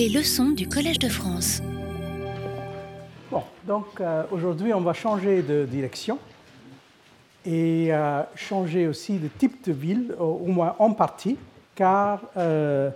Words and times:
Les 0.00 0.08
leçons 0.08 0.52
du 0.52 0.66
Collège 0.66 0.98
de 0.98 1.10
France. 1.10 1.60
Bon, 3.30 3.42
donc 3.66 4.00
euh, 4.00 4.22
aujourd'hui, 4.30 4.72
on 4.72 4.80
va 4.80 4.94
changer 4.94 5.42
de 5.42 5.66
direction 5.66 6.18
et 7.44 7.88
euh, 7.90 8.22
changer 8.34 8.86
aussi 8.86 9.18
de 9.18 9.28
type 9.28 9.62
de 9.62 9.72
ville, 9.74 10.14
au, 10.18 10.46
moins 10.46 10.74
en 10.78 10.94
partie, 10.94 11.36
car 11.74 12.22
euh, 12.38 12.88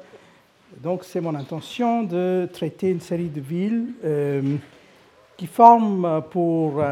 donc 0.83 1.05
c'est 1.05 1.21
mon 1.21 1.35
intention 1.35 2.05
de 2.05 2.49
traiter 2.51 2.89
une 2.89 3.03
série 3.03 3.29
de 3.29 3.43
villes 3.43 3.89
qui 5.37 5.47
forment 5.47 6.23
pour 6.31 6.83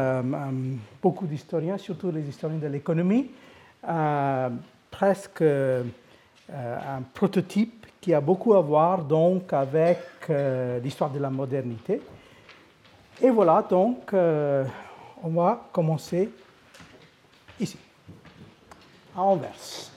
beaucoup 1.01 1.25
d'historiens, 1.25 1.79
surtout 1.79 2.11
les 2.11 2.29
historiens 2.29 2.59
de 2.59 2.67
l'économie, 2.67 3.31
presque 4.91 5.41
un 5.41 7.01
prototype 7.15 7.82
qui 8.03 8.13
a 8.13 8.19
beaucoup 8.19 8.53
à 8.53 8.59
voir 8.59 9.05
donc 9.05 9.53
avec 9.53 9.97
euh, 10.29 10.77
l'histoire 10.79 11.09
de 11.09 11.19
la 11.19 11.29
modernité. 11.29 12.01
Et 13.21 13.29
voilà, 13.29 13.65
donc 13.67 14.13
euh, 14.13 14.65
on 15.23 15.29
va 15.29 15.69
commencer 15.71 16.29
ici, 17.57 17.77
à 19.15 19.21
Anvers. 19.21 19.89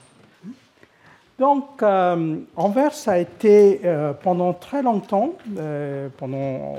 Donc, 1.37 1.83
euh, 1.83 2.37
Anvers 2.55 2.95
a 3.07 3.19
été 3.19 3.81
pendant 4.23 4.53
très 4.53 4.81
longtemps, 4.81 5.33
pendant 6.17 6.77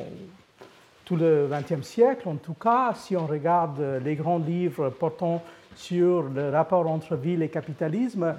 tout 1.04 1.16
le 1.16 1.48
XXe 1.48 1.86
siècle 1.86 2.28
en 2.28 2.36
tout 2.36 2.54
cas, 2.54 2.94
si 2.96 3.16
on 3.16 3.26
regarde 3.26 4.00
les 4.02 4.16
grands 4.16 4.38
livres 4.38 4.88
portant 4.88 5.42
sur 5.76 6.22
le 6.22 6.48
rapport 6.50 6.88
entre 6.88 7.14
ville 7.14 7.42
et 7.42 7.50
capitalisme, 7.50 8.34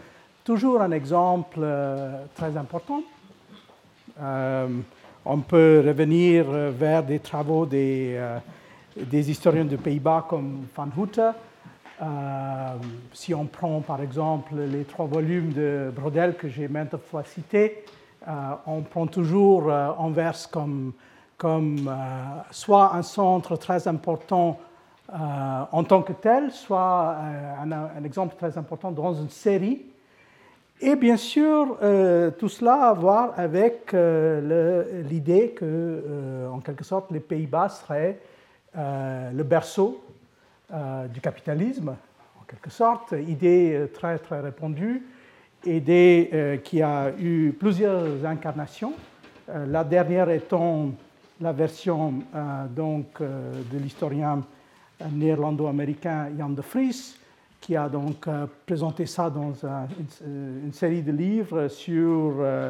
toujours 0.49 0.81
un 0.81 0.89
exemple 0.89 1.59
euh, 1.62 2.26
très 2.34 2.58
important. 2.58 3.03
Euh, 4.20 4.67
on 5.23 5.38
peut 5.41 5.84
revenir 5.85 6.45
vers 6.72 7.03
des 7.03 7.20
travaux 7.20 7.67
des, 7.67 8.16
euh, 8.16 8.39
des 8.97 9.30
historiens 9.30 9.66
de 9.66 9.75
Pays-Bas 9.75 10.25
comme 10.27 10.66
Van 10.75 10.88
Houte. 10.97 11.20
Euh, 11.20 12.05
si 13.14 13.36
on 13.36 13.45
prend 13.45 13.81
par 13.81 14.02
exemple 14.02 14.55
les 14.55 14.86
trois 14.86 15.05
volumes 15.05 15.53
de 15.53 15.92
Brodel 15.95 16.36
que 16.36 16.50
j'ai 16.50 16.67
maintes 16.67 16.97
fois 16.97 17.23
cités, 17.23 17.86
euh, 18.27 18.31
on 18.66 18.81
prend 18.81 19.05
toujours 19.05 19.70
euh, 19.70 19.92
Anvers 20.00 20.50
comme, 20.50 20.94
euh, 21.44 21.94
soit 22.50 22.95
un 22.95 23.03
centre 23.03 23.55
très 23.55 23.88
important 23.88 24.59
euh, 25.14 25.16
en 25.72 25.83
tant 25.83 26.02
que 26.02 26.14
tel, 26.14 26.52
soit 26.52 27.17
euh, 27.20 27.94
un 28.00 28.03
exemple 28.03 28.36
très 28.36 28.58
important 28.58 28.89
dans 28.89 29.14
une 29.14 29.30
série 29.30 29.89
et 30.81 30.95
bien 30.95 31.17
sûr, 31.17 31.77
euh, 31.81 32.31
tout 32.31 32.47
cela 32.47 32.75
a 32.75 32.89
à 32.89 32.94
voir 32.94 33.33
avec 33.38 33.94
euh, 33.94 35.03
l'idée 35.09 35.49
que, 35.49 35.66
euh, 35.66 36.49
en 36.49 36.59
quelque 36.59 36.86
sorte, 36.86 37.11
les 37.11 37.19
Pays-Bas 37.19 37.69
seraient 37.69 38.19
le 38.75 39.44
berceau 39.44 40.02
du 40.71 41.19
capitalisme, 41.21 41.89
en 41.89 42.44
quelque 42.47 42.69
sorte, 42.69 43.13
idée 43.27 43.89
très 43.94 44.19
très 44.19 44.39
répandue, 44.39 45.03
idée 45.66 46.61
qui 46.63 46.81
a 46.83 47.11
eu 47.19 47.52
plusieurs 47.52 48.23
incarnations. 48.23 48.93
La 49.47 49.83
dernière 49.83 50.30
étant 50.30 50.91
la 51.41 51.52
version 51.52 52.14
donc 52.69 53.21
de 53.21 53.77
l'historien 53.80 54.43
néerlando-américain 55.11 56.30
Jan 56.38 56.49
de 56.49 56.61
Vries, 56.61 57.19
qui 57.61 57.75
a 57.75 57.89
donc 57.89 58.27
euh, 58.27 58.45
présenté 58.65 59.05
ça 59.05 59.29
dans 59.29 59.53
un, 59.65 59.88
une, 60.25 60.73
série 60.73 61.02
de 61.02 61.11
livres 61.11 61.67
sur 61.67 62.35
euh, 62.39 62.69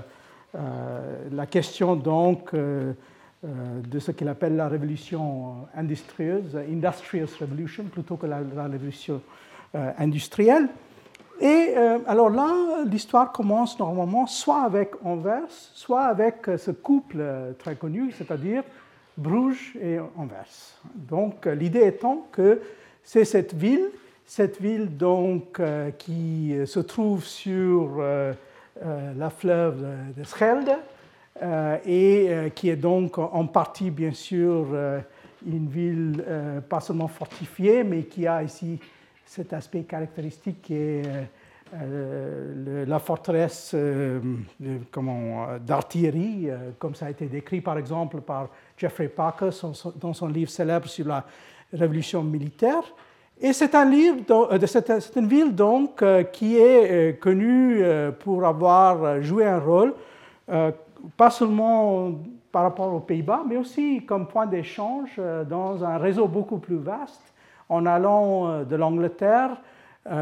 euh, 0.55 1.29
la 1.31 1.45
question 1.45 1.95
donc 1.95 2.53
euh, 2.53 2.93
de 3.41 3.99
ce 3.99 4.11
qu'il 4.11 4.27
appelle 4.27 4.55
la 4.55 4.67
révolution 4.67 5.67
industrieuse, 5.75 6.57
Industrious 6.69 7.29
Revolution, 7.39 7.85
plutôt 7.85 8.17
que 8.17 8.25
la 8.25 8.39
révolution 8.67 9.21
industrielle. 9.97 10.67
Et 11.39 11.73
alors 12.05 12.29
là, 12.29 12.83
l'histoire 12.85 13.31
commence 13.31 13.79
normalement 13.79 14.28
soit 14.28 14.63
avec 14.63 14.91
Anvers, 15.05 15.47
soit 15.47 16.01
avec 16.01 16.49
ce 16.57 16.72
couple 16.72 17.23
très 17.59 17.75
connu, 17.78 18.11
c'est-à-dire 18.11 18.63
Bruges 19.17 19.78
et 19.81 19.99
Anvers. 20.17 20.81
Donc 20.94 21.45
l'idée 21.45 21.88
étant 21.88 22.28
que 22.33 22.59
c'est 23.05 23.23
cette 23.23 23.53
ville 23.53 23.88
cette 24.29 24.62
ville 24.62 24.95
donc 24.95 25.59
euh, 25.59 25.90
qui 25.90 26.53
se 26.67 26.79
trouve 26.79 27.25
sur 27.25 27.95
euh, 27.97 28.31
euh, 28.85 29.13
la 29.17 29.31
fleuve 29.31 29.84
de 30.16 30.23
Schelde 30.23 30.78
et 31.85 32.51
qui 32.53 32.69
est 32.69 32.75
donc 32.75 33.17
en 33.17 33.45
partie 33.47 33.91
bien 33.91 34.12
sûr 34.12 34.67
une 35.47 35.69
ville 35.69 36.22
pas 36.67 36.81
seulement 36.81 37.07
fortifiée 37.07 37.85
mais 37.85 38.03
qui 38.03 38.28
a 38.28 38.44
ici 38.44 38.78
cet 39.25 39.53
aspect 39.53 39.84
caractéristique 39.84 40.61
qui 40.61 40.73
est 40.73 41.03
la 41.72 43.00
forteresse 43.00 43.73
d'artillerie, 45.61 46.50
comme 46.78 46.94
ça 46.94 47.06
a 47.06 47.09
été 47.09 47.28
décrit 47.28 47.61
par 47.61 47.78
exemple 47.78 48.19
par 48.19 48.50
Jeffrey 48.78 49.07
Parker 49.07 49.51
dans 49.96 50.13
son 50.13 50.28
livre 50.28 50.51
célèbre 50.51 50.90
sur 50.90 51.07
la 51.07 51.25
révolution 51.72 52.22
militaire. 52.22 52.84
Et 53.41 53.53
c'est 53.53 53.73
un 53.73 53.89
euh, 53.89 54.59
une 55.16 55.27
ville 55.27 55.55
donc 55.55 56.01
euh, 56.01 56.23
qui 56.23 56.57
est 56.57 56.91
euh, 56.91 57.13
connue 57.13 57.81
pour 58.19 58.45
avoir 58.45 59.22
joué 59.22 59.45
un 59.45 59.59
rôle, 59.59 59.94
pas 61.16 61.29
seulement 61.29 62.11
par 62.51 62.63
rapport 62.63 62.94
aux 62.94 62.99
Pays-Bas, 62.99 63.44
mais 63.47 63.55
aussi 63.55 64.03
comme 64.05 64.28
point 64.28 64.45
d'échange 64.45 65.22
dans 65.49 65.85
un 65.85 65.97
réseau 65.97 66.28
beaucoup 66.28 66.57
plus 66.57 66.78
vaste, 66.78 67.22
en 67.69 67.85
allant 67.85 68.63
de 68.63 68.75
l'Angleterre 68.75 69.61
à 70.05 70.19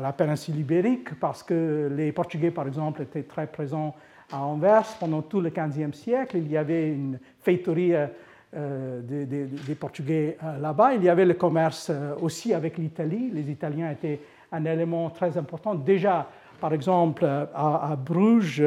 la 0.00 0.12
péninsule 0.16 0.58
ibérique, 0.58 1.20
parce 1.20 1.42
que 1.42 1.92
les 1.94 2.10
Portugais, 2.12 2.50
par 2.50 2.66
exemple, 2.66 3.02
étaient 3.02 3.24
très 3.24 3.46
présents 3.46 3.94
à 4.32 4.38
Anvers 4.38 4.86
pendant 4.98 5.22
tout 5.22 5.40
le 5.40 5.50
XVe 5.50 5.92
siècle. 5.92 6.38
Il 6.38 6.50
y 6.50 6.56
avait 6.56 6.88
une 6.88 7.18
euh, 7.46 8.06
des, 8.54 9.26
des, 9.26 9.74
Portugais 9.74 10.36
euh, 10.42 10.58
là-bas. 10.58 10.94
Il 10.94 11.04
y 11.04 11.08
avait 11.08 11.24
le 11.24 11.34
commerce 11.34 11.88
euh, 11.90 12.14
aussi 12.20 12.52
avec 12.52 12.78
l'Italie. 12.78 13.30
Les 13.32 13.50
Italiens 13.50 13.90
étaient 13.90 14.20
un 14.50 14.64
élément 14.64 15.10
très 15.10 15.38
important. 15.38 15.74
Déjà, 15.74 16.28
par 16.60 16.72
exemple, 16.72 17.24
à, 17.24 17.96
Bruges, 17.96 18.62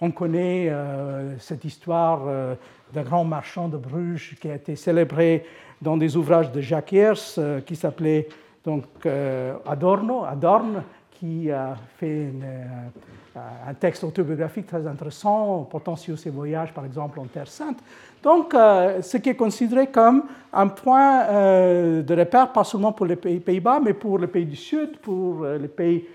on 0.00 0.10
connaît 0.10 0.70
cette 1.38 1.64
histoire 1.64 2.20
d'un 2.92 3.02
grand 3.02 3.24
marchand 3.24 3.68
de 3.68 3.78
Bruges 3.78 4.36
qui 4.38 4.50
a 4.50 4.56
été 4.56 4.76
célébré 4.76 5.46
dans 5.80 5.96
des 5.96 6.18
ouvrages 6.18 6.52
de 6.52 6.60
Jacques 6.60 6.92
Hers 6.92 7.38
qui 7.64 7.76
s'appelait 7.76 8.28
donc 8.62 8.84
Adorno, 9.64 10.24
Adorn, 10.24 10.82
qui 11.12 11.50
a 11.50 11.76
fait 11.96 12.24
une, 12.24 12.44
un 13.36 13.74
texte 13.74 14.02
autobiographique 14.02 14.66
très 14.66 14.86
intéressant 14.86 15.68
portant 15.70 15.96
sur 15.96 16.18
ses 16.18 16.30
voyages, 16.30 16.72
par 16.72 16.84
exemple, 16.84 17.20
en 17.20 17.26
Terre 17.26 17.46
Sainte. 17.46 17.78
Donc, 18.22 18.54
euh, 18.54 19.00
ce 19.02 19.16
qui 19.16 19.30
est 19.30 19.36
considéré 19.36 19.86
comme 19.86 20.24
un 20.52 20.68
point 20.68 21.22
euh, 21.22 22.02
de 22.02 22.14
repère, 22.14 22.52
pas 22.52 22.64
seulement 22.64 22.92
pour 22.92 23.06
les 23.06 23.16
Pays-Bas, 23.16 23.80
mais 23.82 23.94
pour 23.94 24.18
les 24.18 24.26
pays 24.26 24.44
du 24.44 24.56
Sud, 24.56 24.98
pour 24.98 25.44
euh, 25.44 25.58
les 25.58 25.68
pays 25.68 26.06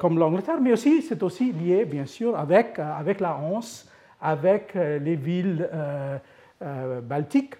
comme 0.00 0.18
l'Angleterre, 0.18 0.60
mais 0.60 0.74
aussi, 0.74 1.00
c'est 1.00 1.22
aussi 1.22 1.50
lié, 1.50 1.86
bien 1.86 2.04
sûr, 2.04 2.38
avec, 2.38 2.78
avec 2.78 3.20
la 3.20 3.34
Hanse, 3.38 3.88
avec 4.20 4.74
les 4.74 5.16
villes 5.16 5.66
baltiques. 7.02 7.54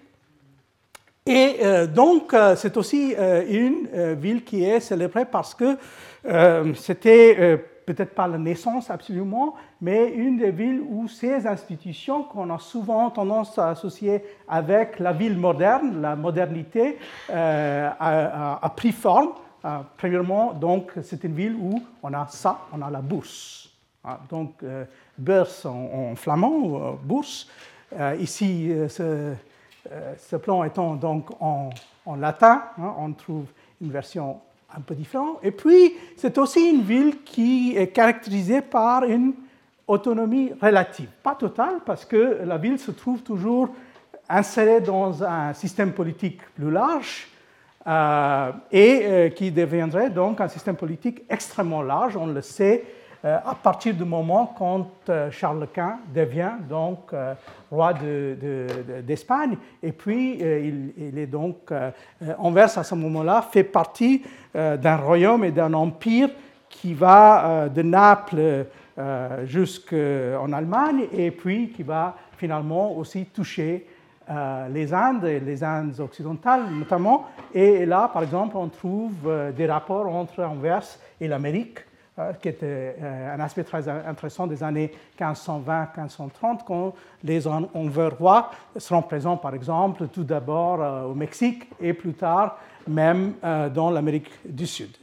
Et 1.25 1.57
donc, 1.91 2.35
c'est 2.55 2.77
aussi 2.77 3.15
une 3.49 4.13
ville 4.13 4.43
qui 4.43 4.63
est 4.63 4.79
célébrée 4.79 5.25
parce 5.25 5.55
que 5.55 5.75
c'était 6.75 7.65
peut-être 7.87 8.13
pas 8.13 8.27
la 8.27 8.37
naissance 8.37 8.91
absolument, 8.91 9.55
mais 9.79 10.09
une 10.09 10.37
des 10.37 10.51
villes 10.51 10.81
où 10.81 11.07
ces 11.07 11.47
institutions 11.47 12.23
qu'on 12.23 12.53
a 12.53 12.59
souvent 12.59 13.09
tendance 13.09 13.57
à 13.57 13.69
associer 13.69 14.23
avec 14.45 14.99
la 14.99 15.13
ville 15.13 15.37
moderne, 15.37 16.01
la 16.01 16.17
modernité, 16.17 16.99
euh, 17.29 17.89
a, 17.97 18.73
pris 18.75 18.91
forme. 18.91 19.29
Euh, 19.63 19.79
premièrement, 19.95 20.51
donc, 20.51 20.91
c'est 21.01 21.23
une 21.23 21.33
ville 21.33 21.55
où 21.55 21.81
on 22.03 22.13
a 22.13 22.27
ça, 22.27 22.59
on 22.73 22.81
a 22.81 22.91
la 22.91 22.99
bourse. 22.99 23.69
Ah, 24.03 24.19
donc, 24.29 24.61
euh, 24.63 24.83
beurs 25.17 25.49
en, 25.65 26.13
flamand, 26.15 26.99
bourse. 27.01 27.49
Ici, 28.19 28.69
ce, 28.89 30.35
plan 30.35 30.65
étant 30.65 30.95
donc 30.95 31.29
en, 31.39 31.69
en 32.05 32.15
latin, 32.17 32.63
hein, 32.77 32.93
on 32.97 33.13
trouve 33.13 33.45
une 33.81 33.91
version 33.91 34.41
un 34.75 34.81
peu 34.81 34.95
différent. 34.95 35.39
Et 35.43 35.51
puis, 35.51 35.93
c'est 36.15 36.37
aussi 36.37 36.69
une 36.69 36.81
ville 36.81 37.23
qui 37.23 37.75
est 37.75 37.87
caractérisée 37.87 38.61
par 38.61 39.03
une 39.03 39.33
autonomie 39.87 40.51
relative. 40.61 41.09
Pas 41.23 41.35
totale, 41.35 41.79
parce 41.85 42.05
que 42.05 42.39
la 42.45 42.57
ville 42.57 42.77
se 42.77 42.91
trouve 42.91 43.21
toujours 43.21 43.69
insérée 44.29 44.81
dans 44.81 45.23
un 45.23 45.53
système 45.53 45.93
politique 45.93 46.41
plus 46.55 46.69
large 46.69 47.27
euh, 47.87 48.51
et 48.71 49.01
euh, 49.03 49.29
qui 49.29 49.51
deviendrait 49.51 50.09
donc 50.09 50.41
un 50.41 50.49
système 50.49 50.75
politique 50.75 51.21
extrêmement 51.29 51.81
large. 51.81 52.17
On 52.17 52.27
le 52.27 52.41
sait 52.41 52.83
à 53.23 53.55
partir 53.61 53.93
du 53.93 54.03
moment 54.03 54.53
quand 54.57 54.87
Charles 55.31 55.67
Quint 55.73 55.99
devient 56.13 56.51
donc 56.69 57.11
roi 57.69 57.93
d'Espagne. 59.05 59.51
De, 59.51 59.87
et 59.87 59.91
puis, 59.91 60.39
il, 60.39 61.17
est 61.17 61.27
donc, 61.27 61.71
Anvers 62.37 62.77
à 62.77 62.83
ce 62.83 62.95
moment-là 62.95 63.41
fait 63.41 63.63
partie 63.63 64.23
d'un 64.53 64.97
royaume 64.97 65.43
et 65.43 65.51
d'un 65.51 65.73
empire 65.73 66.29
qui 66.69 66.93
va 66.93 67.67
de 67.69 67.81
Naples 67.81 68.65
jusqu'en 69.45 70.53
Allemagne 70.53 71.07
et 71.11 71.31
puis 71.31 71.69
qui 71.69 71.83
va 71.83 72.15
finalement 72.37 72.95
aussi 72.95 73.25
toucher 73.25 73.85
euh, 74.29 74.67
les 74.69 74.93
Indes, 74.93 75.23
les 75.23 75.63
Indes 75.63 75.99
occidentales 76.01 76.63
notamment. 76.69 77.27
Et 77.53 77.85
là, 77.85 78.09
par 78.11 78.23
exemple, 78.23 78.57
on 78.57 78.67
trouve 78.67 79.13
euh, 79.25 79.51
des 79.53 79.65
rapports 79.65 80.13
entre 80.13 80.43
Anvers 80.43 80.83
et 81.21 81.29
l'Amérique, 81.29 81.79
euh, 81.79 81.86
qui 82.41 82.49
était 82.49 82.95
un 83.01 83.39
aspect 83.39 83.63
très 83.63 83.87
intéressant 83.87 84.47
des 84.47 84.63
années 84.63 84.91
1520-1530, 85.19 86.59
quand 86.65 86.93
les 87.23 87.47
Anversois 87.47 88.51
seront 88.77 89.03
présents, 89.03 89.37
par 89.37 89.53
exemple, 89.53 90.07
tout 90.07 90.23
d'abord 90.23 91.09
au 91.09 91.13
Mexique 91.13 91.69
et 91.79 91.93
plus 91.93 92.13
tard 92.13 92.57
même 92.87 93.33
dans 93.73 93.91
l'Amérique 93.91 94.31
du 94.45 94.65
Sud. 94.65 94.97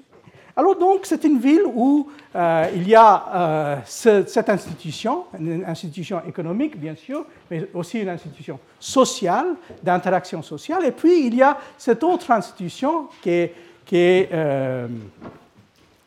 Alors 0.56 0.76
donc, 0.76 1.00
c'est 1.02 1.24
une 1.24 1.38
ville 1.38 1.62
où 1.66 2.08
euh, 2.36 2.66
il 2.76 2.88
y 2.88 2.94
a 2.94 3.24
euh, 3.34 3.76
cette 3.84 4.48
institution, 4.48 5.24
une 5.38 5.64
institution 5.64 6.22
économique 6.28 6.78
bien 6.78 6.94
sûr, 6.94 7.26
mais 7.50 7.68
aussi 7.74 8.00
une 8.00 8.08
institution 8.08 8.60
sociale, 8.78 9.56
d'interaction 9.82 10.42
sociale, 10.42 10.84
et 10.84 10.92
puis 10.92 11.26
il 11.26 11.34
y 11.34 11.42
a 11.42 11.58
cette 11.76 12.04
autre 12.04 12.30
institution 12.30 13.08
qui 13.20 13.30
est, 13.30 14.28
euh, 14.32 14.86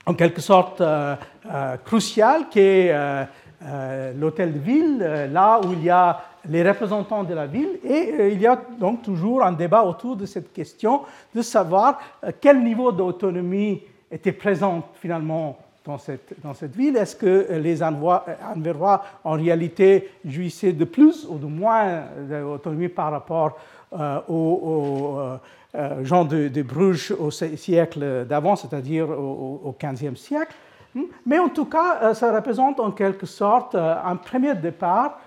en 0.08 0.14
quelque 0.14 0.42
sorte 0.42 0.82
cruciale, 1.86 2.50
qui 2.50 2.60
est 2.60 2.96
l'hôtel 4.16 4.54
de 4.54 4.60
ville, 4.60 5.30
là 5.32 5.60
où 5.64 5.74
il 5.74 5.84
y 5.84 5.90
a 5.90 6.20
les 6.50 6.68
représentants 6.68 7.24
de 7.24 7.34
la 7.34 7.46
ville, 7.46 7.80
et 7.84 8.32
il 8.32 8.42
y 8.42 8.48
a 8.48 8.60
donc 8.80 9.04
toujours 9.04 9.44
un 9.44 9.52
débat 9.52 9.84
autour 9.84 10.16
de 10.16 10.26
cette 10.26 10.54
question 10.54 11.02
de 11.36 11.42
savoir 11.42 12.00
quel 12.42 12.64
niveau 12.64 12.92
d'autonomie 12.92 13.82
était 14.10 14.32
présente 14.32 14.86
finalement 15.02 15.58
dans 15.88 15.98
cette, 16.54 16.76
ville. 16.76 16.98
Est-ce 16.98 17.16
que 17.16 17.54
les 17.54 17.82
Anversois, 17.82 19.06
en 19.24 19.34
réalité, 19.34 20.10
jouissaient 20.26 20.74
de 20.74 20.84
plus 20.84 21.26
ou 21.30 21.38
de 21.38 21.46
moins 21.46 22.04
d'autonomie 22.30 22.90
par 22.90 23.12
rapport 23.12 23.58
euh, 23.94 24.20
aux, 24.28 25.18
euh, 25.18 25.38
gens 26.04 26.26
de, 26.26 26.62
Bruges 26.62 27.14
au 27.18 27.32
siècle 27.32 28.26
d'avant, 28.28 28.56
c'est-à-dire 28.56 29.10
au, 29.10 29.76
XVe 29.80 30.16
siècle 30.16 30.56
hmm? 30.96 31.04
Mais 31.26 31.40
en 31.40 31.50
tout 31.50 31.66
cas, 31.66 32.00
euh, 32.02 32.14
ça 32.14 32.34
représente 32.34 32.80
en 32.80 32.92
quelque 32.92 33.26
sorte 33.26 33.76
un 33.76 34.16
premier 34.16 34.56
départ 34.56 35.20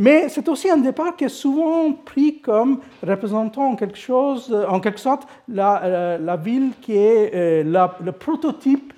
mais 0.00 0.30
c'est 0.30 0.48
aussi 0.48 0.70
un 0.70 0.78
départ 0.78 1.14
qui 1.14 1.24
est 1.24 1.28
souvent 1.28 1.92
pris 1.92 2.40
comme 2.40 2.80
représentant 3.06 3.72
en 3.72 3.76
quelque 3.76 3.98
chose, 3.98 4.50
en 4.68 4.80
quelque 4.80 4.98
sorte, 4.98 5.26
la, 5.46 5.84
euh, 5.84 6.36
ville 6.42 6.70
qui 6.80 6.96
est 6.96 7.34
euh, 7.34 7.90
le 8.02 8.12
prototype 8.12 8.94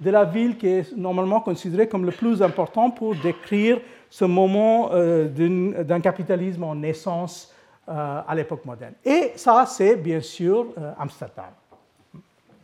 de 0.00 0.10
la 0.10 0.24
ville 0.24 0.56
qui 0.56 0.68
est 0.68 0.96
normalement 0.96 1.40
considérée 1.40 1.88
comme 1.88 2.06
le 2.06 2.10
plus 2.10 2.42
important 2.42 2.90
pour 2.90 3.14
décrire 3.16 3.80
ce 4.08 4.24
moment 4.24 4.90
euh, 4.92 5.28
d'un 5.84 6.00
capitalisme 6.00 6.64
en 6.64 6.74
naissance 6.74 7.52
à 7.86 8.32
l'époque 8.34 8.64
moderne. 8.64 8.94
Et 9.04 9.32
ça, 9.36 9.64
c'est 9.66 9.96
bien 9.96 10.20
sûr 10.20 10.66
Amsterdam. 10.98 11.50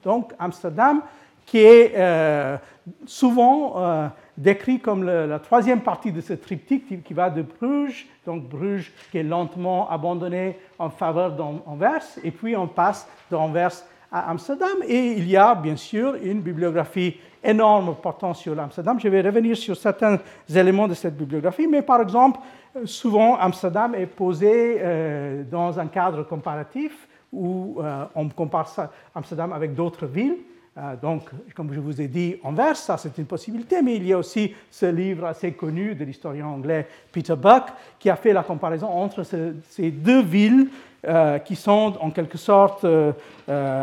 Donc 0.02 0.32
Amsterdam, 0.38 1.02
qui 1.46 1.58
est 1.58 2.58
souvent 3.06 4.10
décrit 4.36 4.80
comme 4.80 5.04
la 5.04 5.38
troisième 5.38 5.80
partie 5.80 6.10
de 6.10 6.20
ce 6.20 6.32
triptyque 6.32 7.04
qui 7.04 7.14
va 7.14 7.30
de 7.30 7.42
Bruges, 7.42 8.08
donc 8.26 8.48
Bruges 8.48 8.92
qui 9.10 9.18
est 9.18 9.22
lentement 9.22 9.90
abandonné 9.90 10.58
en 10.78 10.90
faveur 10.90 11.32
d'Anvers, 11.32 12.02
et 12.24 12.30
puis 12.30 12.56
on 12.56 12.66
passe 12.66 13.06
d'Anvers 13.30 13.84
à 14.12 14.30
Amsterdam. 14.30 14.82
Et 14.86 15.12
il 15.12 15.28
y 15.28 15.36
a 15.36 15.54
bien 15.54 15.76
sûr 15.76 16.14
une 16.22 16.42
bibliographie 16.42 17.16
énorme 17.42 17.96
portant 18.00 18.34
sur 18.34 18.58
Amsterdam. 18.60 19.00
Je 19.00 19.08
vais 19.08 19.22
revenir 19.22 19.56
sur 19.56 19.76
certains 19.76 20.18
éléments 20.54 20.86
de 20.86 20.94
cette 20.94 21.16
bibliographie, 21.16 21.66
mais 21.66 21.82
par 21.82 22.00
exemple, 22.00 22.38
souvent 22.84 23.36
Amsterdam 23.36 23.94
est 23.94 24.06
posé 24.06 24.76
euh, 24.78 25.42
dans 25.50 25.78
un 25.80 25.86
cadre 25.86 26.22
comparatif 26.24 27.08
où 27.32 27.78
euh, 27.80 28.04
on 28.14 28.28
compare 28.28 28.68
Amsterdam 29.14 29.52
avec 29.52 29.74
d'autres 29.74 30.06
villes. 30.06 30.36
Euh, 30.78 30.96
donc, 30.96 31.28
comme 31.54 31.72
je 31.72 31.80
vous 31.80 32.00
ai 32.00 32.08
dit, 32.08 32.36
Anvers, 32.42 32.76
ça 32.76 32.96
c'est 32.96 33.18
une 33.18 33.26
possibilité, 33.26 33.82
mais 33.82 33.96
il 33.96 34.06
y 34.06 34.12
a 34.12 34.18
aussi 34.18 34.54
ce 34.70 34.86
livre 34.86 35.26
assez 35.26 35.52
connu 35.52 35.94
de 35.94 36.04
l'historien 36.04 36.46
anglais 36.46 36.86
Peter 37.10 37.36
Buck 37.36 37.64
qui 37.98 38.08
a 38.08 38.16
fait 38.16 38.32
la 38.32 38.42
comparaison 38.42 38.88
entre 38.88 39.22
ces 39.22 39.90
deux 39.90 40.22
villes 40.22 40.68
euh, 41.04 41.38
qui 41.40 41.56
sont 41.56 41.94
en 42.00 42.10
quelque 42.10 42.38
sorte 42.38 42.84
euh, 42.84 43.12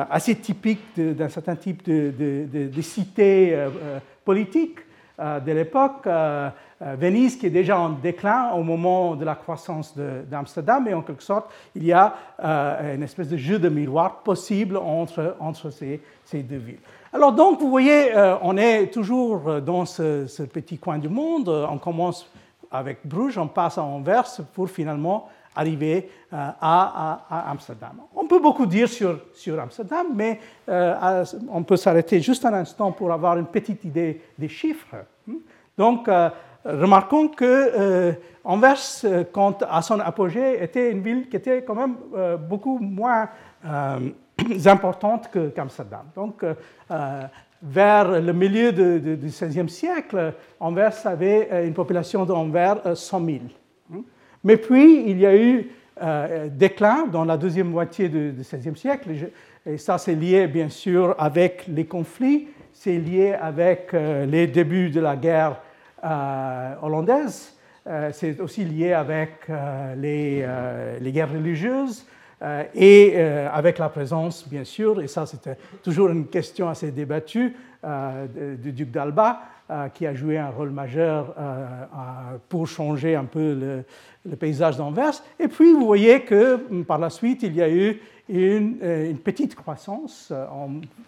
assez 0.10 0.36
typiques 0.36 0.96
d'un 0.96 1.28
certain 1.28 1.58
type 1.58 1.84
de, 1.84 2.14
de, 2.18 2.68
de 2.68 2.82
cité 2.82 3.68
politique 4.24 4.80
de 5.20 5.52
l'époque. 5.52 6.08
Venise 6.80 7.36
qui 7.36 7.48
est 7.48 7.50
déjà 7.50 7.78
en 7.78 7.90
déclin 7.90 8.52
au 8.52 8.64
moment 8.64 9.18
de 9.18 9.26
la 9.26 9.36
croissance 9.36 9.94
d'Amsterdam, 10.32 10.88
et 10.88 10.94
en 10.94 11.02
quelque 11.02 11.24
sorte, 11.24 11.52
il 11.76 11.84
y 11.84 11.92
a 11.92 12.16
une 12.42 13.04
espèce 13.04 13.28
de 13.28 13.36
jeu 13.36 13.60
de 13.60 13.68
miroir 13.68 14.20
possible 14.20 14.78
entre, 14.78 15.36
ces, 15.72 16.00
deux 16.42 16.56
villes. 16.56 16.80
Alors 17.12 17.34
donc, 17.34 17.60
vous 17.60 17.70
voyez, 17.70 18.16
euh, 18.16 18.38
on 18.44 18.56
est 18.56 18.94
toujours 18.94 19.62
dans 19.62 19.86
ce, 19.86 20.44
petit 20.44 20.78
coin 20.78 20.98
du 21.00 21.10
monde. 21.10 21.50
On 21.50 21.80
commence 21.80 22.32
avec 22.72 23.00
Bruges, 23.04 23.38
on 23.38 23.48
passe 23.48 23.78
à 23.78 23.84
Anvers 23.84 24.30
pour 24.54 24.70
finalement 24.70 25.28
arriver 25.60 26.10
euh, 26.34 26.50
à, 26.62 27.50
Amsterdam. 27.52 28.02
On 28.16 28.26
peut 28.26 28.40
beaucoup 28.40 28.66
dire 28.66 28.90
sur, 28.90 29.20
sur 29.34 29.60
Amsterdam, 29.60 30.08
mais 30.14 30.40
euh, 30.68 31.26
on 31.50 31.64
peut 31.64 31.78
s'arrêter 31.78 32.22
juste 32.22 32.46
un 32.46 32.54
instant 32.54 32.92
pour 32.92 33.12
avoir 33.12 33.38
une 33.38 33.48
petite 33.48 33.84
idée 33.84 34.22
des 34.38 34.50
chiffres. 34.50 34.96
Donc, 35.78 36.10
remarquons 36.66 37.30
que 37.30 38.14
Anvers, 38.44 39.06
quant 39.32 39.58
à 39.70 39.82
son 39.82 40.00
apogée, 40.00 40.62
était 40.62 40.92
une 40.92 41.02
ville 41.02 41.30
qui 41.30 41.38
était 41.38 41.64
quand 41.64 41.76
même 41.76 41.96
beaucoup 42.50 42.80
moins 42.80 43.30
importante 44.66 45.30
qu'Amsterdam. 45.56 46.06
Donc, 46.16 46.44
euh, 46.44 46.54
euh, 46.92 47.24
vers 47.62 48.22
le 48.22 48.34
milieu 48.34 48.72
du 48.72 49.18
XVIe 49.18 49.70
siècle, 49.70 50.34
Anvers 50.60 51.06
avait 51.06 51.50
euh, 51.52 51.68
une 51.68 51.74
population 51.74 52.26
d'Anvers 52.26 52.96
100 52.96 53.26
000. 53.26 53.38
Mais 54.44 54.58
puis, 54.58 55.10
il 55.10 55.20
y 55.20 55.26
a 55.26 55.36
eu 55.36 55.68
déclin 56.52 57.08
dans 57.08 57.26
la 57.26 57.36
deuxième 57.36 57.70
moitié 57.70 58.08
du 58.08 58.34
XVIe 58.38 58.78
siècle, 58.78 59.10
et 59.66 59.78
ça 59.78 59.98
c'est 59.98 60.16
lié 60.16 60.48
bien 60.48 60.70
sûr 60.70 61.14
avec 61.20 61.66
les 61.68 61.86
conflits, 61.86 62.48
c'est 62.72 62.98
lié 62.98 63.34
avec 63.34 63.92
les 63.92 64.48
débuts 64.48 64.92
de 64.92 65.02
la 65.02 65.18
guerre 65.18 65.62
hollandaise, 66.82 67.54
c'est 68.14 68.40
aussi 68.40 68.64
lié 68.64 68.94
avec 68.94 69.50
les, 69.98 70.46
guerres 71.12 71.34
religieuses, 71.34 72.06
euh, 72.42 72.64
et 72.74 73.14
euh, 73.16 73.50
avec 73.52 73.80
la 73.80 73.90
présence, 73.90 74.48
bien 74.48 74.64
sûr, 74.64 75.02
et 75.02 75.08
ça 75.08 75.26
c'était 75.26 75.58
toujours 75.84 76.10
une 76.10 76.28
question 76.28 76.70
assez 76.70 76.92
débattue, 76.92 77.54
euh, 77.84 78.56
du 78.56 78.72
duc 78.72 78.92
d'Alba, 78.92 79.42
qui 79.94 80.08
a 80.08 80.16
joué 80.16 80.40
un 80.40 80.50
rôle 80.50 80.72
majeur 80.72 81.36
pour 82.50 82.66
changer 82.66 83.16
un 83.16 83.26
peu 83.26 83.54
le, 83.54 83.84
le 84.26 84.36
paysage 84.36 84.78
d'Anvers. 84.78 85.14
Et 85.40 85.48
puis 85.48 85.74
vous 85.74 85.86
voyez 85.86 86.22
que 86.22 86.58
par 86.84 86.98
la 86.98 87.10
suite, 87.10 87.44
il 87.44 87.56
y 87.56 87.62
a 87.62 87.70
eu 87.70 88.00
une, 88.28 88.78
une 88.82 89.18
petite 89.18 89.56
croissance. 89.56 90.32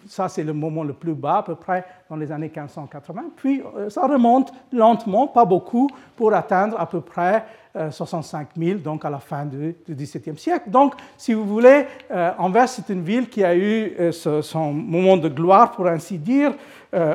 ça, 0.08 0.28
c'est 0.28 0.42
le 0.42 0.52
moment 0.52 0.82
le 0.82 0.92
plus 0.92 1.14
bas, 1.14 1.38
à 1.38 1.42
peu 1.42 1.54
près 1.54 1.84
dans 2.10 2.16
les 2.16 2.32
années 2.32 2.50
1580. 2.54 3.24
Puis 3.36 3.62
ça 3.88 4.06
remonte 4.06 4.52
lentement, 4.72 5.28
pas 5.28 5.44
beaucoup, 5.44 5.88
pour 6.16 6.34
atteindre 6.34 6.80
à 6.80 6.86
peu 6.86 7.00
près 7.00 7.44
65 7.90 8.48
euh, 8.56 8.64
000, 8.64 8.78
donc 8.80 9.04
à 9.04 9.10
la 9.10 9.18
fin 9.18 9.46
du, 9.46 9.74
XVIIe 9.88 10.36
siècle. 10.36 10.68
Donc, 10.68 10.94
si 11.16 11.32
vous 11.32 11.44
voulez, 11.44 11.86
euh, 12.10 12.30
Anvers, 12.38 12.68
c'est 12.68 12.88
une 12.90 13.02
ville 13.02 13.28
qui 13.28 13.42
a 13.42 13.56
eu 13.56 13.94
euh, 13.98 14.12
son 14.12 14.72
moment 14.72 15.16
de 15.16 15.28
gloire, 15.28 15.72
pour 15.72 15.86
ainsi 15.86 16.18
dire, 16.18 16.54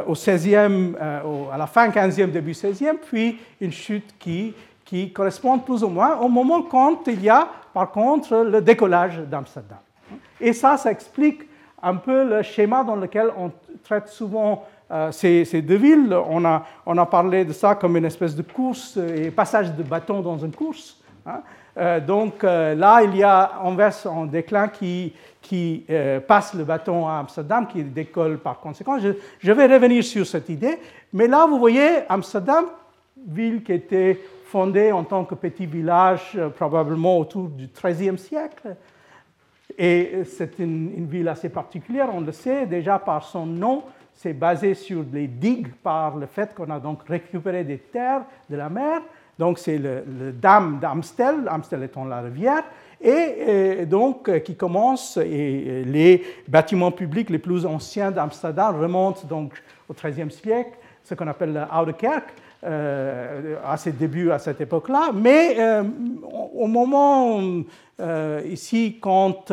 au 0.08 0.16
16e, 0.16 0.96
à 0.98 1.56
la 1.56 1.68
fin 1.68 1.88
15e, 1.90 2.32
début 2.32 2.54
16e, 2.54 2.96
puis 2.96 3.38
une 3.62 3.72
chute 3.72 4.16
qui, 4.18 4.56
qui 4.88 5.12
correspond 5.12 5.60
plus 5.60 5.84
ou 5.84 5.90
moins 5.90 6.18
au 6.18 6.30
moment 6.30 6.62
quand 6.62 7.08
il 7.08 7.22
y 7.22 7.30
a, 7.30 7.50
par 7.74 7.92
contre, 7.92 8.38
le 8.38 8.62
décollage 8.62 9.20
d'Amsterdam. 9.20 9.80
Et 10.40 10.54
ça, 10.54 10.78
ça 10.78 10.90
explique 10.92 11.42
un 11.84 11.96
peu 11.96 12.24
le 12.24 12.42
schéma 12.42 12.86
dans 12.86 12.96
lequel 12.96 13.30
on 13.38 13.52
traite 13.84 14.08
souvent 14.08 14.64
euh, 14.90 15.12
ces, 15.12 15.62
deux 15.62 15.76
villes. 15.76 16.16
On 16.30 16.44
a, 16.46 16.64
on 16.86 16.98
a, 16.98 17.06
parlé 17.06 17.44
de 17.44 17.52
ça 17.52 17.76
comme 17.76 17.98
une 17.98 18.06
espèce 18.06 18.34
de 18.34 18.44
course 18.44 18.96
et 18.96 19.30
passage 19.30 19.74
de 19.74 19.84
bâton 19.84 20.22
dans 20.22 20.38
une 20.38 20.54
course. 20.54 20.98
Hein. 21.26 22.00
donc 22.00 22.44
là, 22.44 23.02
il 23.04 23.18
y 23.18 23.24
a 23.24 23.60
Anvers 23.62 24.08
en 24.08 24.26
déclin 24.26 24.70
qui, 24.70 25.12
qui 25.42 25.86
passe 26.26 26.54
le 26.54 26.64
bâton 26.64 27.06
à 27.06 27.20
Amsterdam, 27.20 27.68
qui 27.68 27.84
décolle 27.84 28.38
par 28.38 28.62
conséquent. 28.62 28.98
Je, 28.98 29.52
vais 29.52 29.66
revenir 29.68 30.02
sur 30.06 30.26
cette 30.26 30.48
idée, 30.48 30.80
mais 31.12 31.28
là, 31.28 31.46
vous 31.46 31.60
voyez 31.60 31.90
Amsterdam, 32.08 32.64
ville 33.28 33.62
qui 33.62 33.74
était 33.74 34.18
fondée 34.48 34.92
en 34.92 35.04
tant 35.04 35.26
que 35.26 35.36
petit 35.36 35.66
village 35.66 36.40
probablement 36.56 37.20
autour 37.20 37.50
du 37.50 37.68
XIIIe 37.68 38.18
siècle. 38.18 38.76
Et 39.78 40.24
c'est 40.26 40.58
une, 40.60 41.06
ville 41.06 41.28
assez 41.28 41.50
particulière, 41.50 42.10
on 42.12 42.22
le 42.22 42.32
sait 42.32 42.66
déjà 42.66 42.98
par 42.98 43.24
son 43.24 43.46
nom, 43.46 43.84
c'est 44.16 44.34
basé 44.34 44.74
sur 44.74 45.04
les 45.14 45.28
digues 45.28 45.72
par 45.84 46.18
le 46.18 46.26
fait 46.26 46.56
qu'on 46.56 46.70
a 46.72 46.80
donc 46.80 47.04
récupéré 47.08 47.64
des 47.64 47.78
terres 47.78 48.24
de 48.50 48.56
la 48.56 48.70
mer. 48.70 49.02
Donc 49.38 49.60
c'est 49.60 49.78
le, 49.78 50.32
dam 50.32 50.80
d'Amstel, 50.80 51.48
Amstel 51.48 51.84
étant 51.84 52.06
la 52.06 52.22
rivière, 52.22 52.64
et, 53.00 53.86
donc 53.86 54.28
euh, 54.28 54.40
qui 54.40 54.56
commence, 54.56 55.18
et, 55.18 55.84
les 55.86 56.24
bâtiments 56.48 56.92
publics 56.92 57.30
les 57.30 57.38
plus 57.38 57.64
anciens 57.64 58.10
d'Amsterdam 58.10 58.82
remontent 58.82 59.28
donc 59.28 59.54
au 59.88 59.94
XIIIe 59.94 60.32
siècle, 60.32 60.72
ce 61.04 61.14
qu'on 61.14 61.28
appelle 61.28 61.54
le 61.54 61.62
Oude 61.80 61.96
Kerk, 61.96 62.24
euh, 62.26 62.47
à 62.64 63.78
ses 63.78 63.92
débuts 63.92 64.32
à 64.32 64.40
cette 64.40 64.62
époque-là. 64.62 65.12
Mais 65.14 65.56
euh, 65.60 65.84
au 66.56 66.68
moment 66.68 67.40
ici, 68.46 68.98
quand 69.00 69.52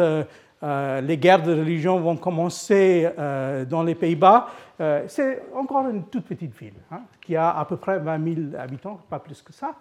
euh, 0.65 1.03
les 1.03 1.19
guerres 1.19 1.43
de 1.43 1.53
religion 1.53 2.01
vont 2.01 2.17
commencer 2.17 3.07
euh, 3.19 3.67
dans 3.67 3.83
les 3.83 3.95
Pays-Bas. 3.95 4.49
Euh, 4.81 5.05
c'est 5.09 5.43
encore 5.55 5.87
une 5.89 6.05
toute 6.05 6.25
petite 6.25 6.57
ville 6.59 6.73
hein, 6.91 7.03
qui 7.21 7.37
a 7.37 7.51
à 7.59 7.65
peu 7.67 7.77
près 7.77 7.99
20 7.99 8.35
000 8.35 8.41
habitants, 8.59 8.99
pas 9.11 9.19
plus 9.19 9.43
que 9.43 9.53
ça. 9.53 9.75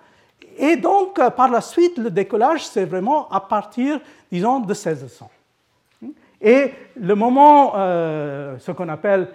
Et 0.58 0.76
donc, 0.76 1.22
par 1.38 1.50
la 1.50 1.62
suite, 1.62 1.98
le 1.98 2.10
décollage, 2.10 2.68
c'est 2.68 2.84
vraiment 2.84 3.30
à 3.30 3.40
partir, 3.40 4.02
disons, 4.30 4.60
de 4.60 4.68
1600. 4.68 5.30
Et 6.42 6.74
le 7.00 7.16
moment, 7.16 7.72
ce 7.74 8.72
qu'on 8.74 8.90
appelle 8.90 9.30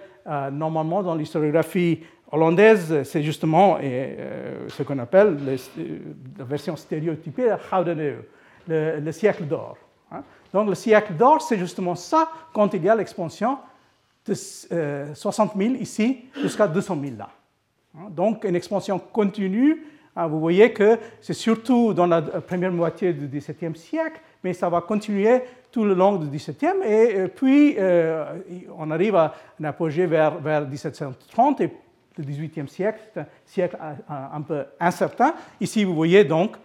normalement 0.51 1.01
dans 1.01 1.15
l'historiographie 1.15 2.03
hollandaise, 2.31 3.03
c'est 3.03 3.23
justement 3.23 3.77
ce 3.79 4.83
qu'on 4.83 4.99
appelle 4.99 5.37
la 6.37 6.43
version 6.45 6.75
stéréotypée, 6.75 7.55
le, 8.67 8.99
le 8.99 9.11
siècle 9.11 9.45
d'or. 9.45 9.77
Hein. 10.11 10.23
Donc 10.53 10.69
le 10.69 10.75
siècle 10.75 11.13
d'or, 11.13 11.41
c'est 11.41 11.57
justement 11.57 11.95
ça 11.95 12.29
quand 12.53 12.73
il 12.73 12.83
y 12.83 12.89
a 12.89 12.95
l'expansion 12.95 13.57
de 14.25 14.33
60 14.33 15.53
000 15.57 15.73
ici 15.75 16.25
jusqu'à 16.41 16.67
200 16.67 16.97
000 17.01 17.15
là. 17.17 17.29
Hein. 17.97 18.07
Donc 18.09 18.43
une 18.43 18.55
expansion 18.55 18.99
continue. 18.99 19.85
Hein, 20.15 20.27
vous 20.27 20.39
voyez 20.39 20.73
que 20.73 20.97
c'est 21.21 21.33
surtout 21.33 21.93
dans 21.93 22.07
la 22.07 22.21
première 22.21 22.71
moitié 22.71 23.13
du 23.13 23.27
XVIIe 23.27 23.75
siècle, 23.75 24.19
mais 24.43 24.53
ça 24.53 24.69
va 24.69 24.81
continuer 24.81 25.41
tout 25.71 25.85
le 25.85 25.93
long 25.93 26.15
du 26.15 26.27
XVIIe. 26.27 26.83
Et 26.83 27.15
euh, 27.15 27.27
puis 27.27 27.75
euh, 27.77 28.25
on 28.77 28.89
arrive 28.91 29.15
à 29.15 29.35
un 29.61 29.65
apogée 29.65 30.07
vers, 30.07 30.39
vers 30.39 30.67
1730 30.67 31.61
et 31.61 31.71
le 32.17 32.23
XVIIIe 32.23 32.67
siècle, 32.67 32.99
un 33.15 33.25
siècle 33.45 33.77
un 34.09 34.41
peu 34.41 34.65
incertain. 34.79 35.33
Ici, 35.61 35.83
vous 35.83 35.95
voyez 35.95 36.23
donc 36.23 36.57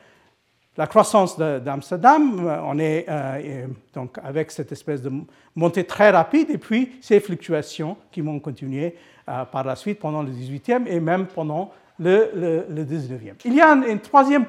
la 0.77 0.87
croissance 0.89 1.39
d'Amsterdam, 1.39 2.47
euh, 2.47 2.59
on 2.65 2.79
est 2.79 3.07
euh, 3.09 3.67
donc 3.95 4.19
avec 4.25 4.51
cette 4.51 4.73
espèce 4.73 5.03
de 5.03 5.13
montée 5.55 5.85
très 5.85 6.11
rapide 6.11 6.51
et 6.51 6.59
puis 6.59 6.97
ces 7.01 7.21
fluctuations 7.21 7.97
qui 8.11 8.21
vont 8.21 8.41
continuer 8.41 8.97
euh, 9.29 9.45
par 9.45 9.63
la 9.63 9.77
suite 9.77 10.01
pendant 10.01 10.23
le 10.23 10.31
18e 10.31 10.87
et 10.89 10.99
même 10.99 11.27
pendant 11.27 11.71
le, 12.01 12.65
le, 12.69 12.85
19e. 12.85 13.35
Il 13.45 13.55
y 13.55 13.61
a 13.61 13.71
une, 13.71 14.01
troisième 14.01 14.47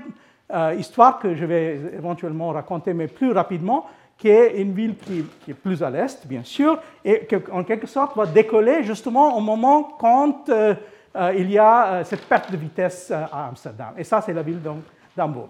histoire 0.79 1.19
que 1.19 1.35
je 1.35 1.45
vais 1.45 1.79
éventuellement 1.93 2.49
raconter, 2.49 2.95
mais 2.95 3.07
plus 3.07 3.31
rapidement, 3.31 3.85
qui 4.17 4.29
est 4.29 4.61
une 4.61 4.73
ville 4.73 4.95
qui, 4.95 5.25
est 5.51 5.53
plus 5.53 5.83
à 5.83 5.89
l'est, 5.89 6.25
bien 6.25 6.43
sûr, 6.43 6.79
et 7.03 7.25
qui 7.25 7.35
en 7.51 7.63
quelque 7.63 7.87
sorte 7.87 8.15
va 8.15 8.25
décoller 8.25 8.83
justement 8.83 9.37
au 9.37 9.41
moment 9.41 9.95
quand 9.99 10.49
il 11.33 11.51
y 11.51 11.57
a 11.57 12.03
cette 12.03 12.25
perte 12.25 12.51
de 12.51 12.57
vitesse 12.57 13.11
à 13.11 13.47
Amsterdam. 13.47 13.93
Et 13.97 14.03
ça, 14.03 14.21
c'est 14.21 14.33
la 14.33 14.41
ville 14.41 14.61
d'Hambourg. 15.15 15.49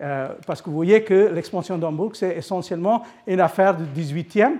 Euh, 0.00 0.28
parce 0.46 0.60
que 0.60 0.68
vous 0.68 0.76
voyez 0.76 1.02
que 1.04 1.30
l'expansion 1.32 1.78
d'Hambourg, 1.78 2.12
c'est 2.14 2.36
essentiellement 2.36 3.02
une 3.26 3.40
affaire 3.40 3.76
du 3.76 3.84
18e, 3.84 4.56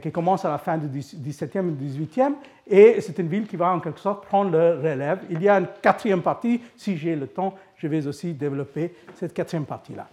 qui 0.00 0.10
commence 0.10 0.44
à 0.44 0.50
la 0.50 0.58
fin 0.58 0.78
du 0.78 0.86
17e 0.88 1.68
et 1.68 1.84
18e, 1.84 2.32
et 2.66 3.00
c'est 3.00 3.18
une 3.18 3.28
ville 3.28 3.46
qui 3.46 3.56
va 3.56 3.72
en 3.72 3.78
quelque 3.78 4.00
sorte 4.00 4.24
prendre 4.24 4.50
le 4.50 4.76
relève. 4.76 5.20
Il 5.30 5.42
y 5.42 5.48
a 5.48 5.58
une 5.58 5.68
quatrième 5.82 6.22
partie, 6.22 6.60
si 6.76 6.96
j'ai 6.96 7.14
le 7.14 7.26
temps, 7.26 7.54
je 7.76 7.86
vais 7.86 8.06
aussi 8.06 8.32
développer 8.32 8.94
cette 9.14 9.34
quatrième 9.34 9.66
partie-là. 9.66 10.08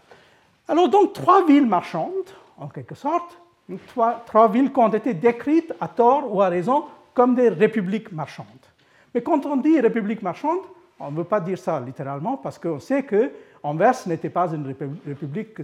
Alors 0.68 0.90
donc 0.90 1.14
trois 1.14 1.46
villes 1.46 1.66
marchandes, 1.66 2.30
en 2.58 2.68
quelque 2.68 2.96
sorte, 2.96 3.40
trois, 3.88 4.48
villes 4.48 4.72
qui 4.72 4.80
ont 4.80 4.90
été 4.90 5.14
décrites 5.14 5.74
à 5.80 5.88
tort 5.88 6.34
ou 6.34 6.42
à 6.42 6.50
raison 6.50 6.86
comme 7.14 7.36
des 7.36 7.50
républiques 7.50 8.12
marchandes. 8.12 8.48
Mais 9.14 9.22
quand 9.22 9.46
on 9.46 9.58
dit 9.58 9.80
république 9.80 10.22
marchande, 10.22 10.60
on 11.00 11.12
ne 11.12 11.18
veut 11.18 11.24
pas 11.24 11.40
dire 11.40 11.58
ça 11.58 11.80
littéralement 11.80 12.38
parce 12.38 12.58
qu'on 12.58 12.80
sait 12.80 13.04
que 13.04 13.32
Anvers 13.62 13.96
n'était 14.08 14.30
pas 14.30 14.52
une 14.54 14.76
république 15.08 15.62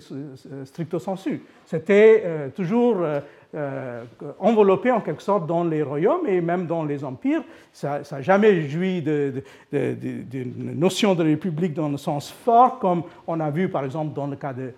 stricto 0.63 0.99
sensu. 0.99 1.41
C'était 1.65 2.23
euh, 2.25 2.49
toujours 2.49 2.97
euh, 2.99 3.19
euh, 3.53 4.05
enveloppé 4.39 4.89
en 4.89 5.01
quelque 5.01 5.21
sorte 5.21 5.45
dans 5.45 5.65
les 5.65 5.83
royaumes 5.83 6.25
et 6.25 6.39
même 6.39 6.65
dans 6.65 6.85
les 6.85 7.03
empires. 7.03 7.43
Ça 7.73 8.01
n'a 8.11 8.21
jamais 8.21 8.69
joui 8.69 9.01
d'une 9.01 10.79
notion 10.79 11.13
de 11.13 11.23
république 11.23 11.73
dans 11.73 11.89
le 11.89 11.97
sens 11.97 12.31
fort, 12.31 12.79
comme 12.79 13.03
on 13.27 13.39
a 13.41 13.49
vu 13.49 13.67
par 13.67 13.83
exemple 13.83 14.13
dans 14.13 14.27
le 14.27 14.37
cas 14.37 14.53
de, 14.53 14.73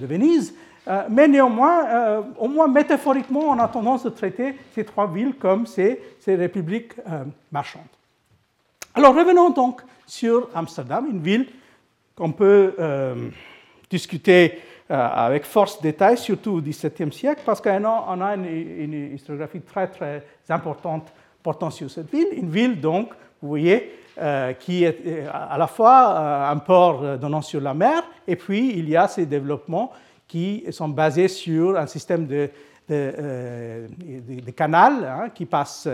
Venise. 0.00 0.54
mais 1.10 1.28
néanmoins, 1.28 2.22
au 2.38 2.48
moins 2.48 2.68
métaphoriquement, 2.68 3.50
on 3.50 3.58
a 3.58 3.68
tendance 3.68 4.06
à 4.06 4.10
traiter 4.10 4.54
ces 4.74 4.84
trois 4.84 5.06
villes 5.06 5.34
comme 5.34 5.66
ces, 5.66 6.00
républiques 6.26 6.92
marchandes. 7.52 7.82
Alors 8.94 9.14
revenons 9.14 9.50
donc 9.50 9.82
sur 10.06 10.48
Amsterdam, 10.54 11.06
une 11.10 11.20
ville 11.20 11.48
qu'on 12.16 12.32
peut 12.32 12.74
euh, 12.78 13.28
discuter 13.90 14.58
euh, 14.90 14.94
avec 14.94 15.44
force 15.44 15.82
détail, 15.82 16.16
surtout 16.16 16.52
au 16.52 16.60
XVIIe 16.60 17.12
siècle, 17.12 17.42
parce 17.44 17.60
qu'on 17.60 18.20
a 18.20 18.34
une, 18.34 19.14
historiographie 19.14 19.60
très, 19.60 19.88
très 19.88 20.24
importante 20.48 21.12
portant 21.42 21.70
sur 21.70 21.90
cette 21.90 22.10
ville. 22.10 22.28
Une 22.32 22.48
ville, 22.48 22.80
donc, 22.80 23.10
vous 23.42 23.48
voyez, 23.48 23.92
euh, 24.18 24.52
qui 24.54 24.84
est 24.84 25.26
à 25.32 25.56
la 25.58 25.66
fois 25.66 26.48
un 26.50 26.58
port 26.58 27.18
donnant 27.18 27.42
sur 27.42 27.60
la 27.60 27.74
mer, 27.74 28.02
et 28.26 28.36
puis 28.36 28.78
il 28.78 28.88
y 28.88 28.96
a 28.96 29.08
ces 29.08 29.26
développements 29.26 29.92
qui 30.26 30.64
sont 30.70 30.88
basés 30.88 31.28
sur 31.28 31.78
un 31.78 31.86
système 31.86 32.26
de, 32.26 32.50
de, 32.88 33.86
de, 34.40 34.50
canal 34.50 35.04
hein, 35.04 35.28
qui 35.34 35.46
passe 35.46 35.88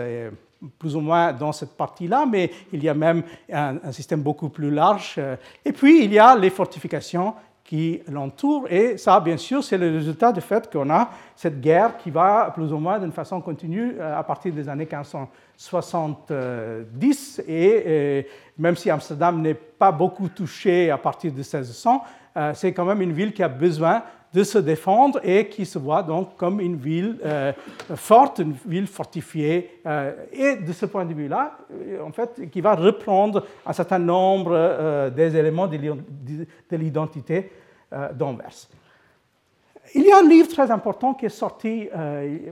plus 0.79 0.95
ou 0.95 1.01
moins 1.01 1.33
dans 1.33 1.51
cette 1.51 1.75
partie-là, 1.77 2.25
mais 2.25 2.49
il 2.71 2.83
y 2.83 2.89
a 2.89 2.93
même 2.93 3.23
un, 3.51 3.91
système 3.91 4.21
beaucoup 4.21 4.49
plus 4.49 4.71
large. 4.71 5.19
Et 5.63 5.71
puis, 5.71 6.05
il 6.05 6.13
y 6.13 6.19
a 6.19 6.35
les 6.35 6.49
fortifications 6.49 7.35
qui 7.63 8.01
l'entourent, 8.09 8.67
et 8.69 8.97
ça, 8.97 9.21
bien 9.21 9.37
sûr, 9.37 9.63
c'est 9.63 9.77
le 9.77 9.89
résultat 9.89 10.33
du 10.33 10.41
fait 10.41 10.69
qu'on 10.71 10.89
a 10.89 11.09
cette 11.35 11.61
guerre 11.61 11.97
qui 11.97 12.09
va 12.11 12.51
plus 12.53 12.73
ou 12.73 12.77
moins 12.77 12.99
d'une 12.99 13.13
façon 13.13 13.39
continue 13.39 13.95
euh, 13.97 14.19
à 14.19 14.23
partir 14.23 14.53
des 14.53 14.67
années 14.67 14.85
1570, 14.85 17.41
et, 17.47 18.27
même 18.57 18.75
si 18.75 18.89
Amsterdam 18.89 19.41
n'est 19.41 19.53
pas 19.53 19.93
beaucoup 19.93 20.27
touché 20.27 20.91
à 20.91 20.97
partir 20.97 21.31
de 21.31 21.37
1600, 21.37 22.03
euh, 22.35 22.51
c'est 22.53 22.73
quand 22.73 22.85
même 22.85 23.01
une 23.01 23.13
ville 23.13 23.31
qui 23.31 23.43
a 23.43 23.47
besoin 23.47 24.03
de 24.33 24.43
se 24.43 24.57
défendre 24.57 25.19
et 25.23 25.47
qui 25.47 25.65
se 25.65 25.77
voit 25.77 26.01
donc 26.01 26.35
comme 26.37 26.59
une 26.59 26.75
ville 26.75 27.19
euh, 27.23 27.53
forte, 27.95 28.39
une 28.39 28.55
ville 28.65 28.87
fortifiée. 28.87 29.79
Euh, 29.85 30.13
et 30.31 30.55
de 30.55 30.73
ce 30.73 30.87
point 30.87 31.05
de 31.05 31.13
vue-là, 31.13 31.57
euh, 31.71 32.01
en 32.03 32.11
fait, 32.11 32.49
qui 32.49 32.59
va 32.59 32.73
reprendre 32.73 33.45
un 33.65 33.73
certain 33.73 33.99
nombre 33.99 35.09
des 35.11 35.35
éléments 35.35 35.67
de 35.67 36.75
l'identité 36.75 37.51
d'Anvers. 38.13 38.67
Il 39.93 40.03
y 40.03 40.11
a 40.11 40.17
un 40.17 40.27
livre 40.27 40.47
très 40.47 40.71
important 40.71 41.13
qui 41.13 41.27
est 41.27 41.29
sorti 41.29 41.87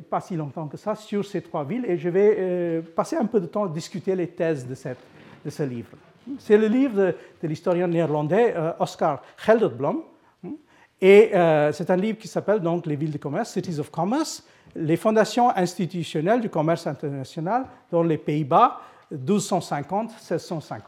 pas 0.10 0.22
si 0.22 0.36
longtemps 0.36 0.68
que 0.68 0.78
ça 0.78 0.94
sur 0.96 1.26
ces 1.26 1.42
trois 1.42 1.64
villes 1.64 1.86
et 1.88 1.98
je 1.98 2.10
vais 2.10 2.82
passer 2.96 3.16
un 3.16 3.26
peu 3.26 3.40
de 3.40 3.48
temps 3.48 3.66
à 3.66 3.70
discuter 3.70 4.16
les 4.16 4.28
thèses 4.28 4.68
de, 4.68 4.76
cette, 4.76 5.00
de 5.44 5.50
ce 5.50 5.64
livre. 5.64 5.90
C'est 6.38 6.58
le 6.58 6.68
livre 6.68 6.96
de, 6.96 7.16
de 7.42 7.48
l'historien 7.48 7.88
néerlandais 7.88 8.54
Oscar 8.80 9.24
Gelderblom 9.44 10.04
et 11.02 11.32
euh, 11.34 11.72
c'est 11.72 11.90
un 11.90 11.96
livre 11.96 12.20
qui 12.20 12.28
s'appelle 12.28 12.60
donc 12.60 12.86
Les 12.86 12.96
villes 12.96 13.12
de 13.12 13.18
commerce, 13.18 13.52
Cities 13.52 13.80
of 13.80 13.90
Commerce, 13.90 14.44
les 14.76 14.96
fondations 14.96 15.50
institutionnelles 15.50 16.42
du 16.42 16.50
commerce 16.50 16.86
international 16.86 17.66
dans 17.92 18.04
les 18.04 18.20
Pays-Bas, 18.20 18.80
1250-1650. 19.14 20.82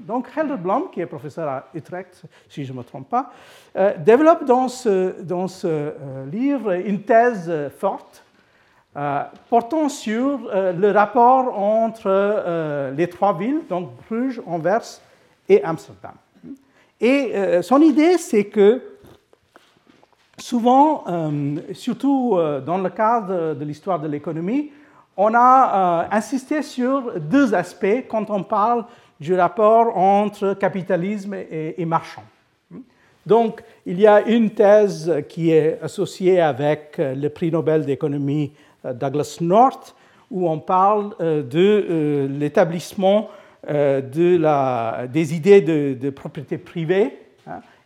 Donc 0.00 0.26
Helder 0.36 0.56
qui 0.92 1.00
est 1.00 1.06
professeur 1.06 1.48
à 1.48 1.68
Utrecht, 1.72 2.22
si 2.48 2.64
je 2.64 2.72
ne 2.72 2.78
me 2.78 2.82
trompe 2.82 3.08
pas, 3.08 3.30
euh, 3.76 3.94
développe 3.96 4.44
dans 4.44 4.68
ce, 4.68 5.22
dans 5.22 5.46
ce 5.46 5.66
euh, 5.66 6.26
livre 6.30 6.72
une 6.72 7.02
thèse 7.02 7.50
forte 7.78 8.24
portant 9.48 9.88
sur 9.88 10.50
le 10.52 10.90
rapport 10.90 11.56
entre 11.56 12.90
les 12.96 13.08
trois 13.08 13.38
villes, 13.38 13.60
donc 13.68 13.90
Bruges, 14.08 14.42
Anvers 14.44 15.00
et 15.48 15.62
Amsterdam. 15.62 16.14
Et 17.00 17.62
son 17.62 17.80
idée, 17.80 18.18
c'est 18.18 18.46
que 18.46 18.82
souvent, 20.38 21.04
surtout 21.72 22.38
dans 22.64 22.78
le 22.78 22.90
cadre 22.90 23.54
de 23.54 23.64
l'histoire 23.64 24.00
de 24.00 24.08
l'économie, 24.08 24.70
on 25.16 25.34
a 25.34 26.08
insisté 26.10 26.62
sur 26.62 27.18
deux 27.20 27.54
aspects 27.54 28.06
quand 28.08 28.30
on 28.30 28.42
parle 28.42 28.84
du 29.20 29.34
rapport 29.34 29.96
entre 29.96 30.54
capitalisme 30.54 31.34
et, 31.34 31.84
marchand. 31.84 32.22
Donc, 33.26 33.62
il 33.84 34.00
y 34.00 34.06
a 34.06 34.22
une 34.26 34.50
thèse 34.50 35.12
qui 35.28 35.50
est 35.50 35.78
associée 35.82 36.40
avec 36.40 36.94
le 36.98 37.28
prix 37.28 37.50
Nobel 37.50 37.84
d'économie 37.84 38.52
euh, 38.84 38.92
Douglas 38.92 39.38
North, 39.40 39.94
où 40.30 40.48
on 40.48 40.58
parle 40.58 41.14
euh, 41.20 41.42
de 41.42 41.86
euh, 41.90 42.28
l'établissement 42.28 43.30
de 43.68 45.06
des 45.06 45.34
idées 45.34 45.60
de, 45.60 46.10
propriété 46.10 46.58
privée 46.58 47.18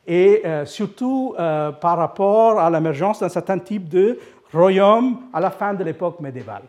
et 0.07 0.43
surtout 0.65 1.35
par 1.37 1.97
rapport 1.97 2.59
à 2.59 2.69
l'émergence 2.71 3.21
d'un 3.21 3.29
certain 3.29 3.59
type 3.59 3.89
de 3.89 4.19
royaume 4.53 5.19
à 5.33 5.41
la 5.41 5.51
fin 5.51 5.75
de 5.75 5.85
l'époque 5.85 6.21
médiévale. 6.21 6.63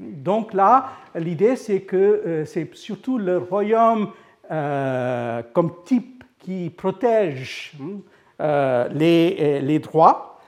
Donc 0.00 0.54
là, 0.54 0.90
l'idée, 1.14 1.56
c'est 1.56 1.82
que 1.82 1.96
euh, 1.96 2.44
c'est 2.44 2.74
surtout 2.74 3.18
le 3.18 3.38
royaume 3.38 4.10
euh, 4.50 5.42
comme 5.52 5.72
type 5.84 6.24
qui 6.38 6.70
protège 6.70 7.72
hein, 7.80 7.98
euh, 8.40 8.88
les, 8.88 9.78
droits, 9.78 10.40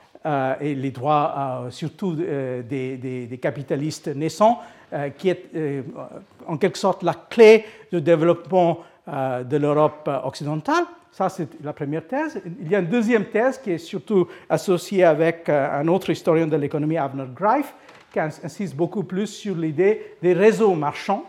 et 0.61 0.75
les 0.75 0.91
droits 0.91 1.67
surtout 1.69 2.15
des, 2.15 3.39
capitalistes 3.43 4.09
naissants, 4.09 4.61
qui 5.19 5.29
est 5.29 5.51
en 6.47 6.57
quelque 6.57 6.79
sorte 6.79 7.03
la 7.03 7.13
clé 7.13 7.67
du 7.93 8.01
développement 8.01 8.79
de 9.07 9.57
l'Europe 9.59 10.09
occidentale. 10.25 10.85
Ça, 11.13 11.29
c'est 11.29 11.49
la 11.63 11.73
première 11.75 12.07
thèse. 12.07 12.41
Il 12.61 12.71
y 12.71 12.75
a 12.75 12.79
une 12.79 12.89
deuxième 12.89 13.27
thèse 13.27 13.59
qui 13.59 13.71
est 13.73 13.79
surtout 13.79 14.27
associée 14.49 15.05
avec 15.05 15.49
un 15.49 15.87
autre 15.89 16.09
historien 16.11 16.47
de 16.47 16.57
l'économie, 16.57 16.97
Abner 16.97 17.27
Greif, 17.35 17.75
qui 18.11 18.19
insiste 18.19 18.75
beaucoup 18.75 19.05
plus 19.05 19.27
sur 19.27 19.55
l'idée 19.55 20.17
des 20.23 20.33
réseaux 20.33 20.75
marchands 20.75 21.25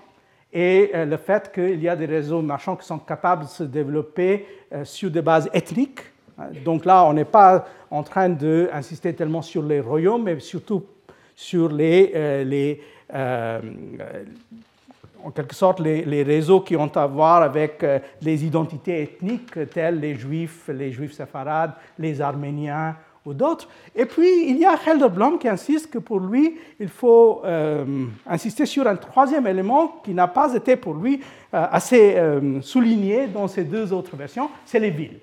et 0.53 0.91
euh, 0.93 1.05
le 1.05 1.17
fait 1.17 1.51
qu'il 1.51 1.81
y 1.81 1.89
a 1.89 1.95
des 1.95 2.05
réseaux 2.05 2.41
marchands 2.41 2.75
qui 2.75 2.85
sont 2.85 2.99
capables 2.99 3.45
de 3.45 3.49
se 3.49 3.63
développer 3.63 4.45
euh, 4.71 4.85
sur 4.85 5.09
des 5.09 5.21
bases 5.21 5.49
ethniques. 5.51 6.01
Donc 6.63 6.85
là, 6.85 7.05
on 7.05 7.13
n'est 7.13 7.25
pas 7.25 7.65
en 7.91 8.01
train 8.01 8.29
d'insister 8.29 9.13
tellement 9.13 9.41
sur 9.41 9.63
les 9.63 9.79
royaumes, 9.79 10.23
mais 10.23 10.39
surtout 10.39 10.83
sur 11.35 11.69
les, 11.69 12.11
euh, 12.15 12.43
les 12.43 12.81
en 15.23 15.31
quelque 15.31 15.55
sorte 15.55 15.79
les, 15.79 16.23
réseaux 16.23 16.61
qui 16.61 16.75
ont 16.75 16.91
à 16.95 17.07
voir 17.07 17.41
avec 17.41 17.85
les 18.21 18.45
identités 18.45 19.01
ethniques 19.01 19.69
telles 19.69 19.99
les 19.99 20.15
juifs, 20.15 20.67
les 20.67 20.91
juifs 20.91 21.13
séfarades, 21.13 21.73
les 21.97 22.19
arméniens 22.21 22.95
ou 23.25 23.33
d'autres. 23.33 23.67
Et 23.95 24.05
puis, 24.05 24.49
il 24.49 24.57
y 24.57 24.65
a 24.65 24.77
Helderblom 24.85 25.39
qui 25.39 25.47
insiste 25.47 25.89
que 25.89 25.99
pour 25.99 26.19
lui, 26.19 26.57
il 26.79 26.89
faut 26.89 27.41
euh, 27.45 28.05
insister 28.27 28.65
sur 28.65 28.87
un 28.87 28.95
troisième 28.95 29.47
élément 29.47 30.01
qui 30.03 30.13
n'a 30.13 30.27
pas 30.27 30.53
été 30.53 30.75
pour 30.75 30.93
lui 30.93 31.21
euh, 31.53 31.65
assez 31.71 32.15
euh, 32.17 32.61
souligné 32.61 33.27
dans 33.27 33.47
ces 33.47 33.63
deux 33.63 33.93
autres 33.93 34.15
versions, 34.15 34.49
c'est 34.65 34.79
les 34.79 34.89
villes. 34.89 35.19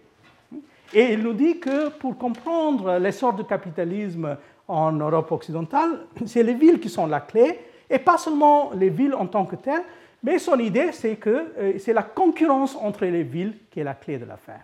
Et 0.93 1.13
il 1.13 1.23
nous 1.23 1.35
dit 1.35 1.61
que 1.61 1.91
pour 1.91 2.17
comprendre 2.17 2.99
l'essor 2.99 3.35
du 3.35 3.45
capitalisme 3.45 4.37
en 4.67 4.93
Europe 4.93 5.31
occidentale, 5.31 6.07
c'est 6.27 6.43
les 6.43 6.55
villes 6.55 6.81
qui 6.81 6.89
sont 6.89 7.07
la 7.07 7.21
clé, 7.21 7.61
et 7.91 7.99
pas 7.99 8.17
seulement 8.17 8.71
les 8.75 8.89
villes 8.89 9.15
en 9.15 9.27
tant 9.27 9.45
que 9.45 9.57
telles, 9.57 9.83
mais 10.23 10.39
son 10.39 10.59
idée, 10.59 10.93
c'est 10.93 11.17
que 11.17 11.53
c'est 11.79 11.93
la 11.93 12.03
concurrence 12.03 12.77
entre 12.77 13.05
les 13.05 13.23
villes 13.23 13.55
qui 13.71 13.81
est 13.81 13.85
la 13.85 13.95
clé 13.95 14.19
de 14.19 14.27
l'affaire. 14.27 14.61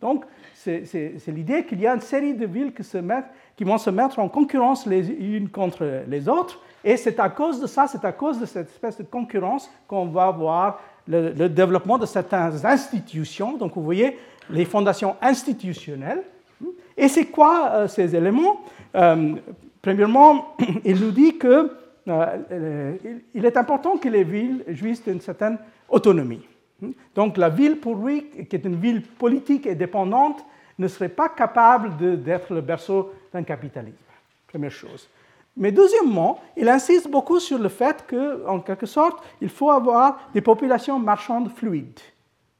Donc, 0.00 0.24
c'est 0.54 1.28
l'idée 1.28 1.64
qu'il 1.64 1.80
y 1.80 1.86
a 1.86 1.94
une 1.94 2.00
série 2.00 2.34
de 2.34 2.46
villes 2.46 2.72
qui, 2.74 3.64
vont 3.64 3.78
se 3.78 3.90
mettre 3.90 4.18
en 4.18 4.28
concurrence 4.28 4.86
les 4.86 5.08
unes 5.08 5.48
contre 5.48 6.02
les 6.08 6.28
autres. 6.28 6.60
Et 6.82 6.96
c'est 6.96 7.20
à 7.20 7.28
cause 7.28 7.60
de 7.60 7.66
ça, 7.66 7.86
c'est 7.86 8.04
à 8.04 8.12
cause 8.12 8.40
de 8.40 8.46
cette 8.46 8.68
espèce 8.70 8.98
de 8.98 9.04
concurrence 9.04 9.70
qu'on 9.86 10.06
va 10.06 10.30
voir 10.30 10.80
le, 11.06 11.48
développement 11.48 11.98
de 11.98 12.06
certaines 12.06 12.64
institutions. 12.64 13.56
Donc 13.56 13.74
vous 13.74 13.82
voyez 13.82 14.18
les 14.50 14.64
fondations 14.64 15.16
institutionnelles. 15.20 16.22
Et 16.96 17.08
c'est 17.08 17.26
quoi 17.26 17.70
euh, 17.72 17.88
ces 17.88 18.16
éléments? 18.16 18.62
Euh, 18.94 19.34
Premièrement, 19.86 20.56
il 20.84 21.00
nous 21.00 21.12
dit 21.12 21.38
qu'il 21.38 21.70
euh, 22.08 22.96
est 23.34 23.56
important 23.56 23.96
que 23.96 24.08
les 24.08 24.24
villes 24.24 24.64
jouissent 24.68 25.04
d'une 25.04 25.20
certaine 25.20 25.58
autonomie. 25.88 26.46
Donc 27.14 27.36
la 27.36 27.48
ville, 27.48 27.78
pour 27.78 27.96
lui, 27.96 28.26
qui 28.48 28.56
est 28.56 28.64
une 28.64 28.76
ville 28.76 29.02
politique 29.02 29.66
et 29.66 29.74
dépendante, 29.74 30.44
ne 30.78 30.88
serait 30.88 31.08
pas 31.08 31.28
capable 31.28 32.22
d'être 32.22 32.52
le 32.52 32.60
berceau 32.60 33.12
d'un 33.32 33.42
capitalisme. 33.42 33.96
Première 34.46 34.70
chose. 34.70 35.08
Mais 35.56 35.72
deuxièmement, 35.72 36.40
il 36.56 36.68
insiste 36.68 37.10
beaucoup 37.10 37.40
sur 37.40 37.58
le 37.58 37.70
fait 37.70 38.04
qu'en 38.08 38.60
quelque 38.60 38.84
sorte, 38.84 39.24
il 39.40 39.48
faut 39.48 39.70
avoir 39.70 40.20
des 40.34 40.42
populations 40.42 40.98
marchandes 40.98 41.50
fluides. 41.50 42.00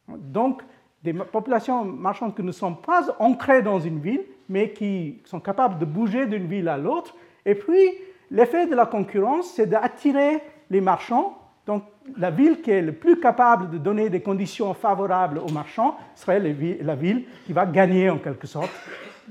Donc, 0.08 0.62
des 1.02 1.12
populations 1.12 1.84
marchandes 1.84 2.34
qui 2.34 2.42
ne 2.42 2.52
sont 2.52 2.74
pas 2.74 3.06
ancrées 3.18 3.60
dans 3.60 3.78
une 3.78 4.00
ville, 4.00 4.22
mais 4.48 4.72
qui 4.72 5.20
sont 5.24 5.40
capables 5.40 5.78
de 5.78 5.84
bouger 5.84 6.26
d'une 6.26 6.46
ville 6.46 6.68
à 6.68 6.78
l'autre. 6.78 7.14
Et 7.44 7.54
puis, 7.54 7.92
l'effet 8.30 8.66
de 8.66 8.74
la 8.74 8.86
concurrence, 8.86 9.52
c'est 9.54 9.66
d'attirer 9.66 10.40
les 10.70 10.80
marchands 10.80 11.38
donc, 11.66 11.82
la 12.16 12.30
ville 12.30 12.62
qui 12.62 12.70
est 12.70 12.80
le 12.82 12.92
plus 12.92 13.18
capable 13.18 13.70
de 13.70 13.78
donner 13.78 14.08
des 14.08 14.20
conditions 14.20 14.72
favorables 14.72 15.38
aux 15.38 15.50
marchands 15.50 15.96
serait 16.14 16.38
la 16.38 16.94
ville 16.94 17.24
qui 17.44 17.52
va 17.52 17.66
gagner 17.66 18.08
en 18.08 18.18
quelque 18.18 18.46
sorte 18.46 18.70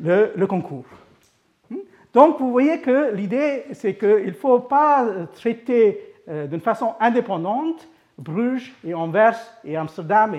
le, 0.02 0.46
concours. 0.46 0.86
Hmm? 1.70 1.78
Donc, 2.14 2.40
vous 2.40 2.52
voyez 2.52 2.82
que 2.82 3.14
l'idée, 3.14 3.64
c'est 3.72 3.96
qu'il 3.96 4.26
ne 4.26 4.32
faut 4.34 4.60
pas 4.60 5.08
traiter 5.34 6.14
euh, 6.28 6.46
d'une 6.46 6.60
façon 6.60 6.96
indépendante 7.00 7.88
Bruges 8.18 8.74
et 8.86 8.94
Anvers 8.94 9.38
et 9.64 9.76
Amsterdam 9.76 10.36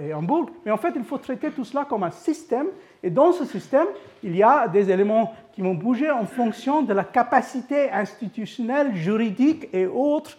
et 0.00 0.14
Hambourg, 0.14 0.50
mais 0.64 0.70
en 0.70 0.76
fait, 0.76 0.92
il 0.94 1.04
faut 1.04 1.18
traiter 1.18 1.50
tout 1.50 1.64
cela 1.64 1.84
comme 1.84 2.04
un 2.04 2.10
système. 2.10 2.68
Et 3.02 3.10
dans 3.10 3.32
ce 3.32 3.44
système, 3.44 3.86
il 4.22 4.36
y 4.36 4.42
a 4.42 4.68
des 4.68 4.90
éléments 4.90 5.34
qui 5.52 5.62
vont 5.62 5.74
bouger 5.74 6.10
en 6.10 6.26
fonction 6.26 6.82
de 6.82 6.92
la 6.92 7.04
capacité 7.04 7.90
institutionnelle, 7.90 8.94
juridique 8.94 9.68
et 9.72 9.86
autres 9.86 10.38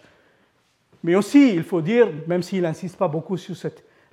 mais 1.02 1.14
aussi, 1.14 1.54
il 1.54 1.62
faut 1.62 1.80
dire, 1.80 2.08
même 2.26 2.42
s'il 2.42 2.62
n'insiste 2.62 2.96
pas 2.96 3.08
beaucoup 3.08 3.36
sur, 3.36 3.54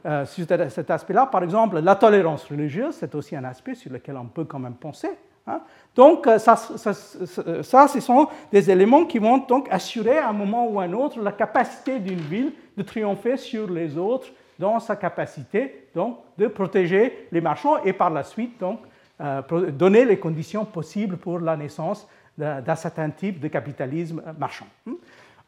euh, 0.06 0.26
cet 0.26 0.92
aspect-là, 0.92 1.26
par 1.26 1.44
exemple, 1.44 1.80
la 1.80 1.96
tolérance 1.96 2.46
religieuse, 2.46 2.96
c'est 2.96 3.14
aussi 3.14 3.36
un 3.36 3.44
aspect 3.44 3.76
sur 3.76 3.92
lequel 3.92 4.16
on 4.18 4.26
peut 4.26 4.46
quand 4.46 4.60
même 4.60 4.76
penser. 4.76 5.10
Hein. 5.46 5.62
Donc, 5.96 6.28
euh, 6.28 6.38
ça, 6.40 6.56
ce 6.56 8.00
sont 8.00 8.28
des 8.52 8.72
éléments 8.72 9.06
qui 9.06 9.20
vont 9.20 9.40
donc 9.40 9.68
assurer 9.70 10.18
à 10.18 10.30
un 10.30 10.34
moment 10.34 10.68
ou 10.70 10.80
à 10.80 10.84
un 10.84 10.94
autre 10.94 11.20
la 11.20 11.34
capacité 11.34 12.00
d'une 12.00 12.20
ville 12.20 12.54
de 12.78 12.84
triompher 12.84 13.36
sur 13.38 13.70
les 13.70 13.98
autres 13.98 14.28
dans 14.60 14.80
sa 14.80 14.96
capacité 14.96 15.88
donc, 15.94 16.18
de 16.38 16.48
protéger 16.48 17.28
les 17.32 17.42
marchands 17.42 17.84
et 17.84 17.94
par 17.94 18.10
la 18.10 18.24
suite 18.24 18.60
donc, 18.60 18.80
euh, 19.20 19.42
donner 19.72 20.06
les 20.06 20.18
conditions 20.18 20.66
possibles 20.66 21.18
pour 21.18 21.40
la 21.40 21.58
naissance 21.58 22.08
d'un 22.38 22.76
certain 22.76 23.10
type 23.10 23.40
de 23.40 23.48
capitalisme 23.48 24.22
marchand. 24.38 24.68
Hein. 24.88 24.94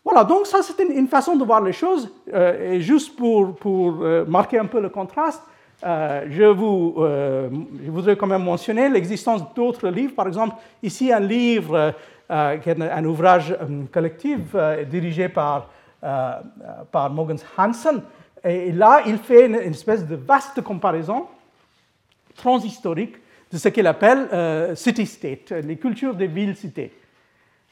Voilà, 0.03 0.23
donc 0.23 0.47
ça 0.47 0.63
c'est 0.63 0.81
une, 0.83 1.07
façon 1.07 1.35
de 1.35 1.43
voir 1.43 1.61
les 1.61 1.71
choses. 1.71 2.11
Euh, 2.33 2.73
et 2.73 2.81
juste 2.81 3.15
pour, 3.15 3.55
pour 3.55 3.99
euh, 4.01 4.25
marquer 4.25 4.57
un 4.57 4.65
peu 4.65 4.81
le 4.81 4.89
contraste, 4.89 5.43
je, 5.83 6.43
vous, 6.43 6.95
je 6.97 7.89
voudrais 7.89 8.17
quand 8.17 8.27
même 8.27 8.43
mentionner 8.43 8.89
l'existence 8.89 9.41
d'autres 9.53 9.87
livres. 9.87 10.13
Par 10.13 10.27
exemple, 10.27 10.55
ici 10.83 11.13
un 11.13 11.21
livre 11.21 11.93
qui 12.27 12.69
est 12.69 12.81
un 12.81 13.05
ouvrage 13.05 13.55
collectif 13.89 14.39
dirigé 14.89 15.29
par, 15.29 15.69
par 16.01 17.09
Mogens 17.11 17.45
Hansen. 17.57 18.01
Et 18.43 18.71
là, 18.71 19.01
il 19.05 19.17
fait 19.17 19.47
une, 19.47 19.55
espèce 19.55 20.05
de 20.05 20.15
vaste 20.15 20.61
comparaison 20.61 21.27
transhistorique 22.35 23.15
de 23.51 23.57
ce 23.57 23.67
qu'il 23.69 23.87
appelle 23.87 24.75
city-state, 24.75 25.51
les 25.51 25.75
cultures 25.75 26.15
des 26.15 26.27
villes-cités. 26.27 26.93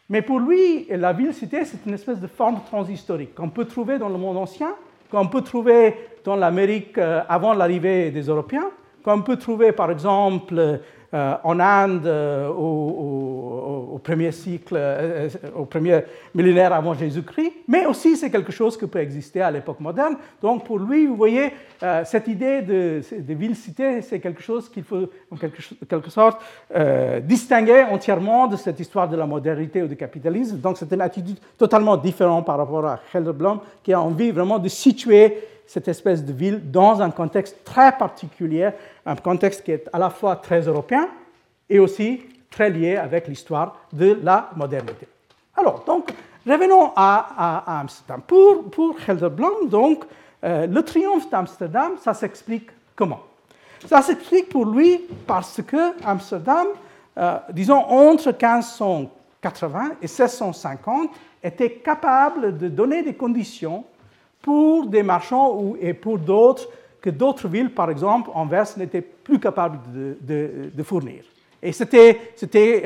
Mais 0.09 0.21
pour 0.21 0.39
lui, 0.39 0.87
la 0.89 1.13
ville-cité, 1.13 1.65
c'est 1.65 1.85
une 1.85 1.93
espèce 1.93 2.19
de 2.19 2.27
forme 2.27 2.61
transhistorique 2.65 3.35
qu'on 3.35 3.49
peut 3.49 3.65
trouver 3.65 3.97
dans 3.97 4.09
le 4.09 4.17
monde 4.17 4.37
ancien, 4.37 4.73
qu'on 5.11 5.27
peut 5.27 5.41
trouver 5.41 5.95
dans 6.23 6.35
l'Amérique 6.35 6.97
euh, 6.97 7.21
avant 7.27 7.53
l'arrivée 7.53 8.11
des 8.11 8.23
Européens, 8.23 8.69
qu'on 9.03 9.21
peut 9.21 9.37
trouver 9.37 9.71
par 9.71 9.91
exemple 9.91 10.79
euh, 11.13 11.35
en 11.45 11.57
Inde 11.61 12.05
euh, 12.05 12.49
au, 12.49 13.97
premier 14.03 14.33
cycle, 14.33 14.75
euh, 14.77 15.29
au 15.55 15.63
premier 15.63 16.01
millénaire 16.35 16.73
avant 16.73 16.93
Jésus-Christ, 16.93 17.53
mais 17.65 17.85
aussi 17.85 18.17
c'est 18.17 18.29
quelque 18.29 18.51
chose 18.51 18.77
qui 18.77 18.87
peut 18.87 18.99
exister 18.99 19.41
à 19.41 19.49
l'époque 19.49 19.79
moderne. 19.79 20.17
Donc 20.41 20.65
pour 20.65 20.79
lui, 20.79 21.05
vous 21.05 21.15
voyez, 21.15 21.53
cette 22.05 22.27
idée 22.27 22.61
de, 22.61 23.01
de 23.17 23.33
ville-cité, 23.33 24.01
c'est 24.01 24.19
quelque 24.19 24.41
chose 24.41 24.69
qu'il 24.69 24.83
faut 24.83 25.09
en 25.31 25.37
quelque, 25.37 25.61
quelque 25.87 26.09
sorte 26.09 26.41
distinguer 27.23 27.85
entièrement 27.89 28.47
de 28.47 28.55
cette 28.55 28.79
histoire 28.79 29.07
de 29.07 29.15
la 29.15 29.25
modernité 29.25 29.83
ou 29.83 29.87
du 29.87 29.95
capitalisme. 29.95 30.57
Donc 30.57 30.77
c'est 30.77 30.91
une 30.91 31.01
attitude 31.01 31.37
totalement 31.57 31.97
différente 31.97 32.45
par 32.45 32.57
rapport 32.57 32.85
à 32.85 32.99
Helderblom, 33.13 33.59
qui 33.83 33.93
a 33.93 34.01
envie 34.01 34.31
vraiment 34.31 34.59
de 34.59 34.67
situer 34.67 35.37
cette 35.67 35.87
espèce 35.89 36.23
de 36.23 36.33
ville 36.33 36.71
dans 36.71 37.01
un 37.01 37.11
contexte 37.11 37.63
très 37.63 37.91
particulier, 37.91 38.71
un 39.05 39.15
contexte 39.17 39.63
qui 39.63 39.71
est 39.73 39.89
à 39.91 39.99
la 39.99 40.09
fois 40.09 40.37
très 40.37 40.61
européen 40.61 41.09
et 41.69 41.77
aussi 41.77 42.21
très 42.49 42.69
lié 42.69 42.95
avec 42.95 43.27
l'histoire 43.27 43.77
de 43.91 44.17
la 44.23 44.49
modernité. 44.55 45.07
Alors, 45.55 45.83
donc, 45.83 46.09
revenons 46.45 46.93
à, 46.95 47.79
Amsterdam. 47.81 48.21
Pour, 48.25 48.69
pour 48.71 48.95
Helderblom, 49.07 49.67
donc, 49.69 50.05
euh, 50.43 50.67
le 50.67 50.83
triomphe 50.83 51.29
d'Amsterdam, 51.29 51.93
ça 52.01 52.13
s'explique 52.13 52.69
comment? 52.95 53.19
Ça 53.85 54.01
s'explique 54.01 54.49
pour 54.49 54.65
lui 54.65 55.01
parce 55.25 55.61
que 55.61 55.93
Amsterdam, 56.05 56.67
euh, 57.17 57.37
disons 57.51 57.77
entre 57.77 58.27
1580 58.27 59.91
et 60.01 60.07
1650, 60.07 61.09
était 61.43 61.71
capable 61.73 62.57
de 62.57 62.67
donner 62.67 63.03
des 63.03 63.13
conditions 63.13 63.83
pour 64.41 64.87
des 64.87 65.03
marchands 65.03 65.75
et 65.79 65.93
pour 65.93 66.17
d'autres 66.17 66.69
que 67.01 67.09
d'autres 67.09 67.47
villes, 67.47 67.73
par 67.73 67.89
exemple 67.89 68.29
Anvers, 68.33 68.77
n'étaient 68.77 69.01
plus 69.01 69.39
capables 69.39 69.79
de, 70.21 70.83
fournir. 70.83 71.23
Et 71.61 71.71
c'était 71.71 72.19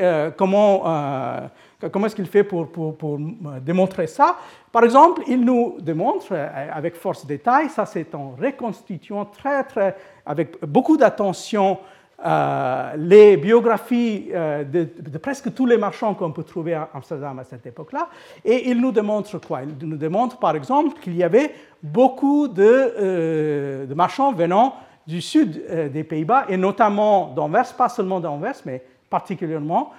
euh, 0.00 0.30
comment, 0.30 0.82
euh, 0.86 1.48
comment 1.90 2.06
est-ce 2.06 2.16
qu'il 2.16 2.26
fait 2.26 2.44
pour, 2.44 2.68
pour, 2.68 2.96
pour, 2.96 3.18
démontrer 3.60 4.06
ça? 4.06 4.36
Par 4.70 4.84
exemple, 4.84 5.22
il 5.28 5.44
nous 5.44 5.76
démontre 5.80 6.28
euh, 6.32 6.68
avec 6.72 6.94
force 6.94 7.26
détail, 7.26 7.68
ça 7.68 7.84
c'est 7.84 8.14
en 8.14 8.34
reconstituant 8.40 9.24
très, 9.26 9.64
très, 9.64 9.96
avec 10.24 10.64
beaucoup 10.64 10.96
d'attention 10.96 11.78
euh, 12.24 12.92
les 12.96 13.36
biographies 13.36 14.30
euh, 14.32 14.62
de, 14.62 15.18
presque 15.18 15.52
tous 15.52 15.66
les 15.66 15.76
marchands 15.76 16.14
qu'on 16.14 16.30
peut 16.30 16.44
trouver 16.44 16.74
à 16.74 16.88
Amsterdam 16.94 17.38
à 17.40 17.44
cette 17.44 17.66
époque-là. 17.66 18.08
Et 18.44 18.70
il 18.70 18.80
nous 18.80 18.92
démontre 18.92 19.38
quoi? 19.38 19.62
Il 19.62 19.88
nous 19.88 19.96
démontre 19.96 20.38
par 20.38 20.54
exemple 20.54 21.00
qu'il 21.00 21.16
y 21.16 21.24
avait 21.24 21.52
beaucoup 21.82 22.46
de, 22.46 22.62
euh, 22.64 23.94
marchands 23.94 24.32
venant 24.32 24.76
du 25.04 25.20
sud 25.20 25.90
des 25.92 26.04
Pays-Bas, 26.04 26.44
et 26.48 26.56
notamment 26.56 27.32
d'Anvers, 27.34 27.74
pas 27.74 27.88
seulement 27.88 28.20
d'Anvers, 28.20 28.54
mais 28.64 28.84
particulièrement, 29.10 29.90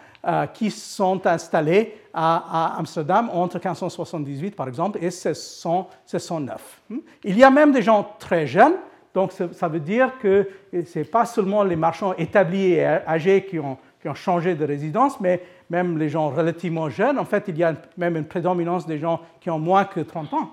qui 0.53 0.71
sont 0.71 1.27
installés 1.27 1.97
à, 2.13 2.75
à, 2.75 2.79
Amsterdam 2.79 3.29
entre 3.33 3.57
1578 3.57 4.55
par 4.55 4.69
exemple 4.69 4.99
et 4.99 5.09
1609. 5.09 6.81
Hmm? 6.89 6.97
Il 7.25 7.37
y 7.37 7.43
a 7.43 7.49
même 7.49 7.73
des 7.73 7.81
gens 7.81 8.15
très 8.17 8.47
jeunes 8.47 8.75
donc 9.13 9.31
ça 9.31 9.67
veut 9.67 9.79
dire 9.79 10.17
que 10.19 10.47
ce 10.71 10.99
n'est 10.99 11.05
pas 11.05 11.25
seulement 11.25 11.63
les 11.63 11.75
marchands 11.75 12.13
établis 12.15 12.73
et 12.73 12.85
âgés 12.85 13.45
qui 13.45 13.59
ont, 13.59 13.77
changé 14.15 14.53
de 14.55 14.65
résidence, 14.65 15.19
mais 15.21 15.41
même 15.69 15.97
les 15.97 16.09
gens 16.09 16.29
relativement 16.29 16.89
jeunes. 16.89 17.17
En 17.17 17.23
fait, 17.23 17.45
il 17.47 17.57
y 17.57 17.63
a 17.63 17.73
même 17.95 18.17
une 18.17 18.25
prédominance 18.25 18.85
des 18.85 18.99
gens 18.99 19.21
qui 19.39 19.49
ont 19.49 19.59
moins 19.59 19.85
que 19.85 20.01
30 20.01 20.33
ans 20.33 20.51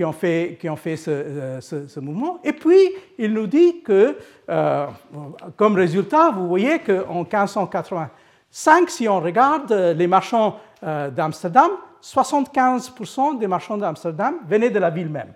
qui 0.00 0.04
ont 0.04 0.12
fait, 0.12 0.56
qui 0.60 0.68
ont 0.68 0.76
fait 0.76 0.96
ce, 0.96 1.10
euh, 1.10 2.00
mouvement. 2.00 2.38
Et 2.42 2.52
puis, 2.52 2.90
il 3.18 3.34
nous 3.34 3.46
dit 3.46 3.82
que, 3.82 4.16
euh, 4.48 4.86
comme 5.56 5.74
résultat, 5.74 6.30
vous 6.30 6.48
voyez 6.48 6.78
qu'en 6.78 7.24
1585, 7.24 8.88
si 8.88 9.08
on 9.08 9.20
regarde 9.20 9.72
les 9.72 10.06
marchands 10.06 10.58
euh, 10.84 11.10
d'Amsterdam, 11.10 11.70
75% 12.02 13.38
des 13.38 13.46
marchands 13.46 13.76
d'Amsterdam 13.76 14.36
venaient 14.46 14.70
de 14.70 14.78
la 14.78 14.90
ville 14.90 15.10
même. 15.10 15.34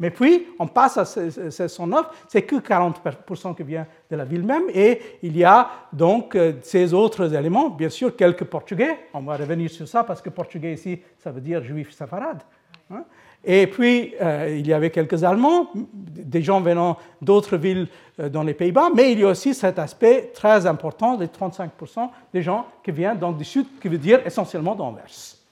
Mais 0.00 0.10
puis, 0.10 0.48
on 0.58 0.66
passe 0.66 0.96
à 0.96 1.02
1609, 1.02 2.26
c'est 2.28 2.42
que 2.42 2.56
40% 2.56 3.54
qui 3.54 3.62
vient 3.62 3.86
de 4.10 4.16
la 4.16 4.24
ville 4.24 4.42
même, 4.42 4.64
et 4.74 5.00
il 5.22 5.36
y 5.36 5.44
a 5.44 5.70
donc 5.92 6.34
euh, 6.34 6.54
ces 6.62 6.92
autres 6.92 7.32
éléments, 7.32 7.70
bien 7.70 7.88
sûr, 7.88 8.16
quelques 8.16 8.44
Portugais, 8.44 8.98
on 9.14 9.20
va 9.20 9.36
revenir 9.36 9.70
sur 9.70 9.86
ça, 9.86 10.02
parce 10.02 10.20
que 10.20 10.30
Portugais 10.30 10.74
ici, 10.74 11.00
ça 11.18 11.30
veut 11.30 11.40
dire 11.40 11.62
juif 11.62 11.92
safarade. 11.92 12.42
Hein. 12.90 13.04
Et 13.44 13.66
puis, 13.66 14.14
euh, 14.20 14.56
il 14.58 14.66
y 14.66 14.72
avait 14.72 14.90
quelques 14.90 15.22
Allemands, 15.22 15.70
des 15.74 16.42
gens 16.42 16.60
venant 16.60 16.96
d'autres 17.20 17.56
villes 17.56 17.86
euh, 18.18 18.28
dans 18.28 18.42
les 18.42 18.54
Pays-Bas, 18.54 18.88
mais 18.94 19.12
il 19.12 19.20
y 19.20 19.24
a 19.24 19.28
aussi 19.28 19.54
cet 19.54 19.78
aspect 19.78 20.32
très 20.34 20.66
important, 20.66 21.16
les 21.16 21.26
35% 21.26 22.08
des 22.32 22.42
gens 22.42 22.66
qui 22.82 22.90
viennent 22.90 23.18
donc 23.18 23.36
du 23.36 23.44
sud, 23.44 23.66
qui 23.80 23.88
veut 23.88 23.98
dire 23.98 24.26
essentiellement 24.26 24.74
d'Anvers. 24.74 25.43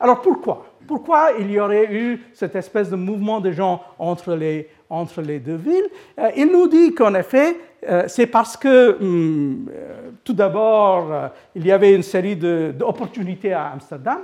Alors 0.00 0.20
pourquoi? 0.20 0.66
Pourquoi 0.86 1.30
il 1.38 1.50
y 1.50 1.58
aurait 1.58 1.92
eu 1.92 2.22
cette 2.32 2.54
espèce 2.56 2.90
de 2.90 2.96
mouvement 2.96 3.40
de 3.40 3.50
gens 3.50 3.82
entre 3.98 4.34
les, 4.34 4.68
entre 4.90 5.22
les 5.22 5.38
deux 5.38 5.56
villes? 5.56 5.88
Euh, 6.18 6.30
Il 6.36 6.52
nous 6.52 6.68
dit 6.68 6.94
qu'en 6.94 7.14
effet, 7.14 7.56
euh, 7.88 8.04
c'est 8.06 8.26
parce 8.26 8.56
que, 8.56 8.98
hum, 9.00 9.68
euh, 9.72 10.10
tout 10.22 10.34
d'abord, 10.34 11.30
il 11.54 11.66
y 11.66 11.72
avait 11.72 11.94
une 11.94 12.02
série 12.02 12.36
d'opportunités 12.36 13.52
à 13.52 13.72
Amsterdam. 13.72 14.18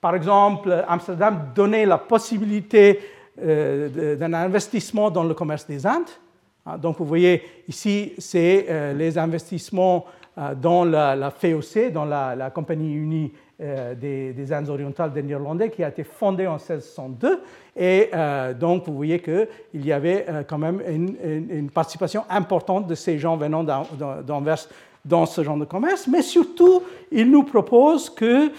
Par 0.00 0.14
exemple, 0.14 0.84
Amsterdam 0.86 1.48
donnait 1.54 1.86
la 1.86 1.98
possibilité 1.98 3.00
d'un 3.38 4.32
investissement 4.32 5.10
dans 5.10 5.24
le 5.24 5.34
commerce 5.34 5.66
des 5.66 5.86
Indes. 5.86 6.08
Ah, 6.64 6.78
donc 6.78 6.98
vous 6.98 7.04
voyez 7.04 7.42
ici, 7.68 8.14
c'est 8.18 8.94
les 8.94 9.18
investissements 9.18 10.06
dans 10.60 10.84
la, 10.84 11.14
la 11.14 11.30
FEOC, 11.30 11.92
dans 11.92 12.04
la, 12.06 12.34
la 12.34 12.50
Compagnie 12.50 12.94
unie 12.94 13.32
euh, 13.58 13.94
des, 13.94 14.52
Indes 14.52 14.68
orientales 14.68 15.14
des 15.14 15.22
Néerlandais 15.22 15.70
qui 15.70 15.82
a 15.82 15.88
été 15.88 16.04
fondée 16.04 16.46
en 16.46 16.56
1602. 16.56 17.40
Et 17.74 18.10
euh, 18.12 18.52
donc, 18.52 18.84
vous 18.86 18.94
voyez 18.94 19.18
qu'il 19.18 19.48
y 19.72 19.92
avait 19.92 20.26
euh, 20.28 20.42
quand 20.46 20.58
même 20.58 20.82
une, 20.86 21.70
participation 21.70 22.24
importante 22.28 22.86
de 22.86 22.94
ces 22.94 23.18
gens 23.18 23.38
venant 23.38 23.64
d'Anvers 23.64 24.68
dans 25.06 25.24
ce 25.24 25.42
genre 25.42 25.56
de 25.56 25.64
commerce. 25.64 26.06
Mais 26.06 26.20
surtout, 26.20 26.82
il 27.10 27.30
nous 27.30 27.44
propose 27.44 28.10
que 28.10 28.50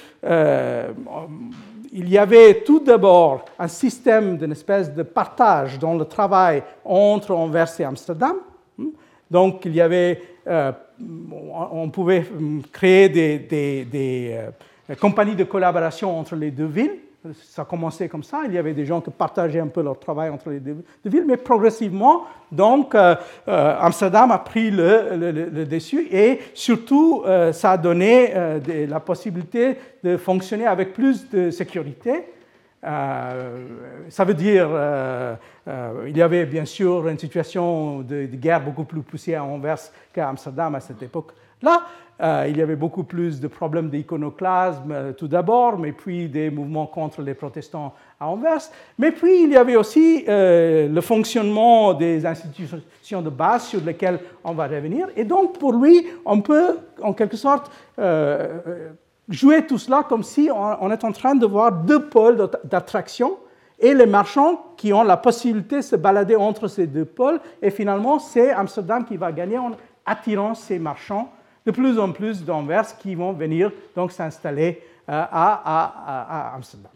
il 1.94 2.10
y 2.10 2.18
avait 2.18 2.64
tout 2.66 2.80
d'abord 2.80 3.46
un 3.60 3.68
système 3.68 4.36
d'une 4.36 4.52
espèce 4.52 4.92
de 4.92 5.04
partage 5.04 5.78
dans 5.78 5.94
le 5.94 6.06
travail 6.06 6.64
entre 6.84 7.36
Anvers 7.36 7.70
et 7.80 7.84
Amsterdam. 7.84 8.38
Donc, 9.30 9.64
il 9.66 9.76
y 9.76 9.82
avait, 9.82 10.22
on 10.48 11.90
pouvait 11.92 12.26
créer 12.72 13.10
des, 13.10 13.38
des 13.38 14.40
compagnie 14.95 15.36
de 15.36 15.43
collaboration 15.43 16.17
entre 16.17 16.36
les 16.36 16.52
deux 16.52 16.65
villes. 16.65 17.00
Ça 17.43 17.63
a 17.63 17.65
commencé 17.65 18.08
comme 18.08 18.23
ça, 18.23 18.43
il 18.45 18.54
y 18.54 18.58
avait 18.58 18.73
des 18.73 18.86
gens 18.86 19.02
qui 19.02 19.10
partageaient 19.10 19.60
un 19.60 19.67
peu 19.67 19.82
leur 19.82 20.00
travail 20.00 20.30
entre 20.30 20.50
les 20.50 20.60
deux, 20.60 20.84
villes, 21.04 21.26
mais 21.28 21.36
progressivement, 21.36 22.26
donc, 22.52 22.95
euh, 22.95 23.15
euh, 23.47 23.76
Amsterdam 23.80 24.32
a 24.32 24.38
pris 24.38 24.71
le, 24.71 25.65
dessus 25.65 26.08
et 26.12 26.39
surtout, 26.54 27.23
euh, 27.26 27.52
ça 27.52 27.71
a 27.71 27.78
donné 27.78 28.34
la 28.88 29.00
possibilité 29.00 29.78
de 30.04 30.15
fonctionner 30.15 30.67
avec 30.67 30.93
plus 30.93 31.30
de 31.30 31.50
sécurité. 31.50 32.23
ça 32.82 34.23
veut 34.23 34.36
dire, 34.36 34.69
il 36.06 36.15
y 36.15 36.21
avait 36.21 36.45
bien 36.45 36.65
sûr 36.65 37.08
une 37.10 37.19
situation 37.19 38.00
de, 38.00 38.28
de 38.28 38.36
guerre 38.38 38.63
beaucoup 38.63 38.86
plus 38.86 39.02
poussée 39.02 39.36
à 39.36 39.43
Anvers 39.43 39.80
qu'à 40.13 40.30
Amsterdam 40.30 40.76
à 40.76 40.80
cette 40.80 41.02
époque-là, 41.62 41.84
euh, 42.20 42.48
il 42.50 42.58
y 42.58 42.62
avait 42.63 42.76
beaucoup 42.76 43.04
plus 43.04 43.39
de 43.39 43.48
problèmes 43.48 43.89
d'iconoclasme 43.89 44.91
euh, 44.91 45.13
tout 45.13 45.28
d'abord, 45.28 45.78
mais 45.78 45.91
puis 45.91 46.28
des 46.28 46.50
mouvements 46.50 46.88
contre 46.88 47.22
les 47.22 47.36
protestants 47.36 47.93
à 48.20 48.28
Anvers. 48.28 48.62
Mais 48.98 49.12
puis 49.12 49.43
il 49.43 49.52
y 49.52 49.58
avait 49.58 49.76
aussi 49.76 50.26
euh, 50.28 50.88
le 50.88 51.02
fonctionnement 51.02 51.93
des 51.93 52.26
institutions 52.26 53.22
de 53.22 53.30
base 53.30 53.65
sur 53.65 53.82
lesquelles 53.82 54.20
on 54.43 54.54
va 54.54 54.65
revenir. 54.65 55.08
Et 55.15 55.26
donc 55.26 55.60
pour 55.60 55.74
lui, 55.74 56.08
on 56.26 56.41
peut 56.41 56.80
en 57.02 57.13
quelque 57.13 57.38
sorte 57.38 57.72
jouer 59.30 59.65
tout 59.67 59.78
cela 59.78 60.04
comme 60.08 60.24
si 60.24 60.50
on, 60.52 60.91
est 60.91 61.04
en 61.04 61.12
train 61.12 61.36
de 61.36 61.46
voir 61.46 61.72
deux 61.72 62.06
pôles 62.06 62.50
d'attraction 62.63 63.38
et 63.80 63.93
les 63.93 64.06
marchands 64.06 64.74
qui 64.76 64.93
ont 64.93 65.04
la 65.04 65.17
possibilité 65.17 65.78
de 65.78 65.82
se 65.82 65.96
balader 65.96 66.36
entre 66.36 66.67
ces 66.67 66.88
deux 66.88 67.06
pôles. 67.06 67.39
Et 67.62 67.70
finalement, 67.70 68.17
c'est 68.17 68.52
Amsterdam 68.52 69.06
qui 69.06 69.17
va 69.17 69.32
gagner 69.32 69.58
en 69.58 69.72
attirant 70.06 70.56
ces 70.56 70.80
marchands 70.80 71.32
de 71.67 71.71
plus 71.71 71.99
en 71.99 72.13
plus 72.13 72.45
d'Anvers 72.45 72.97
qui 72.97 73.13
vont 73.13 73.34
venir 73.34 73.71
donc 73.93 74.13
s'installer 74.13 74.82
euh, 75.10 75.23
à, 75.32 76.53
Amsterdam. 76.56 76.91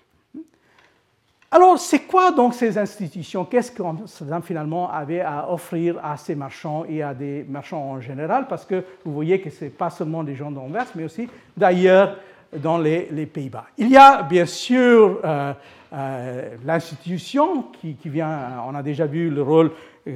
Alors, 1.53 1.77
c'est 1.77 1.99
quoi 1.99 2.31
donc 2.31 2.53
ces 2.53 2.77
institutions? 2.77 3.43
Qu'est-ce 3.43 3.73
qu'Amsterdam 3.73 4.41
finalement 4.41 4.89
avait 4.89 5.19
à 5.19 5.51
offrir 5.51 5.99
à 6.01 6.15
ces 6.15 6.35
marchands 6.35 6.85
et 6.87 7.03
à 7.03 7.13
des 7.13 7.45
marchands 7.49 7.91
en 7.91 7.99
général? 7.99 8.47
Parce 8.47 8.63
que 8.63 8.85
vous 9.03 9.13
voyez 9.13 9.41
que 9.41 9.49
ce 9.49 9.65
n'est 9.65 9.69
pas 9.69 9.89
seulement 9.89 10.23
des 10.23 10.35
gens 10.35 10.49
d'Anvers, 10.49 10.87
mais 10.95 11.03
aussi 11.03 11.27
d'ailleurs 11.57 12.15
dans 12.55 12.77
les, 12.77 13.25
Pays-Bas. 13.25 13.65
Il 13.77 13.89
y 13.89 13.97
a 13.97 14.23
bien 14.23 14.45
sûr 14.45 15.19
euh, 15.25 15.53
euh, 15.91 16.55
l'institution 16.63 17.63
qui, 17.81 17.95
qui, 17.95 18.07
vient, 18.07 18.63
on 18.65 18.75
a 18.75 18.83
déjà 18.83 19.05
vu 19.05 19.29
le 19.29 19.41
rôle 19.41 19.71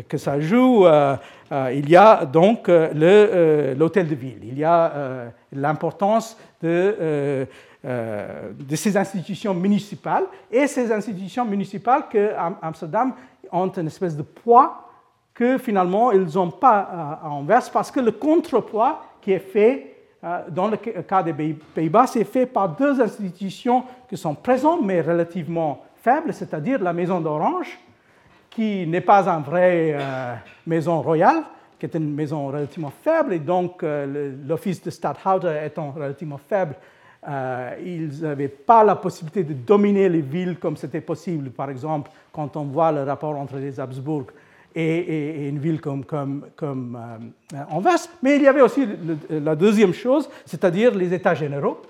que 0.08 0.18
ça 0.18 0.40
joue, 0.40 0.86
euh, 0.86 1.16
euh, 1.52 1.72
il 1.74 1.90
y 1.90 1.96
a 1.96 2.26
donc 2.26 2.70
euh, 2.70 3.74
l'hôtel 3.76 4.08
de 4.08 4.16
ville, 4.16 4.40
il 4.44 4.58
y 4.58 4.64
a 4.64 5.32
l'importance 5.52 6.38
de, 6.62 7.48
ces 8.76 8.98
institutions 8.98 9.54
municipales 9.54 10.24
et 10.52 10.68
ces 10.68 10.92
institutions 10.92 11.46
municipales 11.46 12.06
que 12.10 12.32
Amsterdam 12.62 13.14
ont 13.52 13.68
une 13.68 13.88
espèce 13.88 14.18
de 14.18 14.24
poids 14.24 14.90
que 15.34 15.58
finalement 15.58 16.12
ils 16.12 16.34
n'ont 16.34 16.50
pas 16.50 17.20
à 17.22 17.30
Anvers 17.30 17.70
parce 17.72 17.92
que 17.92 18.00
le 18.00 18.12
contrepoids 18.12 19.02
qui 19.22 19.34
est 19.34 19.40
fait 19.40 19.92
dans 20.50 20.68
le 20.68 20.78
cas 20.78 21.22
des 21.22 21.34
Pays-Bas, 21.76 22.08
c'est 22.08 22.24
fait 22.24 22.48
par 22.48 22.70
deux 22.70 23.00
institutions 23.00 23.84
qui 24.10 24.18
sont 24.18 24.34
présentes 24.34 24.82
mais 24.84 25.02
relativement 25.02 25.84
faibles, 25.98 26.34
c'est-à-dire 26.34 26.82
la 26.82 26.94
Maison 26.94 27.22
d'Orange 27.22 27.78
qui 28.56 28.88
n'est 28.88 29.02
pas 29.02 29.28
une 29.28 29.44
vraie 29.44 29.98
maison 30.66 31.02
royale, 31.02 31.44
qui 31.78 31.86
est 31.86 31.96
une 31.96 32.14
maison 32.14 32.48
relativement 32.48 32.94
faible, 33.04 33.34
et 33.34 33.40
donc 33.40 33.84
l'office 34.48 34.82
de 34.82 34.90
Stadthalter 34.90 35.66
étant 35.66 35.92
relativement 35.92 36.40
faible, 36.40 36.76
ils 37.84 38.22
n'avaient 38.22 38.48
pas 38.48 38.84
la 38.84 38.96
possibilité 38.96 39.44
de 39.44 39.54
dominer 39.54 40.08
les 40.08 40.22
villes 40.22 40.58
comme 40.58 40.78
c'était 40.78 41.02
possible, 41.02 41.50
par 41.50 41.70
exemple, 41.70 42.10
quand 42.32 42.56
on 42.56 42.64
voit 42.64 42.92
le 42.94 43.04
rapport 43.04 43.36
entre 43.38 43.58
les 43.58 43.78
Habsbourg 43.78 44.28
et, 44.74 45.48
une 45.50 45.60
ville 45.60 45.82
comme, 45.82 46.06
comme, 46.06 46.46
comme 46.56 46.98
Anvers. 47.70 48.08
Mais 48.24 48.38
il 48.38 48.44
y 48.44 48.48
avait 48.48 48.62
aussi 48.62 48.88
la 49.30 49.56
deuxième 49.56 49.94
chose, 49.94 50.30
c'est-à-dire 50.46 50.94
les 50.94 51.14
États 51.14 51.36
généraux, 51.36 51.82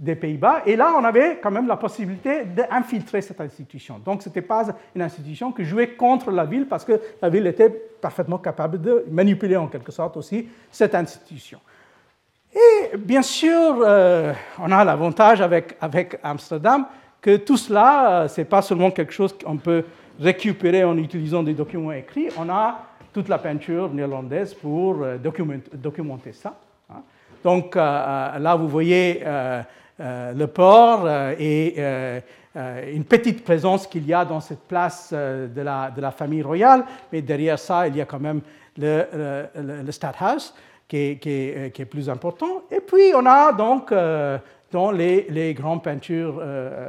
des 0.00 0.14
Pays-Bas. 0.14 0.62
Et 0.64 0.76
là, 0.76 0.94
on 0.98 1.04
avait 1.04 1.38
quand 1.42 1.50
même 1.50 1.68
la 1.68 1.76
possibilité 1.76 2.44
d'infiltrer 2.44 3.20
cette 3.20 3.40
institution. 3.40 3.98
Donc, 3.98 4.22
ce 4.22 4.30
n'était 4.30 4.40
pas 4.40 4.64
une 4.96 5.02
institution 5.02 5.52
qui 5.52 5.64
jouait 5.66 5.90
contre 5.90 6.30
la 6.30 6.46
ville 6.46 6.66
parce 6.66 6.86
que 6.86 6.98
la 7.20 7.28
ville 7.28 7.46
était 7.46 7.68
parfaitement 7.68 8.38
capable 8.38 8.80
de 8.80 9.04
manipuler 9.10 9.58
en 9.58 9.66
quelque 9.66 9.92
sorte 9.92 10.16
aussi 10.16 10.48
cette 10.70 10.94
institution. 10.94 11.60
Et 12.54 12.96
bien 12.96 13.20
sûr, 13.20 13.82
euh, 13.82 14.32
on 14.58 14.72
a 14.72 14.84
l'avantage 14.84 15.42
avec, 15.42 15.76
avec 15.80 16.18
Amsterdam 16.22 16.86
que 17.20 17.36
tout 17.36 17.58
cela, 17.58 18.22
euh, 18.22 18.28
ce 18.28 18.40
n'est 18.40 18.46
pas 18.46 18.62
seulement 18.62 18.90
quelque 18.90 19.12
chose 19.12 19.36
qu'on 19.36 19.58
peut 19.58 19.84
récupérer 20.18 20.82
en 20.82 20.96
utilisant 20.96 21.42
des 21.42 21.54
documents 21.54 21.92
écrits, 21.92 22.28
on 22.38 22.48
a 22.48 22.86
toute 23.12 23.28
la 23.28 23.38
peinture 23.38 23.92
néerlandaise 23.92 24.54
pour 24.54 25.02
euh, 25.02 25.18
documenter, 25.18 26.32
ça. 26.32 26.54
Hein. 26.88 27.02
Donc 27.44 27.74
là, 27.74 28.54
vous 28.56 28.68
voyez 28.68 29.22
euh, 29.24 29.62
le 30.00 30.46
port 30.46 31.02
euh, 31.04 31.34
et 31.38 31.74
euh, 31.78 32.20
une 32.92 33.04
petite 33.04 33.44
présence 33.44 33.86
qu'il 33.86 34.06
y 34.06 34.14
a 34.14 34.24
dans 34.24 34.40
cette 34.40 34.66
place 34.66 35.12
de 35.12 35.60
la, 35.60 36.10
famille 36.10 36.42
royale, 36.42 36.84
mais 37.12 37.22
derrière 37.22 37.58
ça, 37.58 37.86
il 37.86 37.96
y 37.96 38.00
a 38.00 38.06
quand 38.06 38.18
même 38.18 38.40
le, 38.76 39.04
le, 39.54 39.92
qui 40.88 40.96
est, 40.98 41.88
plus 41.88 42.10
important. 42.10 42.64
Et 42.70 42.80
puis, 42.80 43.12
on 43.14 43.24
a 43.24 43.52
donc 43.52 43.94
dans 44.72 44.90
les, 44.90 45.54
grandes 45.54 45.84
peintures 45.84 46.42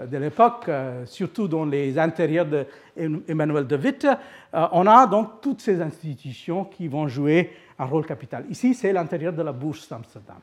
de 0.10 0.18
l'époque, 0.18 0.68
surtout 1.06 1.48
dans 1.48 1.66
les 1.66 2.00
intérieurs 2.00 2.48
d'Emmanuel 2.48 3.68
de, 3.68 3.76
de 3.76 3.84
Witte, 3.84 4.08
on 4.54 4.88
a 4.88 5.06
donc 5.06 5.42
toutes 5.42 5.62
ces 5.62 5.80
institutions 5.80 6.66
qui 6.66 6.88
vont 6.88 7.08
jouer 7.08 7.52
un 7.78 7.86
rôle 7.86 8.08
capital. 8.08 8.46
Ici, 8.50 8.74
c'est 8.74 8.92
l'intérieur 8.92 9.34
de 9.34 9.44
la 9.44 9.52
bourse 9.52 9.88
d'Amsterdam. 9.88 10.40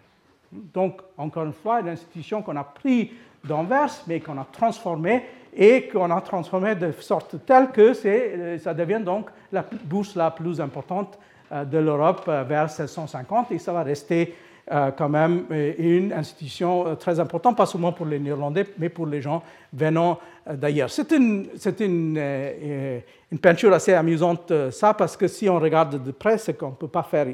Donc, 0.53 1.01
encore 1.17 1.45
une 1.45 1.53
fois, 1.53 1.81
une 1.81 1.89
institution 1.89 2.43
qu'on 2.43 2.57
a 2.57 2.65
pris 2.65 3.13
d'Anvers, 3.45 3.91
mais 4.07 4.21
qu'on 4.21 4.39
a 4.39 4.47
transformée 4.51 5.23
et 5.55 5.89
qu'on 5.89 6.11
a 6.11 6.21
transformée 6.21 6.75
de 6.75 6.93
sorte 6.93 7.37
telle 7.45 7.69
que 7.71 7.93
euh, 8.07 8.59
ça 8.59 8.75
devient 8.75 9.01
donc 9.05 9.29
la 9.53 9.65
bourse 9.85 10.15
la 10.15 10.31
plus 10.31 10.61
importante 10.61 11.19
euh, 11.53 11.65
de 11.65 11.79
l'Europe 11.79 12.25
euh, 12.29 12.45
vers 12.45 12.65
1650 12.65 13.53
et 13.53 13.59
ça 13.59 13.73
va 13.73 13.83
rester 13.83 14.35
quand 14.99 15.09
même 15.09 15.47
une 15.79 16.13
institution 16.13 16.95
très 16.97 17.19
importante, 17.19 17.57
pas 17.57 17.65
seulement 17.65 17.91
pour 17.91 18.05
les 18.05 18.19
Néerlandais, 18.19 18.67
mais 18.77 18.91
pour 18.91 19.07
les 19.07 19.23
gens 19.23 19.43
venant 19.73 20.19
d'ailleurs. 20.47 20.91
C'est 20.91 21.11
une, 21.13 21.47
une, 21.81 22.19
une, 23.33 23.39
peinture 23.39 23.73
assez 23.73 23.95
amusante, 23.95 24.53
ça, 24.71 24.93
parce 24.93 25.17
que 25.17 25.27
si 25.27 25.49
on 25.49 25.59
regarde 25.59 26.05
de 26.05 26.11
près, 26.11 26.37
ce 26.37 26.51
qu'on 26.51 26.69
ne 26.69 26.75
peut 26.75 26.87
pas 26.87 27.03
faire 27.03 27.29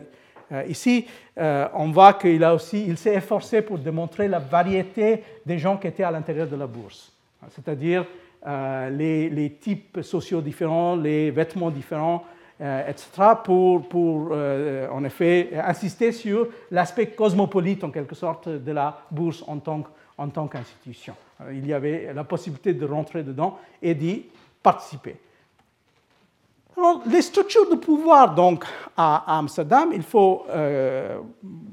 ici, 0.68 1.06
euh, 1.38 1.68
on 1.74 1.90
voit 1.90 2.14
qu'il 2.14 2.42
a 2.44 2.54
aussi, 2.54 2.84
il 2.86 2.96
s'est 2.96 3.14
efforcé 3.14 3.62
pour 3.62 3.78
démontrer 3.78 4.28
la 4.28 4.38
variété 4.38 5.22
des 5.44 5.58
gens 5.58 5.76
qui 5.76 5.86
étaient 5.86 6.02
à 6.02 6.10
l'intérieur 6.10 6.46
de 6.48 6.56
la 6.56 6.66
bourse, 6.66 7.12
c'est-à-dire 7.50 8.04
euh, 8.46 8.90
les, 8.90 9.58
types 9.60 10.00
sociaux 10.02 10.40
différents, 10.40 10.96
les 10.96 11.30
vêtements 11.30 11.70
différents, 11.70 12.24
etc., 12.60 13.08
pour, 13.42 14.30
en 14.32 15.04
effet 15.04 15.50
insister 15.64 16.12
sur 16.12 16.46
l'aspect 16.70 17.08
cosmopolite 17.08 17.82
en 17.82 17.90
quelque 17.90 18.14
sorte 18.14 18.48
de 18.48 18.72
la 18.72 18.96
bourse 19.10 19.44
en 19.46 19.58
tant 19.58 20.46
qu'institution. 20.46 21.14
Il 21.50 21.66
y 21.66 21.72
avait 21.72 22.12
la 22.14 22.22
possibilité 22.22 22.72
de 22.72 22.86
rentrer 22.86 23.24
dedans 23.24 23.58
et 23.82 23.94
d'y 23.94 24.26
participer 24.62 25.16
les 27.06 27.22
structures 27.22 27.68
de 27.70 27.76
pouvoir 27.76 28.34
donc 28.34 28.64
à 28.96 29.38
Amsterdam, 29.38 29.90
il 29.92 30.02
faut 30.02 30.44
euh, 30.50 31.18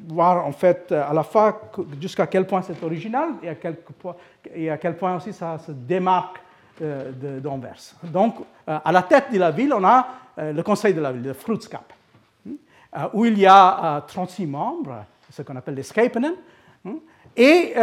voir 0.07 0.45
en 0.45 0.51
fait 0.51 0.91
à 0.91 1.13
la 1.13 1.23
fois 1.23 1.61
jusqu'à 1.99 2.27
quel 2.27 2.45
point 2.45 2.61
c'est 2.61 2.81
original 2.83 3.29
et 3.41 3.49
à 3.49 3.55
quel, 3.55 3.75
point, 4.95 5.13
et 5.13 5.15
aussi 5.15 5.33
ça 5.33 5.57
se 5.59 5.71
démarque 5.71 6.39
euh, 6.81 7.39
d'Anvers. 7.39 7.95
Donc 8.03 8.35
euh, 8.67 8.79
à 8.83 8.91
la 8.91 9.01
tête 9.03 9.31
de 9.31 9.39
la 9.39 9.51
ville, 9.51 9.73
on 9.73 9.83
a 9.83 10.07
le 10.37 10.61
conseil 10.63 10.93
de 10.93 11.01
la 11.01 11.11
ville, 11.11 11.23
le 11.23 11.33
Fruitskap, 11.33 11.93
où 13.13 13.25
il 13.25 13.37
y 13.37 13.45
a 13.45 14.01
36 14.07 14.47
membres, 14.47 15.03
ce 15.29 15.41
qu'on 15.41 15.55
appelle 15.55 15.75
les 15.75 15.83
Skapenen. 15.83 16.35
Et 17.35 17.73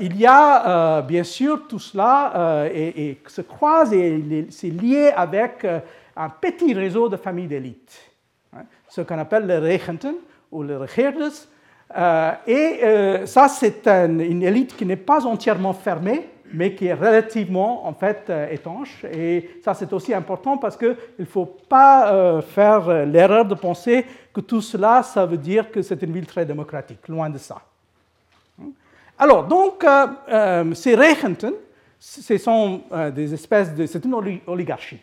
il 0.00 0.16
y 0.16 0.26
a 0.26 1.00
bien 1.02 1.24
sûr 1.24 1.66
tout 1.66 1.78
cela 1.78 2.68
et, 2.72 3.08
et 3.08 3.22
se 3.26 3.40
croise 3.40 3.92
et 3.94 4.46
c'est 4.50 4.68
lié 4.68 5.10
avec 5.16 5.66
un 6.18 6.28
petit 6.28 6.74
réseau 6.74 7.08
de 7.08 7.16
familles 7.16 7.46
d'élite, 7.46 7.96
hein, 8.52 8.64
ce 8.88 9.00
qu'on 9.02 9.18
appelle 9.18 9.46
les 9.46 9.58
regenten 9.58 10.16
ou 10.50 10.62
les 10.64 10.76
regeerders. 10.76 11.46
Euh, 11.96 12.32
et 12.46 12.80
euh, 12.82 13.26
ça, 13.26 13.48
c'est 13.48 13.86
une 13.86 14.42
élite 14.42 14.76
qui 14.76 14.84
n'est 14.84 14.96
pas 14.96 15.24
entièrement 15.24 15.72
fermée, 15.72 16.28
mais 16.52 16.74
qui 16.74 16.86
est 16.86 16.94
relativement 16.94 17.86
en 17.86 17.94
fait 17.94 18.24
euh, 18.28 18.50
étanche. 18.50 19.04
Et 19.04 19.60
ça, 19.62 19.74
c'est 19.74 19.92
aussi 19.92 20.12
important 20.12 20.58
parce 20.58 20.76
qu'il 20.76 20.96
ne 21.18 21.24
faut 21.24 21.46
pas 21.46 22.42
faire 22.42 23.06
l'erreur 23.06 23.44
de 23.44 23.54
penser 23.54 24.04
que 24.34 24.40
tout 24.40 24.60
cela, 24.60 25.02
ça 25.02 25.24
veut 25.24 25.38
dire 25.38 25.70
que 25.70 25.82
c'est 25.82 26.02
une 26.02 26.12
ville 26.12 26.26
très 26.26 26.44
démocratique. 26.44 27.06
Loin 27.08 27.30
de 27.30 27.38
ça. 27.38 27.62
Alors, 29.20 29.46
donc, 29.46 29.84
ces 30.74 30.94
regenten, 30.94 31.52
ce 31.98 32.38
sont 32.38 32.82
des 33.14 33.34
espèces 33.34 33.74
de. 33.74 33.86
C'est 33.86 34.04
une 34.04 34.40
oligarchie. 34.46 34.98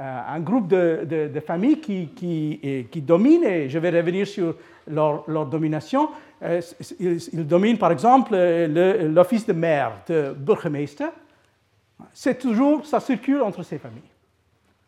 Euh, 0.00 0.20
un 0.28 0.40
groupe 0.40 0.66
de, 0.66 1.42
familles 1.46 1.78
qui, 1.78 2.08
qui, 2.16 2.86
qui, 2.90 3.02
dominent, 3.02 3.44
et 3.44 3.68
je 3.68 3.78
vais 3.78 3.90
revenir 3.90 4.26
sur 4.26 4.54
leur, 4.86 5.46
domination. 5.46 6.08
Euh, 6.42 6.62
ils, 6.98 7.46
dominent 7.46 7.76
par 7.76 7.92
exemple 7.92 8.34
l'office 8.34 9.44
de 9.44 9.52
maire, 9.52 9.92
de 10.08 10.32
bourgmeister. 10.32 11.08
C'est 12.14 12.38
toujours, 12.38 12.86
ça 12.86 12.98
circule 12.98 13.42
entre 13.42 13.62
ces 13.62 13.76
familles. 13.76 14.00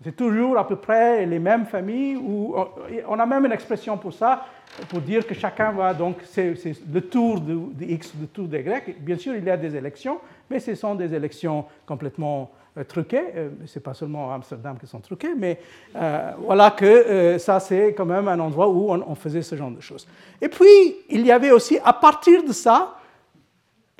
C'est 0.02 0.16
toujours 0.16 0.56
à 0.56 0.66
peu 0.66 0.76
près 0.76 1.26
les 1.26 1.38
mêmes 1.38 1.66
familles, 1.66 2.16
on 2.16 3.18
a 3.18 3.26
même 3.26 3.44
une 3.44 3.52
expression 3.52 3.98
pour 3.98 4.14
ça, 4.14 4.46
pour 4.88 5.02
dire 5.02 5.26
que 5.26 5.34
chacun 5.34 5.72
va 5.72 5.92
donc, 5.92 6.16
c'est 6.24 6.54
le 6.90 7.00
tour 7.02 7.38
de, 7.38 7.54
de, 7.74 7.84
X, 7.84 8.14
le 8.18 8.28
tour 8.28 8.48
de 8.48 8.56
Y. 8.56 8.98
Bien 9.00 9.18
sûr, 9.18 9.36
il 9.36 9.44
y 9.44 9.50
a 9.50 9.58
des 9.58 9.76
élections, 9.76 10.20
mais 10.48 10.58
ce 10.58 10.74
sont 10.74 10.94
des 10.94 11.14
élections 11.14 11.66
complètement 11.84 12.50
euh, 12.50 12.61
truqués. 12.88 13.24
Euh, 13.36 13.50
ce 13.66 13.78
n'est 13.78 13.82
pas 13.82 13.94
seulement 13.94 14.32
Amsterdam 14.32 14.78
qui 14.78 14.86
sont 14.86 15.00
truqués, 15.00 15.34
mais 15.36 15.60
euh, 15.96 16.32
voilà 16.38 16.70
que 16.70 17.36
ça, 17.38 17.60
c'est 17.60 17.94
quand 17.94 18.06
même 18.06 18.28
un 18.28 18.40
endroit 18.40 18.68
où 18.68 18.90
on, 18.90 19.14
faisait 19.14 19.42
ce 19.42 19.54
genre 19.56 19.70
de 19.70 19.80
choses. 19.80 20.06
Et 20.40 20.48
puis, 20.48 20.96
il 21.08 21.26
y 21.26 21.30
avait 21.30 21.50
aussi, 21.50 21.78
à 21.84 21.92
partir 21.92 22.42
de 22.42 22.52
ça, 22.52 22.96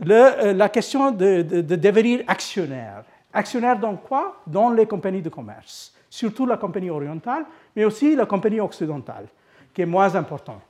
la 0.04 0.68
question 0.68 1.11
de, 1.11 1.42
devenir 1.42 2.24
actionnaire. 2.26 3.04
Actionnaire 3.32 3.78
dans 3.78 3.96
quoi? 3.96 4.40
Dans 4.46 4.70
les 4.70 4.87
compagnies 4.87 5.22
de 5.22 5.28
commerce, 5.28 5.94
surtout 6.11 6.46
la 6.46 6.56
compagnie 6.56 6.90
orientale, 6.90 7.44
mais 7.76 7.85
aussi 7.85 8.16
la 8.16 8.26
compagnie 8.26 8.61
occidentale, 8.61 9.26
qui 9.72 9.82
est 9.82 9.87
moins 9.87 10.14
importante. 10.14 10.62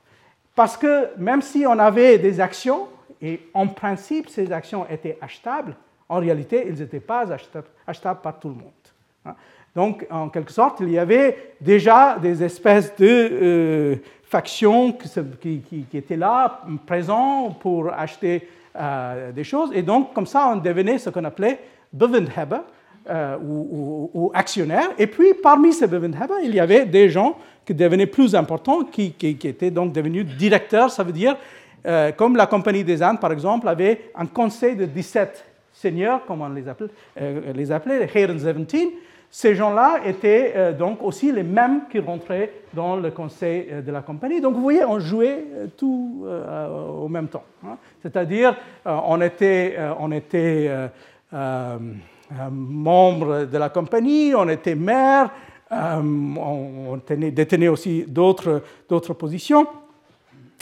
Parce 0.55 0.77
que 0.77 1.17
même 1.17 1.41
si 1.41 1.65
on 1.65 1.77
avait 1.79 2.17
des 2.19 2.39
actions, 2.39 2.87
et 3.21 3.49
en 3.53 3.67
principe 3.67 4.29
ces 4.29 4.51
actions 4.51 4.85
étaient 4.89 5.17
achetables, 5.21 5.75
en 6.09 6.19
réalité, 6.19 6.65
ils 6.67 6.75
n'étaient 6.75 6.99
pas 6.99 7.25
achetables, 7.87 8.19
par 8.21 8.39
tout 8.39 8.49
le 8.49 8.55
monde. 8.55 8.71
Hein. 9.25 9.35
Donc, 9.75 10.05
en 10.11 10.29
quelque 10.29 10.51
sorte, 10.51 10.79
il 10.81 10.91
y 10.91 10.99
avait 10.99 11.55
déjà 11.59 12.17
des 12.21 12.43
espèces 12.43 12.95
de 12.95 13.07
euh, 13.07 13.95
factions 14.23 14.91
qui, 14.91 15.87
étaient 15.93 16.17
là, 16.17 16.61
présents 16.85 17.55
pour 17.59 17.91
acheter 17.91 18.47
euh, 18.75 19.31
des 19.31 19.43
choses. 19.43 19.71
Et 19.73 19.81
donc, 19.81 20.13
comme 20.13 20.27
ça, 20.27 20.51
on 20.53 20.57
devenait 20.57 20.99
ce 20.99 21.09
qu'on 21.09 21.23
appelait 21.23 21.59
Bevenheber, 21.91 22.61
euh, 23.09 23.37
ou, 23.43 24.09
ou, 24.13 24.31
actionnaire. 24.33 24.89
Et 24.97 25.07
puis, 25.07 25.33
parmi 25.41 25.73
ces 25.73 25.87
Bevenheber, 25.87 26.35
il 26.43 26.53
y 26.53 26.59
avait 26.59 26.85
des 26.85 27.09
gens 27.09 27.35
qui 27.65 27.73
devenaient 27.73 28.05
plus 28.05 28.35
importants, 28.35 28.83
qui, 28.83 29.15
étaient 29.19 29.71
donc 29.71 29.91
devenus 29.91 30.25
directeurs. 30.25 30.91
Ça 30.91 31.03
veut 31.03 31.11
dire, 31.11 31.35
comme 32.17 32.35
la 32.35 32.45
Compagnie 32.45 32.83
des 32.83 33.01
Indes, 33.01 33.19
par 33.19 33.31
exemple, 33.31 33.67
avait 33.67 34.11
un 34.15 34.25
conseil 34.25 34.75
de 34.75 34.85
17 34.85 35.52
seigneurs, 35.83 36.25
comme 36.25 36.41
on 36.41 36.49
les 36.49 36.67
appelait, 36.67 36.89
euh, 37.19 37.53
les, 37.53 37.71
appelait 37.71 37.99
les 37.99 38.09
Heren 38.21 38.37
17, 38.37 38.89
ces 39.29 39.55
gens-là 39.55 39.99
étaient 40.05 40.53
euh, 40.55 40.71
donc 40.71 41.03
aussi 41.03 41.31
les 41.31 41.43
mêmes 41.43 41.81
qui 41.91 41.99
rentraient 41.99 42.51
dans 42.73 42.95
le 42.95 43.11
conseil 43.11 43.67
euh, 43.69 43.81
de 43.81 43.91
la 43.91 44.01
compagnie. 44.01 44.39
Donc 44.39 44.55
vous 44.55 44.61
voyez, 44.61 44.85
on 44.85 44.99
jouait 44.99 45.45
tout 45.77 46.25
au 46.25 47.09
même 47.09 47.27
temps. 47.27 47.43
Hein. 47.65 47.77
C'est-à-dire, 48.01 48.55
on 48.85 49.19
était, 49.21 49.77
on 49.99 50.11
était 50.11 50.69
membre 52.51 53.45
de 53.45 53.57
la 53.57 53.69
compagnie, 53.69 54.33
on 54.35 54.47
était 54.47 54.75
maire, 54.75 55.31
on, 55.71 56.99
détenait 57.07 57.67
aussi 57.67 58.05
d'autres 58.07 59.13
positions. 59.13 59.67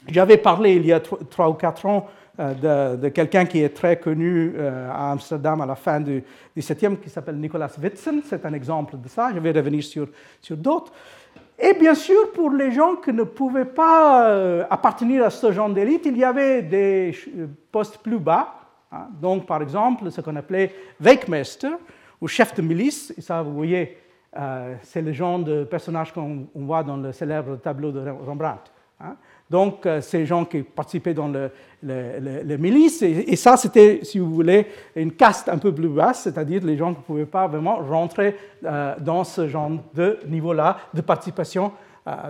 J'avais 0.07 0.37
parlé 0.37 0.75
il 0.75 0.85
y 0.85 0.93
a 0.93 0.99
trois 0.99 1.49
ou 1.49 1.53
quatre 1.53 1.85
ans 1.85 2.07
de, 2.41 3.09
quelqu'un 3.09 3.45
qui 3.45 3.61
est 3.61 3.69
très 3.69 3.97
connu 3.97 4.53
à 4.59 5.11
Amsterdam 5.11 5.61
à 5.61 5.65
la 5.65 5.75
fin 5.75 5.99
du 5.99 6.23
XVIIe, 6.57 6.97
qui 6.97 7.09
s'appelle 7.09 7.37
Nicolas 7.37 7.69
Witzen. 7.81 8.21
C'est 8.25 8.45
un 8.45 8.53
exemple 8.53 8.97
de 8.97 9.07
ça. 9.07 9.31
Je 9.33 9.39
vais 9.39 9.51
revenir 9.51 9.83
sur, 9.83 10.07
sur 10.41 10.57
d'autres. 10.57 10.91
Et 11.63 11.73
bien 11.73 11.93
sûr, 11.93 12.31
pour 12.31 12.49
les 12.49 12.71
gens 12.71 12.95
qui 12.95 13.13
ne 13.13 13.21
pouvaient 13.21 13.65
pas 13.65 14.27
euh, 14.27 14.63
appartenir 14.67 15.23
à 15.23 15.29
ce 15.29 15.51
genre 15.51 15.69
d'élite, 15.69 16.07
il 16.07 16.17
y 16.17 16.23
avait 16.23 16.63
des 16.63 17.15
euh, 17.37 17.45
postes 17.71 17.99
plus 17.99 18.17
bas. 18.17 18.55
Hein. 18.91 19.09
Donc, 19.21 19.45
par 19.45 19.61
exemple, 19.61 20.09
ce 20.09 20.21
qu'on 20.21 20.35
appelait 20.35 20.73
Weikmeister, 20.99 21.73
ou 22.19 22.27
chef 22.27 22.55
de 22.55 22.63
milice. 22.63 23.13
Et 23.15 23.21
ça, 23.21 23.43
vous 23.43 23.53
voyez, 23.53 23.95
euh, 24.37 24.75
c'est 24.81 25.03
le 25.03 25.13
genre 25.13 25.37
de 25.37 25.63
personnage 25.63 26.11
qu'on 26.11 26.47
voit 26.55 26.81
dans 26.81 26.97
le 26.97 27.11
célèbre 27.11 27.57
tableau 27.57 27.91
de 27.91 28.09
Rembrandt. 28.09 28.71
Donc, 29.51 29.85
ces 29.99 30.25
gens 30.25 30.45
qui 30.45 30.63
participaient 30.63 31.13
dans 31.13 31.27
le, 31.27 31.51
le, 31.83 32.55
milice, 32.55 33.01
et, 33.01 33.35
ça, 33.35 33.57
c'était, 33.57 33.99
si 34.01 34.17
vous 34.17 34.33
voulez, 34.33 34.65
une 34.95 35.11
caste 35.11 35.49
un 35.49 35.57
peu 35.57 35.75
plus 35.75 35.89
basse, 35.89 36.21
c'est-à-dire 36.21 36.63
les 36.63 36.77
gens 36.77 36.93
qui 36.93 36.99
ne 36.99 37.03
pouvaient 37.03 37.25
pas 37.25 37.47
vraiment 37.47 37.75
rentrer 37.75 38.37
dans 38.61 39.25
ce 39.25 39.49
genre 39.49 39.71
de 39.93 40.19
niveau-là 40.25 40.77
de 40.93 41.01
participation 41.01 41.73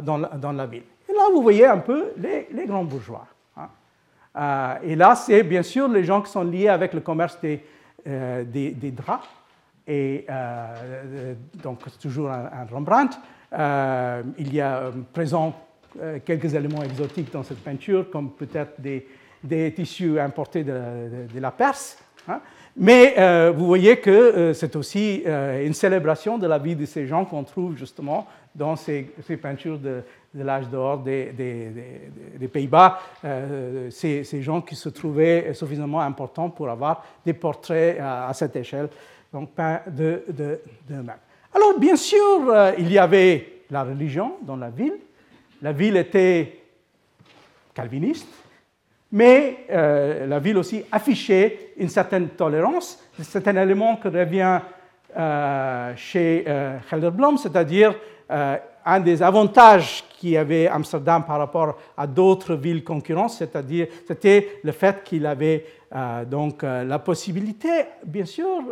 dans, 0.02 0.18
la, 0.18 0.30
dans, 0.30 0.52
la, 0.52 0.66
ville. 0.66 0.82
Et 1.08 1.14
là, 1.14 1.30
vous 1.32 1.44
voyez 1.44 1.68
un 1.68 1.78
peu 1.78 2.06
les, 2.18 2.66
grands 2.66 2.86
bourgeois. 2.86 3.28
Hein. 3.56 4.80
et 4.82 4.96
là, 4.96 5.14
c'est 5.14 5.44
bien 5.44 5.62
sûr 5.62 5.88
les 5.90 6.04
gens 6.04 6.24
qui 6.24 6.32
sont 6.32 6.44
liés 6.44 6.70
avec 6.70 6.92
le 6.92 7.02
commerce 7.02 7.38
des, 7.40 7.64
des, 8.04 8.92
draps. 8.92 9.28
Et 9.86 10.26
donc, 11.62 11.82
toujours 12.02 12.32
un, 12.32 12.50
un 12.52 12.66
Rembrandt. 12.66 13.16
il 14.40 14.56
y 14.56 14.60
a 14.60 14.90
présent 15.14 15.54
euh, 15.54 15.71
quelques 16.26 16.54
éléments 16.54 16.84
exotiques 16.84 17.32
dans 17.32 17.44
cette 17.44 17.64
peinture, 17.64 18.10
comme 18.10 18.32
peut-être 18.32 18.80
des, 18.80 19.74
tissus 19.74 20.20
importés 20.20 20.64
de, 20.64 21.40
la 21.40 21.52
Perse. 21.52 21.98
Hein. 22.28 22.40
Mais 22.78 23.16
euh, 23.18 23.52
vous 23.56 23.66
voyez 23.66 23.98
que 23.98 24.10
euh, 24.10 24.54
c'est 24.54 24.76
aussi 24.76 25.24
une 25.26 25.74
célébration 25.74 26.38
de 26.38 26.48
la 26.48 26.58
vie 26.58 26.76
de 26.76 26.86
ces 26.86 27.06
gens 27.06 27.26
qu'on 27.26 27.44
trouve 27.44 27.76
justement 27.76 28.28
dans 28.56 28.76
ces, 28.76 29.14
peintures 29.42 29.78
de, 29.78 30.04
l'âge 30.36 30.70
d'or 30.70 31.00
des, 31.00 31.32
des, 31.32 32.48
Pays-Bas. 32.48 33.00
Ces, 33.90 34.24
ces, 34.24 34.42
gens 34.42 34.62
qui 34.62 34.76
se 34.76 34.90
trouvaient 34.90 35.54
suffisamment 35.54 36.02
importants 36.02 36.50
pour 36.50 36.70
avoir 36.70 37.04
des 37.26 37.34
portraits 37.34 37.98
à, 38.00 38.32
cette 38.34 38.56
échelle, 38.56 38.90
donc 39.34 39.52
peints 39.52 39.82
d'eux-mêmes. 39.88 41.12
Alors, 41.54 41.78
bien 41.80 41.96
sûr, 41.96 42.74
il 42.78 42.92
y 42.92 42.98
avait 42.98 43.64
la 43.70 43.84
religion 43.84 44.34
dans 44.42 44.58
la 44.58 44.70
ville, 44.70 44.96
la 45.62 45.72
ville 45.72 45.98
était 45.98 46.60
calviniste, 47.74 48.28
mais 49.12 49.66
euh, 49.70 50.26
la 50.26 50.40
ville 50.40 50.58
aussi 50.58 50.84
affichait 50.92 51.74
une 51.78 51.90
certaine 51.90 52.30
tolérance. 52.30 53.00
C'est 53.20 53.48
un 53.48 53.62
élément 53.62 53.98
qui 53.98 54.08
revient 54.08 54.60
euh, 55.18 55.94
chez 55.96 56.46
euh, 56.48 56.78
Helderblom, 56.92 57.38
c'est-à-dire 57.38 57.96
un 58.86 59.02
des 59.02 59.22
avantages 59.22 60.06
qu'il 60.18 60.38
avait 60.38 60.66
Amsterdam 60.66 61.26
par 61.26 61.38
rapport 61.38 61.78
à 61.98 62.08
d'autres 62.08 62.56
villes 62.56 62.82
concurrentes, 62.82 63.32
c'est-à-dire 63.32 63.88
c'était 64.08 64.62
le 64.64 64.72
fait 64.72 65.04
qu'il 65.04 65.26
avait 65.26 65.66
donc 66.28 66.64
la 66.64 66.98
possibilité, 67.00 67.68
bien 68.06 68.24
sûr, 68.24 68.64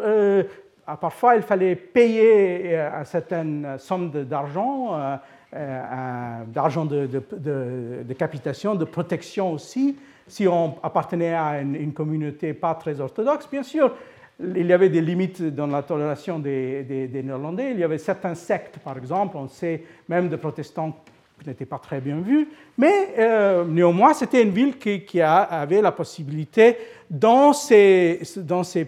parfois 1.01 1.35
il 1.35 1.41
fallait 1.41 1.75
payer 1.75 2.73
une 2.73 3.03
certaine 3.03 3.75
somme 3.79 4.09
d'argent 4.09 5.19
d'argent 5.51 6.85
de, 6.85 7.07
de, 7.07 8.13
capitation, 8.13 8.75
de 8.75 8.85
protection 8.85 9.53
aussi. 9.53 9.95
Si 10.27 10.47
on 10.47 10.75
appartenait 10.83 11.33
à 11.33 11.59
une, 11.61 11.91
communauté 11.91 12.53
pas 12.53 12.75
très 12.75 12.99
orthodoxe, 13.01 13.47
bien 13.51 13.63
sûr, 13.63 13.91
il 14.39 14.67
y 14.67 14.73
avait 14.73 14.89
des 14.89 15.01
limites 15.01 15.41
dans 15.43 15.67
la 15.67 15.81
tolération 15.81 16.37
des, 16.37 17.09
Néerlandais. 17.11 17.71
Il 17.71 17.79
y 17.79 17.83
avait 17.83 17.97
certains 17.97 18.35
sectes, 18.35 18.77
par 18.79 18.97
exemple, 18.97 19.37
on 19.37 19.47
sait 19.47 19.83
même 20.07 20.29
de 20.29 20.35
protestants 20.35 20.95
qui 21.41 21.49
n'étaient 21.49 21.65
pas 21.65 21.79
très 21.79 21.99
bien 21.99 22.19
vus. 22.19 22.47
Mais 22.77 23.15
euh, 23.17 23.65
néanmoins, 23.65 24.13
c'était 24.13 24.43
une 24.43 24.51
ville 24.51 24.77
qui, 24.77 25.19
avait 25.19 25.81
la 25.81 25.91
possibilité 25.91 26.77
dans 27.09 27.53
ces 27.53 28.19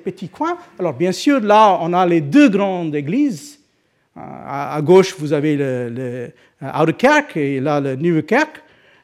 petits 0.04 0.30
coins. 0.30 0.58
Alors 0.78 0.94
bien 0.94 1.12
sûr, 1.12 1.40
là, 1.40 1.80
on 1.82 1.92
a 1.94 2.06
les 2.06 2.22
deux 2.22 2.50
grandes 2.50 2.94
églises 2.94 3.61
à, 4.16 4.82
gauche, 4.82 5.16
vous 5.18 5.34
avez 5.34 5.56
le, 5.56 6.32
le 6.62 6.92
Kerk 6.92 7.38
et 7.38 7.60
là 7.60 7.80
le 7.80 8.22
Kerk 8.22 8.62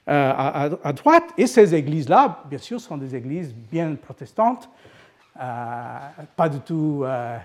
euh, 0.09 0.33
à, 0.83 0.93
droite. 0.93 1.25
Et 1.37 1.47
ces 1.47 1.75
églises-là, 1.75 2.43
bien 2.49 2.59
sûr, 2.59 2.79
sont 2.79 2.95
des 2.95 3.13
églises 3.13 3.53
bien 3.53 3.93
protestantes, 3.95 4.69
euh, 5.37 5.43
pas 6.33 6.47
du 6.47 6.59
tout, 6.61 7.03
euh, 7.03 7.37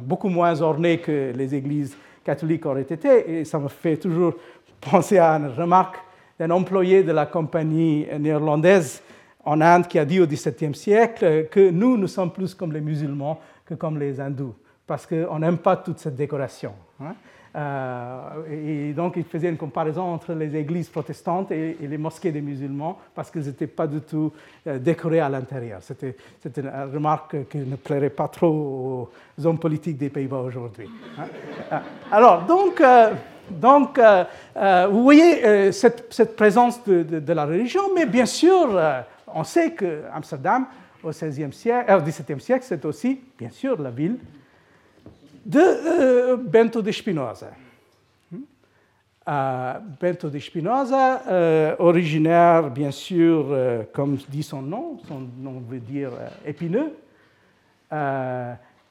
beaucoup 0.00 0.28
moins 0.28 0.60
ornées 0.62 0.98
que 0.98 1.32
les 1.32 1.54
églises 1.54 1.96
catholiques 2.24 2.66
auraient 2.66 2.82
été. 2.82 3.38
Et 3.38 3.44
ça 3.44 3.60
me 3.60 3.68
fait 3.68 3.96
toujours 3.96 4.34
penser 4.80 5.18
à 5.18 5.34
une 5.34 5.46
remarque 5.46 5.98
d'un 6.40 6.50
employé 6.50 7.04
de 7.04 7.12
la 7.12 7.24
compagnie 7.24 8.04
néerlandaise 8.18 9.00
en 9.44 9.60
Inde 9.60 9.86
qui 9.86 10.00
a 10.00 10.04
dit 10.04 10.18
au 10.20 10.26
XVIIe 10.26 10.74
siècle 10.74 11.46
que 11.52 11.70
nous, 11.70 11.96
nous 11.96 12.08
sommes 12.08 12.32
plus 12.32 12.52
comme 12.52 12.72
les 12.72 12.80
musulmans 12.80 13.38
que 13.64 13.74
comme 13.74 13.96
les 13.96 14.20
hindous 14.20 14.56
parce 14.86 15.06
qu'on 15.06 15.38
n'aime 15.38 15.58
pas 15.58 15.76
toute 15.76 15.98
cette 15.98 16.16
décoration. 16.16 16.72
Hein. 17.00 17.14
Euh, 17.56 18.90
et 18.90 18.92
donc, 18.92 19.14
il 19.16 19.24
faisait 19.24 19.48
une 19.48 19.56
comparaison 19.56 20.02
entre 20.02 20.34
les 20.34 20.54
églises 20.54 20.90
protestantes 20.90 21.50
et, 21.52 21.76
les 21.80 21.96
mosquées 21.96 22.30
des 22.30 22.42
musulmans 22.42 22.98
parce 23.14 23.30
qu'elles 23.30 23.44
n'étaient 23.46 23.66
pas 23.66 23.86
du 23.86 24.00
tout 24.00 24.30
euh, 24.66 24.78
décorées 24.78 25.20
à 25.20 25.28
l'intérieur. 25.30 25.80
C'était, 25.80 26.16
une 26.44 26.70
remarque 26.92 27.48
qui 27.48 27.58
ne 27.58 27.76
plairait 27.76 28.10
pas 28.10 28.28
trop 28.28 29.08
aux 29.38 29.46
hommes 29.46 29.58
politiques 29.58 29.96
des 29.96 30.10
Pays-Bas 30.10 30.40
aujourd'hui. 30.40 30.88
Hein. 31.18 31.24
Euh, 31.72 31.78
alors, 32.12 32.44
donc, 32.44 32.82
vous 34.90 35.02
voyez 35.02 35.72
cette, 35.72 36.36
présence 36.36 36.84
de, 36.84 37.32
la 37.32 37.46
religion, 37.46 37.82
mais 37.94 38.04
bien 38.04 38.26
sûr, 38.26 38.78
on 39.32 39.44
sait 39.44 39.70
que 39.70 40.02
Amsterdam, 40.12 40.66
au, 41.02 41.10
16e 41.10 41.52
siècle, 41.52 41.90
au 41.94 42.00
XVIIe 42.02 42.40
siècle, 42.40 42.64
c'est 42.68 42.84
aussi, 42.84 43.20
bien 43.38 43.50
sûr, 43.50 43.80
la 43.80 43.90
ville 43.90 44.18
de 45.46 45.60
euh, 45.60 46.36
Bento 46.36 46.82
de 46.82 46.90
Spinoza. 46.90 47.52
Euh, 49.28 49.74
Bento 50.00 50.28
de 50.28 50.38
Spinoza, 50.38 51.22
euh, 51.28 51.76
originaire, 51.78 52.70
bien 52.70 52.90
sûr, 52.90 53.46
comme 53.92 54.16
dit 54.28 54.42
son 54.42 54.62
nom, 54.62 54.98
son 55.06 55.20
nom 55.38 55.62
veut 55.68 55.80
dire 55.80 56.10
épineux, 56.44 56.92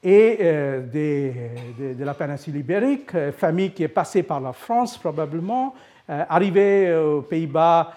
et 0.02 0.36
de, 0.38 2.04
la 2.04 2.14
péninsule 2.14 2.56
ibérique, 2.56 3.12
famille 3.36 3.72
qui 3.72 3.82
est 3.82 3.88
passée 3.88 4.22
par 4.22 4.40
la 4.40 4.52
France 4.52 4.98
probablement, 4.98 5.74
arrivée 6.08 6.94
aux 6.94 7.22
Pays-Bas 7.22 7.92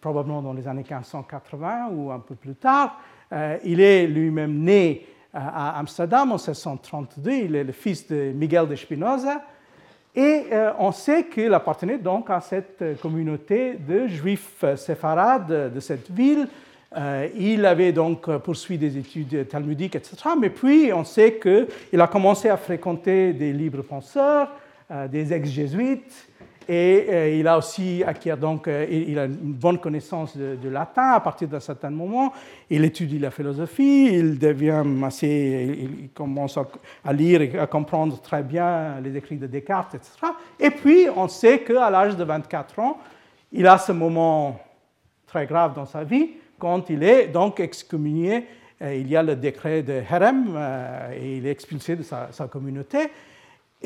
probablement 0.00 0.42
dans 0.42 0.52
les 0.52 0.66
années 0.68 0.84
1580 0.88 1.88
ou 1.92 2.12
un 2.12 2.20
peu 2.20 2.34
plus 2.34 2.54
tard. 2.54 3.00
il 3.64 3.80
est 3.80 4.06
lui-même 4.06 4.58
né 4.58 5.13
à 5.34 5.78
Amsterdam 5.78 6.30
en 6.30 6.36
1632. 6.36 7.30
Il 7.32 7.56
est 7.56 7.64
le 7.64 7.72
fils 7.72 8.06
de 8.06 8.32
Miguel 8.34 8.68
de 8.68 8.76
Spinoza. 8.76 9.42
Et 10.16 10.44
euh, 10.52 10.72
on 10.78 10.92
sait 10.92 11.26
qu'il 11.26 11.52
appartenait 11.52 11.98
donc 11.98 12.30
à 12.30 12.40
cette 12.40 13.00
communauté 13.02 13.74
de 13.74 14.06
juifs 14.06 14.64
séfarades 14.76 15.72
de 15.74 15.80
cette 15.80 16.08
ville. 16.10 16.46
Euh, 16.96 17.28
il 17.36 17.66
avait 17.66 17.92
donc 17.92 18.30
poursuivi 18.38 18.78
des 18.78 18.96
études 18.96 19.48
talmudiques, 19.48 19.96
etc. 19.96 20.16
Mais 20.40 20.50
puis, 20.50 20.92
on 20.92 21.04
sait 21.04 21.40
qu'il 21.40 22.00
a 22.00 22.06
commencé 22.06 22.48
à 22.48 22.56
fréquenter 22.56 23.32
des 23.32 23.52
libres 23.52 23.82
penseurs, 23.82 24.48
euh, 24.90 25.08
des 25.08 25.32
ex-jésuites, 25.32 26.28
et 26.68 27.06
euh, 27.08 27.36
il 27.38 27.46
a 27.46 27.58
aussi 27.58 28.02
acquis 28.04 28.30
donc, 28.38 28.68
euh, 28.68 28.86
il 28.90 29.18
a 29.18 29.24
une 29.24 29.52
bonne 29.52 29.78
connaissance 29.78 30.36
de, 30.36 30.68
latin 30.68 31.12
à 31.12 31.20
partir 31.20 31.48
d'un 31.48 31.60
certain 31.60 31.90
moment. 31.90 32.32
Il 32.70 32.84
étudie 32.84 33.18
la 33.18 33.30
philosophie, 33.30 34.06
il 34.12 34.38
devient 34.38 34.82
assez, 35.04 35.90
il 36.00 36.08
commence 36.10 36.58
à, 37.04 37.12
lire 37.12 37.42
et 37.42 37.58
à 37.58 37.66
comprendre 37.66 38.20
très 38.20 38.42
bien 38.42 39.00
les 39.02 39.16
écrits 39.16 39.36
de 39.36 39.46
Descartes, 39.46 39.94
etc. 39.94 40.12
Et 40.58 40.70
puis, 40.70 41.06
on 41.14 41.28
sait 41.28 41.60
qu'à 41.60 41.90
l'âge 41.90 42.16
de 42.16 42.24
24 42.24 42.78
ans, 42.78 42.98
il 43.52 43.66
a 43.66 43.76
ce 43.78 43.92
moment 43.92 44.58
très 45.26 45.46
grave 45.46 45.74
dans 45.74 45.86
sa 45.86 46.02
vie 46.02 46.30
quand 46.58 46.88
il 46.88 47.02
est 47.02 47.28
donc 47.28 47.60
excommunié. 47.60 48.46
Euh, 48.80 48.94
il 48.94 49.08
y 49.08 49.16
a 49.16 49.22
le 49.22 49.36
décret 49.36 49.82
de 49.82 50.02
Herem 50.10 50.58
et 51.14 51.36
il 51.36 51.46
est 51.46 51.50
expulsé 51.50 51.94
de 51.94 52.02
sa 52.02 52.48
communauté. 52.50 53.10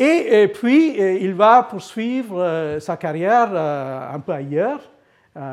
Et, 0.01 0.47
puis, 0.47 0.95
euh, 1.01 1.19
il 1.21 1.35
va 1.35 1.65
poursuivre 1.65 2.41
euh, 2.41 2.79
sa 2.79 2.97
carrière 2.97 3.49
euh, 3.53 4.15
un 4.15 4.21
peu 4.21 4.33
ailleurs, 4.33 4.81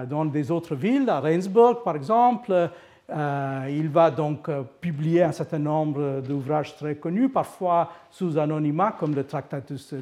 dans 0.10 0.26
des 0.26 0.50
autres 0.50 0.74
villes, 0.74 1.08
à 1.10 1.20
Rensburg 1.20 1.84
par 1.84 1.96
exemple. 1.96 2.72
Il 3.08 3.88
va 3.89 4.10
donc 4.10 4.50
publier 4.82 5.22
un 5.22 5.32
certain 5.32 5.60
nombre 5.60 6.22
d'ouvrages 6.22 6.76
très 6.76 6.96
connus, 6.96 7.30
parfois 7.30 7.91
sous 8.10 8.36
anonymat, 8.39 8.96
comme 9.00 9.14
le 9.14 9.24
Tractatus 9.24 9.93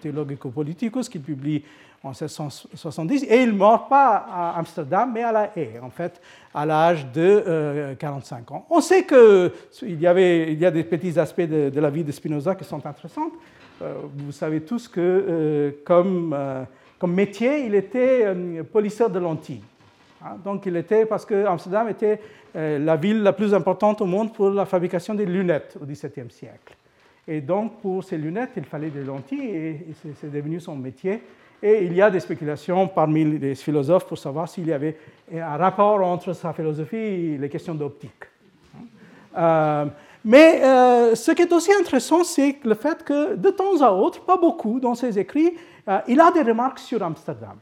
Theologico-Politicus, 0.00 1.10
qu'il 1.10 1.20
publie 1.20 1.62
en 2.02 2.12
1670, 2.12 3.24
et 3.24 3.42
il 3.42 3.48
ne 3.48 3.58
meurt 3.58 3.90
pas 3.90 4.24
à 4.32 4.58
Amsterdam, 4.58 5.10
mais 5.12 5.22
à 5.22 5.32
La 5.32 5.50
Haye, 5.54 5.78
en 5.82 5.90
fait, 5.90 6.18
à 6.54 6.64
l'âge 6.64 7.06
de 7.12 7.94
45 7.98 8.52
ans. 8.52 8.64
On 8.70 8.80
sait 8.80 9.04
qu'il 9.04 10.00
y, 10.00 10.04
y 10.04 10.06
a 10.06 10.70
des 10.70 10.84
petits 10.84 11.18
aspects 11.18 11.42
de, 11.42 11.78
la 11.78 11.90
vie 11.90 12.04
de 12.04 12.12
Spinoza 12.12 12.54
qui 12.54 12.64
sont 12.64 12.86
intéressants. 12.86 13.32
Vous 13.80 14.32
savez 14.32 14.60
tous 14.60 14.88
que, 14.88 15.74
comme, 15.84 16.36
comme 16.98 17.14
métier, 17.14 17.64
il 17.64 17.74
était 17.74 18.26
polisseur 18.72 19.10
de 19.10 19.18
lentilles. 19.18 19.62
Hein, 20.22 20.36
donc 20.44 20.66
il 20.66 20.76
était, 20.76 21.06
parce 21.06 21.24
que 21.24 21.46
Amsterdam 21.46 21.88
était 21.88 22.20
euh, 22.56 22.78
la 22.78 22.96
ville 22.96 23.22
la 23.22 23.32
plus 23.32 23.54
importante 23.54 24.00
au 24.00 24.06
monde 24.06 24.32
pour 24.34 24.50
la 24.50 24.66
fabrication 24.66 25.14
des 25.14 25.24
lunettes 25.24 25.78
au 25.80 25.86
XVIIe 25.86 26.30
siècle. 26.30 26.76
Et 27.26 27.40
donc 27.40 27.80
pour 27.80 28.04
ces 28.04 28.18
lunettes, 28.18 28.50
il 28.56 28.64
fallait 28.64 28.90
des 28.90 29.04
lentilles 29.04 29.50
et 29.50 29.86
c'est 30.20 30.30
devenu 30.30 30.60
son 30.60 30.76
métier. 30.76 31.22
Et 31.62 31.84
il 31.84 31.94
y 31.94 32.02
a 32.02 32.10
des 32.10 32.20
spéculations 32.20 32.88
parmi 32.88 33.38
les 33.38 33.54
philosophes 33.54 34.06
pour 34.06 34.18
savoir 34.18 34.48
s'il 34.48 34.66
y 34.66 34.72
avait 34.72 34.96
un 35.32 35.56
rapport 35.56 36.02
entre 36.02 36.32
sa 36.32 36.52
philosophie 36.52 36.96
et 36.96 37.38
les 37.38 37.48
questions 37.48 37.74
d'optique. 37.74 38.24
Euh, 39.36 39.86
mais 40.24 40.62
euh, 40.62 41.14
ce 41.14 41.32
qui 41.32 41.42
est 41.42 41.52
aussi 41.52 41.72
intéressant, 41.72 42.24
c'est 42.24 42.58
le 42.64 42.74
fait 42.74 43.02
que 43.04 43.34
de 43.36 43.50
temps 43.50 43.80
à 43.80 43.90
autre, 43.90 44.20
pas 44.20 44.36
beaucoup 44.36 44.80
dans 44.80 44.94
ses 44.94 45.18
écrits, 45.18 45.54
il 46.06 46.20
a 46.20 46.30
des 46.30 46.42
remarques 46.42 46.78
sur 46.78 47.02
Amsterdam. 47.02 47.56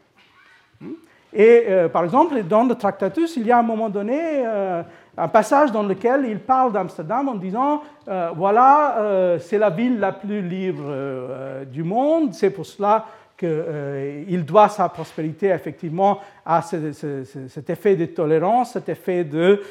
Et 1.33 1.65
euh, 1.69 1.89
par 1.89 2.05
exemple, 2.05 2.43
dans 2.45 2.65
le 2.65 2.75
Tractatus, 2.75 3.37
il 3.37 3.47
y 3.47 3.53
a 3.53 3.57
à 3.57 3.61
un 3.61 3.65
moment 3.65 3.91
donné 3.91 4.19
euh, 4.19 4.83
un 5.17 5.29
passage 5.29 5.71
dans 5.73 5.83
lequel 5.83 6.25
il 6.27 6.39
parle 6.39 6.73
d'Amsterdam 6.73 7.29
en 7.29 7.35
disant 7.35 7.83
euh, 8.09 8.31
voilà, 8.35 9.37
c'est 9.41 9.59
la 9.59 9.71
ville 9.71 9.99
la 9.99 10.13
plus 10.13 10.41
libre 10.41 11.65
du 11.67 11.83
monde, 11.83 12.33
c'est 12.33 12.51
pour 12.51 12.65
cela 12.65 13.07
qu'il 13.37 14.45
doit 14.45 14.69
sa 14.69 14.89
prospérité 14.89 15.49
effectivement 15.49 16.19
à 16.45 16.63
cet 16.63 17.71
effet 17.71 17.95
de 17.95 18.07
tolérance, 18.07 18.73
cet 18.73 18.89
effet 18.89 19.23
de 19.23 19.63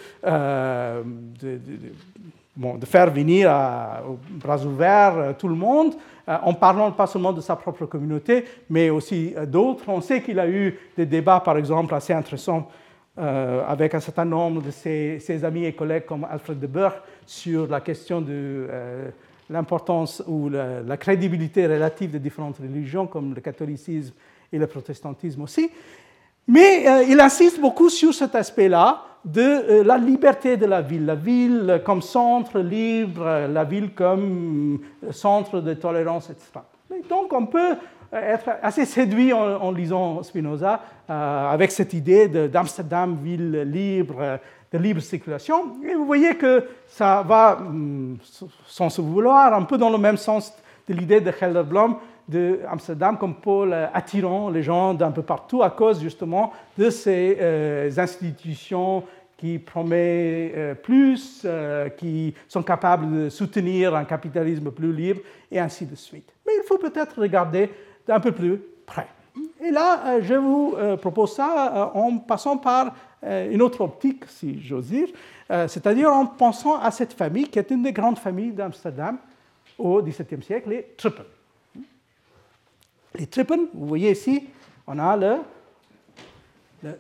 faire 2.86 3.12
venir 3.12 3.49
à, 3.51 4.03
aux 4.08 4.18
bras 4.38 4.64
ouverts 4.66 5.36
tout 5.38 5.47
le 5.47 5.55
monde. 5.55 5.93
Euh, 6.30 6.36
en 6.43 6.53
parlant 6.53 6.91
pas 6.91 7.08
seulement 7.08 7.32
de 7.32 7.39
sa 7.39 7.55
propre 7.55 7.86
communauté, 7.86 8.43
mais 8.70 8.89
aussi 8.89 9.34
euh, 9.38 9.45
d'autres. 9.45 9.86
On 9.88 10.01
sait 10.01 10.22
qu'il 10.22 10.39
a 10.39 10.49
eu 10.49 10.78
des 10.97 11.05
débats, 11.05 11.39
par 11.39 11.58
exemple, 11.58 11.95
assez 11.95 12.12
intéressants 12.12 12.68
euh, 13.18 13.64
avec 13.66 13.95
un 13.95 14.01
certain 14.01 14.26
nombre 14.26 14.62
de 14.62 14.70
ses, 14.70 15.45
amis 15.45 15.64
et 15.64 15.72
collègues 15.72 16.05
comme 16.05 16.28
Alfred 16.30 16.60
de 16.60 16.68
Burgh 16.68 16.95
sur 17.26 17.68
la 17.68 17.80
question 17.80 18.20
de 18.20 18.68
l'importance 19.49 20.22
ou 20.28 20.49
la, 20.49 20.97
crédibilité 20.97 21.66
relative 21.66 22.12
de 22.12 22.18
différentes 22.18 22.58
religions, 22.58 23.08
comme 23.08 23.34
le 23.34 23.39
catholicisme 23.39 24.14
et 24.51 24.58
le 24.58 24.68
protestantisme 24.68 25.41
aussi. 25.41 25.70
Mais 26.45 27.05
il 27.10 27.20
insiste 27.20 27.60
beaucoup 27.60 27.89
sur 27.89 28.14
cet 28.14 28.36
aspect-là, 28.36 29.03
de 29.28 29.41
euh, 29.41 29.84
la 29.84 29.97
liberté 29.97 30.55
de 30.55 30.65
la 30.65 30.82
ville, 30.82 31.05
la 31.05 31.15
ville 31.15 31.82
comme 31.84 32.01
centre 32.01 32.59
libre, 32.59 33.47
la 33.49 33.63
ville 33.65 33.93
comme 33.93 34.80
euh, 35.03 35.11
centre 35.11 35.59
de 35.59 35.73
tolérance, 35.73 36.30
etc. 36.30 36.61
donc 37.09 37.34
on 37.34 37.45
peut 37.45 37.75
euh, 38.13 38.34
être 38.34 38.51
assez 38.61 38.86
séduit 38.86 39.34
en, 39.34 39.71
lisant 39.71 40.23
Spinoza 40.23 40.80
avec 41.09 41.71
cette 41.71 41.93
idée 41.93 42.28
d'Amsterdam, 42.28 43.17
ville 43.21 43.63
libre, 43.63 44.39
de 44.71 44.78
libre 44.78 45.01
circulation. 45.01 45.75
Et 45.86 45.93
vous 45.93 46.05
voyez 46.05 46.36
que 46.36 46.65
ça 46.88 47.23
va, 47.25 47.57
hum, 47.59 48.17
sans 48.65 48.89
se 48.89 49.01
vouloir, 49.01 49.53
un 49.53 49.63
peu 49.63 49.78
dans 49.78 49.89
le 49.89 49.97
même 49.97 50.17
sens 50.17 50.53
de 50.88 50.93
l'idée 50.93 51.21
de 51.21 51.32
Helderblom 51.32 51.95
d'Amsterdam 52.28 53.17
comme 53.17 53.36
pôle 53.36 53.73
attirant 53.93 54.49
les 54.49 54.63
gens 54.63 54.93
d'un 54.93 55.11
peu 55.11 55.21
partout 55.21 55.63
à 55.63 55.69
cause 55.69 56.01
justement 56.01 56.51
de 56.78 56.89
ces 56.89 57.38
institutions 57.97 59.03
qui 59.38 59.60
promet 59.60 60.52
euh, 60.56 60.74
plus, 60.74 61.44
euh, 61.46 61.90
qui 61.90 62.34
sont 62.48 62.64
capables 62.64 63.26
de 63.26 63.30
soutenir 63.30 63.96
un 63.96 64.04
capitalisme 64.04 64.72
plus 64.72 64.92
libre, 64.92 65.22
et 65.52 65.60
ainsi 65.60 65.86
de 65.86 65.96
suite. 65.96 66.34
Mais 66.46 66.54
il 66.58 66.64
faut 66.68 66.80
peut-être 66.80 67.22
regarder 67.22 67.70
d'un 68.08 68.20
peu 68.20 68.32
plus 68.32 68.60
près. 68.86 69.08
Et 69.64 69.70
là, 69.70 70.08
euh, 70.08 70.22
je 70.24 70.34
vous 70.34 70.76
propose 71.00 71.36
ça 71.36 71.92
en 71.94 72.18
passant 72.18 72.58
par 72.58 72.96
une 73.24 73.62
autre 73.62 73.82
optique, 73.82 74.26
si 74.28 74.62
j'ose 74.62 74.88
dire, 74.88 75.08
c'est-à-dire 75.50 76.12
en 76.12 76.28
pensant 76.28 76.80
à 76.80 76.92
cette 76.92 77.14
famille 77.14 77.48
qui 77.48 77.58
est 77.58 77.72
une 77.72 77.82
des 77.82 77.92
grandes 77.92 78.20
familles 78.20 78.52
d'Amsterdam 78.52 79.18
au 79.78 80.02
XVIIe 80.04 80.44
siècle, 80.44 80.70
les 80.70 80.84
Trippen. 80.96 81.26
Les 83.16 83.26
Trippen, 83.26 83.68
vous 83.74 83.88
voyez 83.88 84.12
ici, 84.12 84.48
on 84.86 85.00
a 85.00 85.18
le, 85.18 85.38
le 86.84 86.92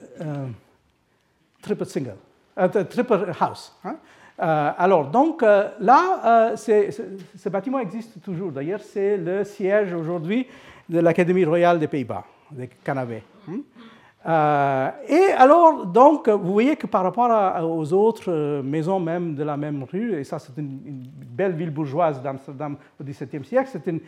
triple 1.61 1.85
single. 1.85 2.17
Euh, 2.57 2.83
triple 2.85 3.31
House. 3.39 3.75
Hein. 3.83 3.97
Euh, 4.39 4.71
alors, 4.77 5.07
donc 5.07 5.43
euh, 5.43 5.69
là, 5.79 6.55
ce 6.55 7.49
bâtiment 7.49 7.79
existe 7.79 8.21
toujours. 8.21 8.51
D'ailleurs, 8.51 8.81
c'est 8.81 9.17
le 9.17 9.43
siège 9.43 9.93
aujourd'hui 9.93 10.47
de 10.89 10.99
l'Académie 10.99 11.45
royale 11.45 11.79
des 11.79 11.87
Pays-Bas, 11.87 12.23
des 12.51 12.67
Canavés. 12.83 13.23
Hein. 13.49 14.91
et 15.07 15.31
alors, 15.37 15.85
donc, 15.85 16.27
vous 16.29 16.51
voyez 16.51 16.75
que 16.75 16.87
par 16.87 17.03
rapport 17.03 17.63
aux 17.63 17.93
autres 17.93 18.61
maisons 18.61 18.99
même 18.99 19.35
de 19.35 19.43
la 19.43 19.55
même 19.55 19.83
rue, 19.83 20.19
et 20.19 20.23
ça 20.23 20.39
c'est 20.39 20.57
une, 20.57 21.03
belle 21.09 21.53
ville 21.53 21.69
bourgeoise 21.69 22.21
d'Amsterdam 22.21 22.77
au 22.99 23.03
XVIIe 23.03 23.45
siècle, 23.45 23.69
c'est 23.71 23.87
une, 23.87 24.01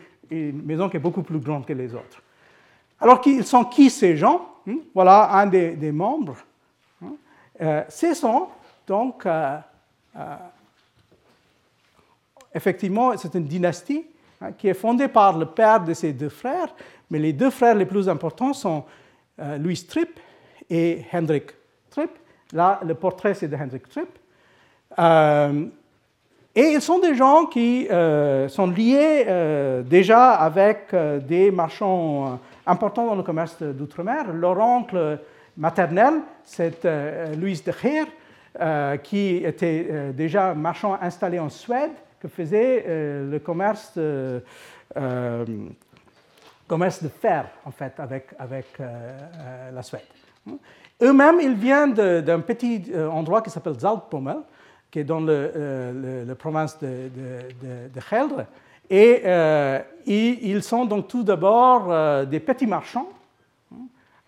maison 0.64 0.88
qui 0.88 0.96
est 0.96 1.00
beaucoup 1.00 1.22
plus 1.22 1.38
grande 1.38 1.66
que 1.66 1.72
les 1.72 1.94
autres. 1.94 2.22
Alors, 3.00 3.20
ils 3.26 3.44
sont 3.44 3.64
qui 3.64 3.90
ces 3.90 4.16
gens 4.16 4.46
hein? 4.66 4.76
Voilà 4.94 5.34
un 5.34 5.46
des 5.46 5.92
membres. 5.92 6.36
Euh, 7.60 7.82
ce 7.88 8.14
sont 8.14 8.48
donc, 8.86 9.26
euh, 9.26 9.56
euh, 10.16 10.36
effectivement, 12.54 13.16
c'est 13.16 13.34
une 13.34 13.44
dynastie 13.44 14.04
hein, 14.40 14.52
qui 14.52 14.68
est 14.68 14.74
fondée 14.74 15.08
par 15.08 15.36
le 15.36 15.46
père 15.46 15.84
de 15.84 15.92
ses 15.92 16.12
deux 16.12 16.30
frères, 16.30 16.74
mais 17.10 17.18
les 17.18 17.32
deux 17.32 17.50
frères 17.50 17.74
les 17.74 17.86
plus 17.86 18.08
importants 18.08 18.52
sont 18.52 18.84
Louis 19.58 19.86
Tripp 19.88 20.20
et 20.68 21.02
Hendrik 21.12 21.52
Tripp. 21.88 22.10
Là, 22.52 22.78
le 22.84 22.94
portrait, 22.94 23.32
c'est 23.32 23.48
de 23.48 23.56
Hendrik 23.56 23.88
Tripp. 23.88 24.18
et 26.54 26.72
ils 26.74 26.82
sont 26.82 26.98
des 26.98 27.14
gens 27.14 27.46
qui 27.46 27.88
sont 28.48 28.66
liés 28.66 29.82
déjà 29.86 30.32
avec 30.32 30.94
des 31.26 31.50
marchands 31.50 32.38
importants 32.66 33.06
dans 33.06 33.14
le 33.14 33.22
commerce 33.22 33.62
d'outre-mer. 33.62 34.30
Leur 34.34 34.58
oncle 34.58 35.18
maternelle, 35.60 36.22
c'est 36.42 36.84
euh, 36.84 37.36
Louise 37.36 37.62
de 37.62 37.70
Geer, 37.70 38.06
euh, 38.58 38.96
qui 38.96 39.36
était 39.36 39.86
euh, 39.88 40.12
déjà 40.12 40.54
marchand 40.54 40.98
installé 41.00 41.38
en 41.38 41.50
Suède, 41.50 41.92
qui 42.20 42.28
faisait 42.28 42.84
le 42.86 43.38
commerce 43.38 43.96
de, 43.96 44.42
fer, 47.08 47.46
en 47.64 47.70
fait, 47.70 47.94
avec, 47.98 48.34
avec 48.38 48.66
la 49.72 49.82
Suède. 49.82 50.02
Eux-mêmes, 51.00 51.38
ils 51.40 51.54
viennent 51.54 51.94
d'un 51.94 52.40
petit 52.40 52.92
endroit 53.10 53.40
qui 53.40 53.48
s'appelle 53.48 53.78
Zaltpommel, 53.78 54.40
qui 54.90 54.98
est 54.98 55.04
dans 55.04 55.20
le, 55.20 56.24
le, 56.26 56.34
province 56.34 56.78
de, 56.78 57.08
de. 57.62 58.44
Et 58.90 59.22
ils 60.04 60.62
sont 60.62 60.84
donc 60.84 61.08
tout 61.08 61.22
d'abord 61.22 62.26
des 62.26 62.40
petits 62.40 62.66
marchands 62.66 63.08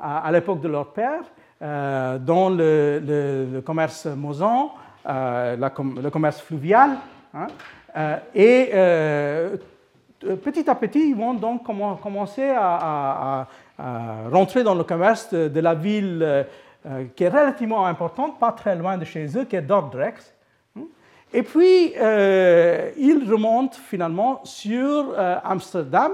à, 0.03 0.31
l'époque 0.33 0.61
de 0.61 0.69
leur 0.69 0.93
père, 0.93 1.23
euh, 1.63 2.19
dans 2.19 2.51
le, 2.51 3.61
commerce 3.65 4.07
mosan, 4.07 4.75
euh, 5.09 5.57
le 5.57 6.11
commerce 6.11 6.41
fluvial. 6.41 6.97
Hein, 7.33 7.47
euh, 7.97 8.17
et 8.35 8.71
petit 10.37 10.69
à 10.69 10.75
petit, 10.75 11.11
ils 11.11 11.17
vont 11.17 11.35
donc 11.35 11.65
commencer 11.65 12.51
à, 12.51 13.47
rentrer 14.31 14.63
dans 14.63 14.75
le 14.75 14.85
commerce 14.85 15.33
de, 15.33 15.61
la 15.61 15.75
ville 15.75 16.47
qui 17.15 17.25
est 17.25 17.29
relativement 17.29 17.87
importante, 17.87 18.41
pas 18.41 18.53
très 18.53 18.75
loin 18.75 18.99
de 18.99 19.05
chez 19.05 19.39
eux, 19.39 19.45
qui 19.45 19.57
est 19.57 19.63
Dordrecht. 19.63 20.35
Hein. 20.77 20.83
Et 21.33 21.43
puis, 21.43 21.93
ils 21.95 23.31
remontent 23.31 23.77
finalement 23.77 24.41
sur 24.45 25.15
Amsterdam, 25.45 26.13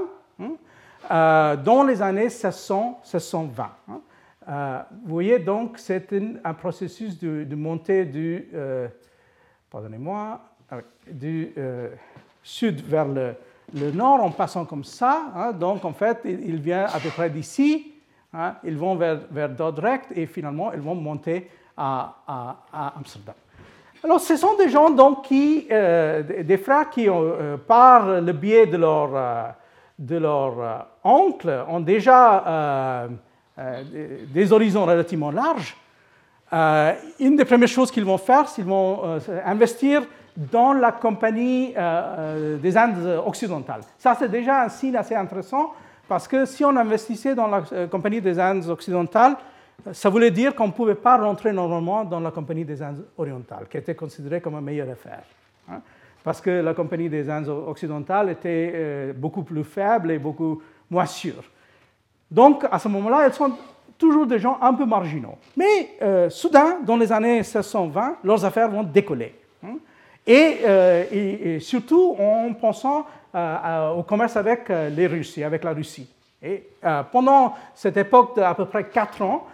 euh, 1.10 1.56
dans 1.56 1.84
les 1.84 2.02
années 2.02 2.28
1600-1620. 2.28 3.62
Hein. 3.88 4.00
Euh, 4.48 4.78
vous 5.04 5.12
voyez 5.12 5.38
donc, 5.38 5.78
c'est 5.78 6.12
un 6.44 6.54
processus 6.54 7.18
de, 7.18 7.54
montée 7.54 8.04
du, 8.04 8.48
euh, 8.54 8.88
pardonnez-moi, 9.70 10.40
ah 10.70 10.76
du 11.10 11.54
sud 12.42 12.82
vers 12.82 13.06
le, 13.06 13.34
nord 13.92 14.22
en 14.22 14.30
passant 14.30 14.66
comme 14.66 14.84
ça. 14.84 15.32
Hein. 15.34 15.52
donc 15.52 15.84
en 15.84 15.92
fait, 15.92 16.20
il, 16.24 16.56
vient 16.56 16.84
à 16.84 16.98
peu 17.00 17.08
près 17.08 17.30
d'ici, 17.30 17.92
hein. 18.34 18.56
ils 18.64 18.76
vont 18.76 18.96
vers, 18.96 19.20
vers 19.30 19.48
Dordrecht 19.48 20.06
et 20.14 20.26
finalement 20.26 20.72
ils 20.72 20.80
vont 20.80 20.94
monter 20.94 21.50
à, 21.76 22.16
à, 22.26 22.94
Amsterdam. 22.96 23.34
Alors, 24.04 24.20
ce 24.20 24.36
sont 24.36 24.56
des 24.56 24.68
gens 24.68 24.90
donc 24.90 25.24
qui, 25.24 25.66
des 25.68 26.58
frères 26.62 26.90
qui, 26.90 27.08
par 27.66 28.20
le 28.20 28.32
biais 28.32 28.66
de 28.66 28.76
leur, 28.76 29.56
de 29.98 30.16
leur 30.16 30.86
oncle, 31.02 31.64
ont 31.68 31.80
déjà 31.80 33.08
des 34.32 34.52
horizons 34.52 34.84
relativement 34.84 35.32
larges. 35.32 35.76
une 37.18 37.36
des 37.36 37.44
premières 37.44 37.68
choses 37.68 37.90
qu'ils 37.90 38.04
vont 38.04 38.18
faire, 38.18 38.48
c'est 38.48 38.62
qu'ils 38.62 38.70
vont 38.70 39.20
investir 39.44 40.02
dans 40.36 40.72
la 40.72 40.92
compagnie 40.92 41.74
des 42.62 42.76
Indes 42.76 43.22
occidentales. 43.26 43.80
Ça, 43.98 44.16
c'est 44.18 44.28
déjà 44.28 44.62
un 44.62 44.68
signe 44.68 44.96
assez 44.96 45.16
intéressant 45.16 45.72
parce 46.08 46.26
que 46.26 46.46
si 46.46 46.64
on 46.64 46.74
investissait 46.74 47.34
dans 47.34 47.46
la 47.46 47.62
euh, 47.72 47.86
Compagnie 47.86 48.20
des 48.20 48.40
Indes 48.40 48.66
occidentales, 48.68 49.36
ça 49.92 50.08
voulait 50.08 50.30
dire 50.30 50.54
qu'on 50.54 50.68
ne 50.68 50.72
pouvait 50.72 50.94
pas 50.94 51.18
rentrer 51.18 51.52
normalement 51.52 52.04
dans 52.04 52.18
la 52.18 52.30
Compagnie 52.30 52.64
des 52.64 52.82
Indes 52.82 53.04
orientales, 53.16 53.66
qui 53.70 53.76
était 53.76 53.94
considérée 53.94 54.40
comme 54.40 54.54
une 54.54 54.62
meilleure 54.62 54.88
affaire. 54.90 55.22
Parce 56.24 56.40
que 56.40 56.50
la 56.50 56.74
Compagnie 56.74 57.08
des 57.08 57.28
Indes 57.30 57.48
occidentales 57.48 58.30
était 58.30 58.72
euh, 58.74 59.12
beaucoup 59.12 59.42
plus 59.42 59.64
faible 59.64 60.10
et 60.10 60.18
beaucoup 60.18 60.62
moins 60.90 61.06
sûre. 61.06 61.42
Donc, 62.30 62.64
à 62.70 62.78
ce 62.78 62.88
moment-là, 62.88 63.26
elles 63.26 63.34
sont 63.34 63.52
toujours 63.96 64.26
des 64.26 64.38
gens 64.38 64.58
un 64.60 64.74
peu 64.74 64.84
marginaux. 64.84 65.36
Mais 65.56 65.96
euh, 66.02 66.28
soudain, 66.30 66.78
dans 66.84 66.96
les 66.96 67.10
années 67.10 67.38
1620, 67.38 68.18
leurs 68.24 68.44
affaires 68.44 68.68
vont 68.68 68.82
décoller. 68.82 69.34
Hein. 69.64 69.76
et, 70.26 71.58
surtout 71.60 72.16
en 72.18 72.52
pensant 72.52 73.06
euh, 73.34 73.90
au 73.90 74.02
commerce 74.04 74.36
avec 74.38 74.70
euh, 74.70 74.88
les 74.88 75.06
Russes 75.06 75.36
avec 75.38 75.62
la 75.62 75.74
Russie. 75.74 76.08
Et 76.42 76.66
euh, 76.82 77.02
pendant 77.12 77.54
cette 77.74 77.98
époque 77.98 78.34
d'à 78.36 78.54
peu 78.54 78.64
près 78.64 78.84
4 78.84 79.22
ans, 79.22 79.46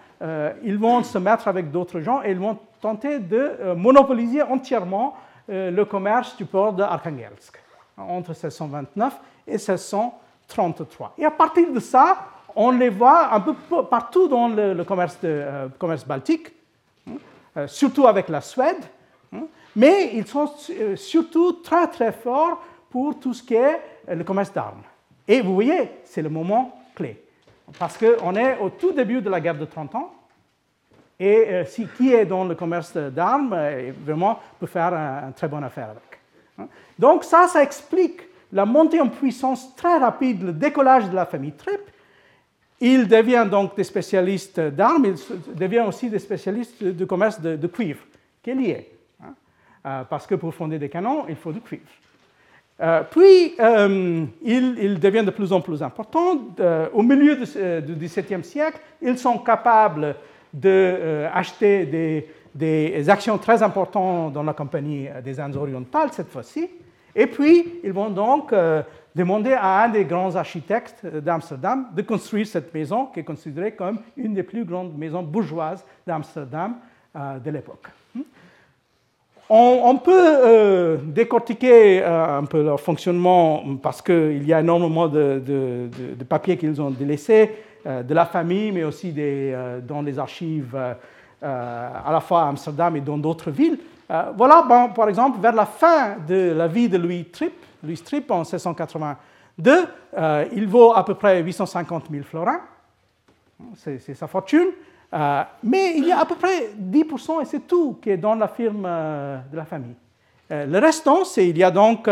ils 0.62 0.78
vont 0.78 1.02
se 1.02 1.18
mettre 1.18 1.48
avec 1.48 1.70
d'autres 1.70 2.00
gens 2.00 2.22
et 2.22 2.30
ils 2.30 2.38
vont 2.38 2.56
tenter 2.80 3.18
de 3.18 3.74
monopoliser 3.76 4.40
entièrement 4.40 5.14
le 5.49 5.84
commerce 5.84 6.36
du 6.36 6.45
port 6.45 6.72
d'Arkhangelsk 6.72 7.61
entre 7.97 8.30
1629 8.30 9.14
et 9.47 9.53
1633. 9.53 11.14
Et 11.18 11.24
à 11.24 11.30
partir 11.30 11.70
de 11.72 11.80
ça, 11.80 12.26
on 12.57 12.70
les 12.70 12.88
voit 12.88 13.32
un 13.34 13.40
peu 13.40 13.55
partout 13.84 14.28
dans 14.28 14.49
le, 14.49 14.82
commerce, 14.84 15.18
de, 15.20 15.68
commerce 15.78 16.05
baltique, 16.05 16.53
hein, 17.09 17.66
surtout 17.66 18.07
avec 18.07 18.28
la 18.28 18.40
Suède, 18.40 18.84
hein, 19.32 19.45
mais 19.74 20.12
ils 20.14 20.26
sont 20.26 20.51
surtout 20.97 21.55
très 21.55 21.88
très 21.88 22.12
forts 22.12 22.62
pour 22.90 23.18
tout 23.18 23.34
ce 23.34 23.42
qui 23.42 23.55
est 23.55 23.80
euh, 24.09 24.14
le 24.14 24.22
commerce 24.22 24.53
d'armes. 24.53 24.82
Et 25.26 25.40
vous 25.40 25.55
voyez, 25.55 25.90
c'est 26.05 26.22
le 26.22 26.28
moment 26.28 26.80
clé. 26.95 27.20
Parce 27.78 27.99
qu'on 27.99 28.36
est 28.36 28.59
au 28.59 28.70
tout 28.70 28.92
début 28.92 29.20
de 29.20 29.30
la 29.30 29.40
guerre 29.40 29.59
de 29.59 29.64
30 29.64 29.95
ans. 29.95 30.14
Et 31.18 31.46
euh, 31.48 31.64
si, 31.64 31.86
qui 31.96 32.12
est 32.12 32.26
dans 32.26 32.44
le 32.44 32.54
commerce 32.54 32.96
d'armes, 32.96 33.52
euh, 33.52 33.92
vraiment 34.04 34.40
peut 34.58 34.66
faire 34.66 34.92
une 34.92 35.32
très 35.32 35.48
bonne 35.48 35.64
affaire 35.64 35.90
avec. 35.90 36.20
Hein. 36.58 36.66
Donc 36.98 37.24
ça, 37.24 37.46
ça 37.48 37.62
explique 37.62 38.20
la 38.52 38.64
montée 38.64 39.00
en 39.00 39.08
puissance 39.08 39.74
très 39.76 39.98
rapide, 39.98 40.42
le 40.42 40.52
décollage 40.52 41.08
de 41.08 41.14
la 41.14 41.26
famille 41.26 41.52
Tripp. 41.52 41.80
Il 42.80 43.08
devient 43.08 43.46
donc 43.50 43.76
des 43.76 43.84
spécialistes 43.84 44.60
d'armes, 44.60 45.06
il 45.06 45.54
devient 45.54 45.84
aussi 45.86 46.10
des 46.10 46.18
spécialistes 46.18 46.82
du 46.82 47.06
commerce 47.06 47.40
de, 47.40 47.66
cuivre, 47.66 48.04
qui 48.42 48.50
est 48.50 48.54
lié. 48.54 48.90
Hein. 49.22 50.04
parce 50.10 50.26
que 50.26 50.34
pour 50.34 50.52
fonder 50.52 50.78
des 50.78 50.88
canons, 50.88 51.24
il 51.28 51.36
faut 51.36 51.52
du 51.52 51.60
cuivre. 51.60 51.88
Euh, 52.80 53.02
puis, 53.08 53.54
euh, 53.60 54.24
il, 54.42 54.98
devient 54.98 55.24
de 55.24 55.30
plus 55.30 55.52
en 55.52 55.60
plus 55.60 55.82
important. 55.82 56.38
Euh, 56.58 56.88
au 56.92 57.02
milieu 57.02 57.36
du 57.36 57.94
XVIIe 57.94 58.42
siècle, 58.42 58.78
ils 59.00 59.16
sont 59.16 59.38
capables 59.38 60.16
d'acheter 60.55 61.84
des, 61.84 62.28
des, 62.55 63.11
actions 63.11 63.36
très 63.38 63.62
importantes 63.62 64.32
dans 64.32 64.42
la 64.42 64.52
Compagnie 64.52 65.09
des 65.22 65.40
Indes 65.40 65.57
orientales, 65.57 66.11
cette 66.12 66.28
fois-ci. 66.28 66.70
Et 67.14 67.26
puis, 67.26 67.80
ils 67.84 67.92
vont 67.92 68.11
donc 68.11 68.55
demander 69.14 69.52
à 69.52 69.84
un 69.84 69.88
des 69.88 70.05
grands 70.05 70.34
architectes 70.34 71.07
d'Amsterdam 71.07 71.88
de 71.94 72.02
construire 72.02 72.46
cette 72.46 72.72
maison, 72.72 73.07
qui 73.07 73.20
est 73.20 73.24
considérée 73.24 73.72
comme 73.72 73.98
une 74.16 74.34
des 74.34 74.42
plus 74.42 74.64
grandes 74.64 74.96
maisons 74.96 75.22
bourgeoises 75.22 75.84
d'Amsterdam 76.07 76.76
de 77.14 77.50
l'époque. 77.50 77.88
On, 79.50 79.96
peut 79.98 80.12
euh, 80.14 80.96
décortiquer 81.05 82.02
euh, 82.02 82.38
un 82.38 82.44
peu 82.44 82.62
leur 82.62 82.80
fonctionnement 82.80 83.62
parce 83.82 84.00
qu'il 84.00 84.46
y 84.46 84.55
a 84.55 84.61
énormément 84.61 85.07
de, 85.07 85.88
papiers 86.28 86.57
qu'ils 86.57 86.80
ont 86.80 86.90
délaissés, 86.90 87.50
euh, 87.50 87.73
de 87.85 88.14
la 88.14 88.24
famille, 88.24 88.72
mais 88.72 88.85
aussi 88.85 89.12
des, 89.12 89.55
dans 89.87 90.01
les 90.01 90.18
archives 90.18 90.74
à 91.43 92.11
la 92.11 92.20
fois 92.20 92.43
à 92.43 92.49
Amsterdam 92.49 92.97
et 92.97 93.01
dans 93.01 93.18
d'autres 93.18 93.51
villes. 93.51 93.78
voilà, 94.37 94.64
par 94.95 95.09
exemple, 95.09 95.39
vers 95.41 95.55
la 95.55 95.66
fin 95.66 96.16
de 96.26 96.53
la 96.57 96.66
vie 96.66 96.89
de 96.89 96.97
Louis 96.97 97.26
Tripp, 97.26 97.53
Louis 97.82 97.99
Tripp 97.99 98.30
en 98.30 98.39
1682, 98.39 99.87
il 100.53 100.66
vaut 100.66 100.95
à 100.95 101.05
peu 101.05 101.14
près 101.14 101.43
850 101.43 102.07
000 102.11 102.24
florins. 102.24 102.61
C'est 103.76 104.14
sa 104.14 104.26
fortune. 104.26 104.68
Euh, 105.14 105.43
mais 105.62 105.95
il 105.97 106.07
y 106.07 106.12
a 106.12 106.20
à 106.20 106.24
peu 106.24 106.35
près 106.35 106.70
10%, 106.80 107.43
et 107.43 107.45
c'est 107.45 107.66
tout, 107.66 107.99
qui 108.03 108.11
est 108.11 108.16
dans 108.16 108.35
la 108.35 108.49
firme 108.49 108.85
euh, 108.85 109.39
de 109.51 109.57
la 109.57 109.64
famille. 109.64 109.95
Euh, 110.51 110.66
le 110.66 110.78
restant, 110.78 111.24
c'est 111.24 111.49
il 111.49 111.57
y 111.57 111.62
a 111.62 111.70
donc 111.70 112.09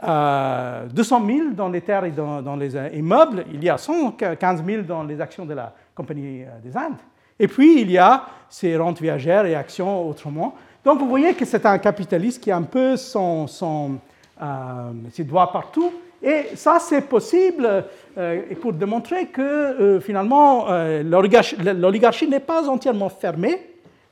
200 0.00 1.26
000 1.26 1.38
dans 1.54 1.68
les 1.68 1.80
terres 1.80 2.04
et 2.04 2.10
dans, 2.10 2.56
les 2.56 2.76
immeubles, 2.96 3.44
il 3.52 3.62
y 3.62 3.68
a 3.68 3.78
115 3.78 4.64
000 4.64 4.82
dans 4.82 5.02
les 5.02 5.20
actions 5.20 5.44
de 5.44 5.54
la 5.54 5.74
Compagnie 5.94 6.44
des 6.62 6.76
Indes. 6.76 6.96
Et 7.38 7.48
puis, 7.48 7.80
il 7.80 7.90
y 7.90 7.98
a 7.98 8.24
ces 8.48 8.76
rentes 8.76 9.00
viagères 9.00 9.46
et 9.46 9.54
actions 9.54 10.08
autrement. 10.08 10.54
Donc, 10.84 10.98
vous 10.98 11.08
voyez 11.08 11.34
que 11.34 11.44
c'est 11.44 11.64
un 11.66 11.78
capitaliste 11.78 12.42
qui 12.42 12.50
a 12.50 12.56
un 12.56 12.62
peu 12.62 12.96
ses 12.96 15.24
doigts 15.24 15.52
partout 15.52 15.92
et 16.22 16.54
ça, 16.54 16.78
c'est 16.78 17.02
possible 17.02 17.84
euh, 18.16 18.42
pour 18.60 18.72
démontrer 18.72 19.26
que 19.26 19.42
euh, 19.42 20.00
finalement, 20.00 20.70
euh, 20.70 21.02
l'oligarchie 21.02 22.28
n'est 22.28 22.40
pas 22.40 22.68
entièrement 22.68 23.08
fermée, 23.08 23.60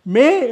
mais 0.04 0.50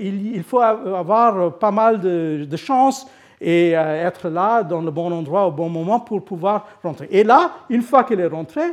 il, 0.00 0.42
faut 0.44 0.60
avoir 0.60 1.58
pas 1.58 1.72
mal 1.72 2.00
de, 2.00 2.46
de 2.48 2.56
chance 2.56 3.06
et 3.44 3.70
être 3.72 4.28
là 4.28 4.62
dans 4.62 4.80
le 4.80 4.90
bon 4.90 5.12
endroit 5.12 5.46
au 5.46 5.50
bon 5.50 5.68
moment 5.68 5.98
pour 6.00 6.24
pouvoir 6.24 6.68
rentrer. 6.82 7.08
Et 7.10 7.24
là, 7.24 7.50
une 7.68 7.82
fois 7.82 8.04
qu'elle 8.04 8.20
est 8.20 8.26
rentrée, 8.26 8.72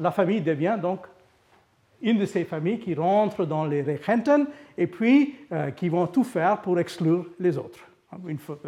la 0.00 0.10
famille 0.10 0.40
devient 0.40 0.78
donc 0.80 1.00
une 2.00 2.18
de 2.18 2.24
ces 2.24 2.44
familles 2.44 2.78
qui 2.78 2.94
rentrent 2.94 3.44
dans 3.44 3.64
les 3.64 3.82
Regenten 3.82 4.46
et 4.78 4.86
puis 4.86 5.34
qui 5.76 5.90
vont 5.90 6.06
tout 6.06 6.24
faire 6.24 6.58
pour 6.62 6.78
exclure 6.78 7.26
les 7.38 7.58
autres. 7.58 7.80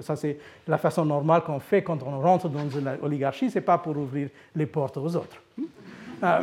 Ça, 0.00 0.16
c'est 0.16 0.38
la 0.68 0.76
façon 0.76 1.04
normale 1.04 1.42
qu'on 1.42 1.60
fait 1.60 1.82
quand 1.82 2.02
on 2.02 2.20
rentre 2.20 2.48
dans 2.48 2.68
une 2.68 2.98
oligarchie, 3.02 3.50
ce 3.50 3.58
n'est 3.58 3.64
pas 3.64 3.78
pour 3.78 3.96
ouvrir 3.96 4.28
les 4.54 4.66
portes 4.66 4.98
aux 4.98 5.16
autres. 5.16 5.42
Euh, 6.22 6.40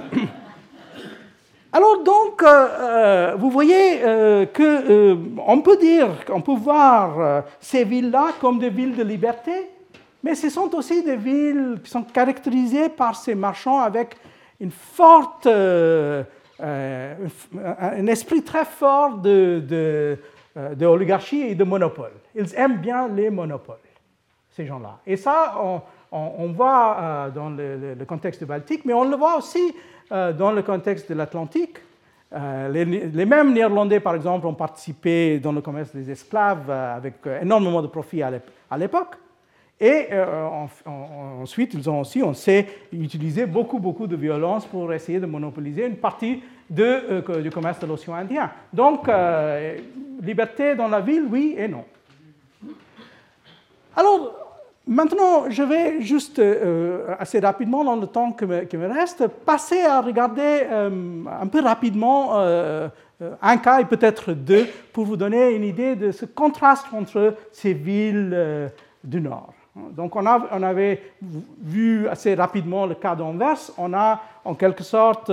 alors 1.77 2.03
donc, 2.03 2.43
euh, 2.43 2.47
euh, 2.47 3.35
vous 3.37 3.49
voyez 3.49 3.99
qu'on 4.55 5.61
peut 5.61 5.77
dire, 5.77 6.09
on 6.29 6.41
peut 6.41 6.55
voir 6.55 7.43
ces 7.59 7.83
villes-là 7.83 8.33
comme 8.41 8.59
des 8.59 8.69
villes 8.69 8.95
de 8.95 9.03
liberté, 9.03 9.69
mais 10.23 10.35
ce 10.35 10.49
sont 10.49 10.73
aussi 10.75 11.03
des 11.03 11.15
villes 11.15 11.79
qui 11.83 11.89
sont 11.89 12.03
caractérisées 12.03 12.89
par 12.89 13.15
ces 13.15 13.35
marchands 13.35 13.79
avec 13.79 14.15
une 14.59 14.71
forte, 14.71 15.47
un 15.47 16.37
esprit 18.07 18.43
très 18.43 18.65
fort 18.65 19.17
de 19.17 20.17
euh, 20.57 20.73
d'oligarchie 20.73 21.41
et 21.41 21.53
de 21.53 21.63
monopole. 21.63 22.13
Ils 22.33 22.55
aiment 22.55 22.77
bien 22.77 23.07
les 23.09 23.29
monopoles, 23.29 23.75
ces 24.49 24.65
gens-là. 24.65 24.97
Et 25.05 25.15
ça, 25.15 25.55
on, 26.11 26.51
voit 26.51 26.97
euh, 26.99 27.29
dans 27.29 27.51
le, 27.51 28.03
contexte 28.05 28.39
du 28.39 28.47
Baltique, 28.47 28.83
mais 28.83 28.93
on 28.93 29.03
le 29.03 29.15
voit 29.15 29.37
aussi 29.37 29.59
euh, 29.59 29.71
dans 30.09 30.51
le 30.51 30.61
contexte 30.61 31.09
de 31.09 31.15
l'Atlantique. 31.15 31.77
les, 32.31 33.25
mêmes 33.25 33.53
Néerlandais, 33.53 33.99
par 33.99 34.15
exemple, 34.15 34.47
ont 34.47 34.53
participé 34.53 35.39
dans 35.39 35.51
le 35.51 35.61
commerce 35.61 35.93
des 35.93 36.09
esclaves 36.09 36.69
avec 36.69 37.15
énormément 37.41 37.81
de 37.81 37.87
profit 37.87 38.21
à 38.23 38.77
l'époque. 38.77 39.15
Et 39.79 40.07
ensuite, 41.41 41.73
ils 41.73 41.89
ont 41.89 42.01
aussi, 42.01 42.23
on 42.23 42.33
sait, 42.33 42.67
utilisé 42.91 43.45
beaucoup, 43.45 43.79
beaucoup 43.79 44.07
de 44.07 44.15
violence 44.15 44.65
pour 44.65 44.91
essayer 44.91 45.19
de 45.19 45.27
monopoliser 45.27 45.85
une 45.85 45.97
partie 45.97 46.41
du 46.69 47.49
commerce 47.53 47.79
de 47.79 47.85
l'océan 47.85 48.15
Indien. 48.15 48.51
Donc, 48.73 49.07
liberté 50.21 50.75
dans 50.75 50.87
la 50.87 51.01
ville, 51.01 51.25
oui 51.29 51.55
et 51.57 51.67
non. 51.67 51.85
Alors, 53.95 54.46
maintenant, 54.87 55.49
je 55.49 55.63
vais 55.63 56.01
juste 56.01 56.39
euh, 56.39 57.15
assez 57.19 57.39
rapidement, 57.39 57.83
dans 57.83 57.95
le 57.95 58.07
temps 58.07 58.31
qui 58.31 58.45
me, 58.45 58.87
reste, 58.87 59.27
passer 59.27 59.81
à 59.81 60.01
regarder 60.01 60.61
euh, 60.63 61.23
un 61.39 61.47
peu 61.47 61.61
rapidement 61.61 62.31
euh, 62.35 62.87
un 63.41 63.57
cas 63.57 63.81
et 63.81 63.85
peut-être 63.85 64.33
deux 64.33 64.67
pour 64.93 65.05
vous 65.05 65.17
donner 65.17 65.51
une 65.51 65.63
idée 65.63 65.95
de 65.95 66.11
ce 66.11 66.25
contraste 66.25 66.85
entre 66.93 67.35
ces 67.51 67.73
villes 67.73 68.71
du 69.03 69.21
Nord. 69.21 69.53
Donc, 69.75 70.15
on, 70.15 70.25
on, 70.25 70.63
avait 70.63 71.01
vu 71.61 72.07
assez 72.07 72.33
rapidement 72.35 72.85
le 72.85 72.95
cas 72.95 73.15
d'Anvers. 73.15 73.71
On 73.77 73.93
a 73.93 74.21
en 74.45 74.53
quelque 74.53 74.83
sorte 74.83 75.31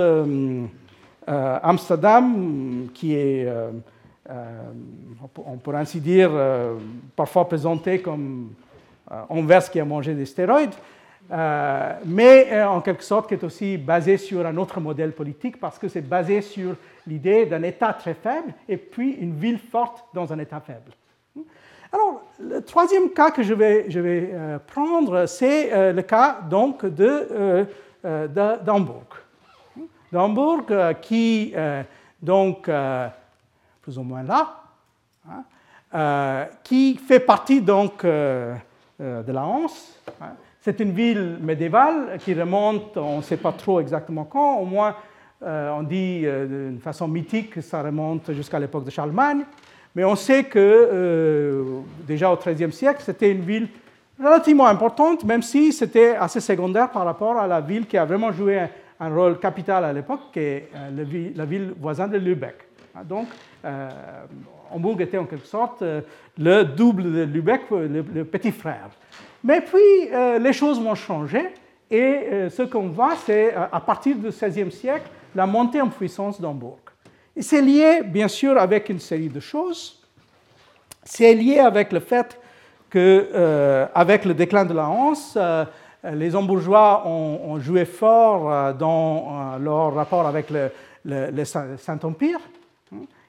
Amsterdam, 1.27 2.87
qui 2.93 3.15
est 3.15 3.47
on 4.27 5.57
pourrait 5.57 5.77
ainsi 5.77 5.99
dire, 5.99 6.31
parfois 7.15 7.47
présenté 7.47 8.01
comme 8.01 8.49
Anvers 9.29 9.69
qui 9.69 9.79
a 9.79 9.85
mangé 9.85 10.13
des 10.13 10.25
stéroïdes. 10.25 10.73
mais 12.05 12.63
en 12.63 12.81
quelque 12.81 13.03
sorte 13.03 13.27
qui 13.27 13.35
est 13.35 13.43
aussi 13.43 13.77
basé 13.77 14.17
sur 14.17 14.45
un 14.45 14.57
autre 14.57 14.79
modèle 14.79 15.11
politique 15.11 15.59
parce 15.59 15.77
que 15.77 15.87
c'est 15.87 16.01
basé 16.01 16.41
sur 16.41 16.75
l'idée 17.07 17.45
d'un 17.45 17.63
État 17.63 17.93
très 17.93 18.13
faible 18.13 18.53
et 18.67 18.77
puis 18.77 19.11
une 19.13 19.35
ville 19.35 19.59
forte 19.59 20.05
dans 20.13 20.31
un 20.33 20.39
État 20.39 20.59
faible. 20.59 20.91
Alors, 21.95 22.23
le 22.39 22.61
troisième 22.61 23.11
cas 23.11 23.31
que 23.31 23.41
je 23.41 23.53
vais, 23.53 23.85
je 23.89 24.01
vais 24.01 24.29
euh, 24.33 24.59
prendre, 24.59 25.27
c'est 25.27 25.71
euh, 25.71 25.93
le 25.93 26.01
cas 26.01 26.41
donc 26.41 26.85
de, 26.85 27.65
euh, 28.03 28.27
d'Hambourg. 28.65 29.05
D'Hambourg 30.11 30.65
qui, 31.01 31.53
donc, 32.21 32.69
plus 33.81 33.97
ou 33.97 34.03
moins 34.03 34.23
là, 34.23 34.55
hein, 35.93 36.47
qui 36.63 36.95
fait 36.95 37.19
partie 37.19 37.61
donc 37.61 38.05
la 38.99 39.45
Hanse. 39.45 39.99
Hein. 40.21 40.33
C'est 40.61 40.79
une 40.79 40.91
ville 40.91 41.37
médiévale 41.41 42.17
qui 42.19 42.33
remonte, 42.33 42.97
on 42.97 43.17
ne 43.17 43.21
sait 43.21 43.37
pas 43.37 43.51
trop 43.51 43.79
exactement 43.79 44.25
quand, 44.25 44.57
au 44.57 44.65
moins 44.65 44.95
on 45.41 45.83
dit 45.83 46.21
d'une 46.21 46.79
façon 46.79 47.07
mythique 47.07 47.51
que 47.51 47.61
ça 47.61 47.83
remonte 47.83 48.31
jusqu'à 48.31 48.57
l'époque 48.57 48.85
de 48.85 48.89
Charlemagne. 48.89 49.43
Mais 49.95 50.03
on 50.03 50.15
sait 50.15 50.43
que 50.43 50.59
euh, 50.59 51.63
déjà 52.05 52.29
au 52.29 52.35
XIIIe 52.35 52.71
siècle, 52.71 53.01
c'était 53.03 53.31
une 53.31 53.41
ville 53.41 53.69
relativement 54.21 54.67
importante, 54.67 55.23
même 55.23 55.41
si 55.41 55.71
c'était 55.71 56.15
assez 56.15 56.41
secondaire 56.41 56.91
par 56.91 57.05
rapport 57.05 57.37
à 57.37 57.47
la 57.47 57.61
ville 57.61 57.87
qui 57.87 57.97
a 57.97 58.03
vraiment 58.03 58.31
joué 58.31 58.59
un, 58.99 59.09
rôle 59.09 59.39
capital 59.39 59.85
à 59.85 59.93
l'époque, 59.93 60.19
qui 60.33 60.39
est 60.39 60.69
euh, 60.75 61.31
la 61.35 61.45
ville 61.45 61.73
voisine 61.79 62.09
de 62.09 62.17
Lübeck. 62.17 62.64
Ah, 62.97 63.03
donc, 63.03 63.27
euh, 63.63 63.89
Hambourg 64.71 64.99
était 65.01 65.17
en 65.17 65.25
quelque 65.25 65.47
sorte 65.47 65.83
le 66.37 66.63
double 66.63 67.03
de 67.11 67.23
Lübeck, 67.23 67.61
le, 67.71 68.23
petit 68.23 68.51
frère. 68.51 68.89
Mais 69.43 69.61
puis, 69.61 70.09
les 70.39 70.53
choses 70.53 70.81
vont 70.81 70.95
changer, 70.95 71.53
et 71.91 72.49
ce 72.49 72.63
qu'on 72.63 72.87
voit, 72.87 73.15
c'est 73.15 73.53
à 73.53 73.79
partir 73.79 74.15
du 74.15 74.29
XVIe 74.29 74.71
siècle, 74.71 75.09
la 75.35 75.45
montée 75.45 75.81
en 75.81 75.89
puissance 75.89 76.39
d'Hambourg. 76.41 76.79
C'est 77.37 77.61
lié, 77.61 78.01
bien 78.03 78.29
sûr, 78.29 78.57
avec 78.57 78.89
une 78.89 78.99
série 78.99 79.27
de 79.27 79.39
choses. 79.39 80.01
C'est 81.03 81.33
lié 81.33 81.59
avec 81.59 81.91
le 81.91 81.99
fait 81.99 82.39
que, 82.89 83.29
euh, 83.33 83.85
avec 83.93 84.23
le 84.23 84.33
déclin 84.33 84.63
de 84.63 84.73
la 84.73 84.87
Hanse, 84.87 85.37
euh, 85.39 85.65
les 86.13 86.35
Hambourgeois 86.35 87.05
ont, 87.05 87.59
joué 87.59 87.83
fort 87.83 88.51
euh, 88.51 88.73
dans 88.73 89.57
leur 89.59 89.93
rapport 89.93 90.25
avec 90.25 90.47
le, 90.49 91.43
Saint-Empire. 91.77 92.39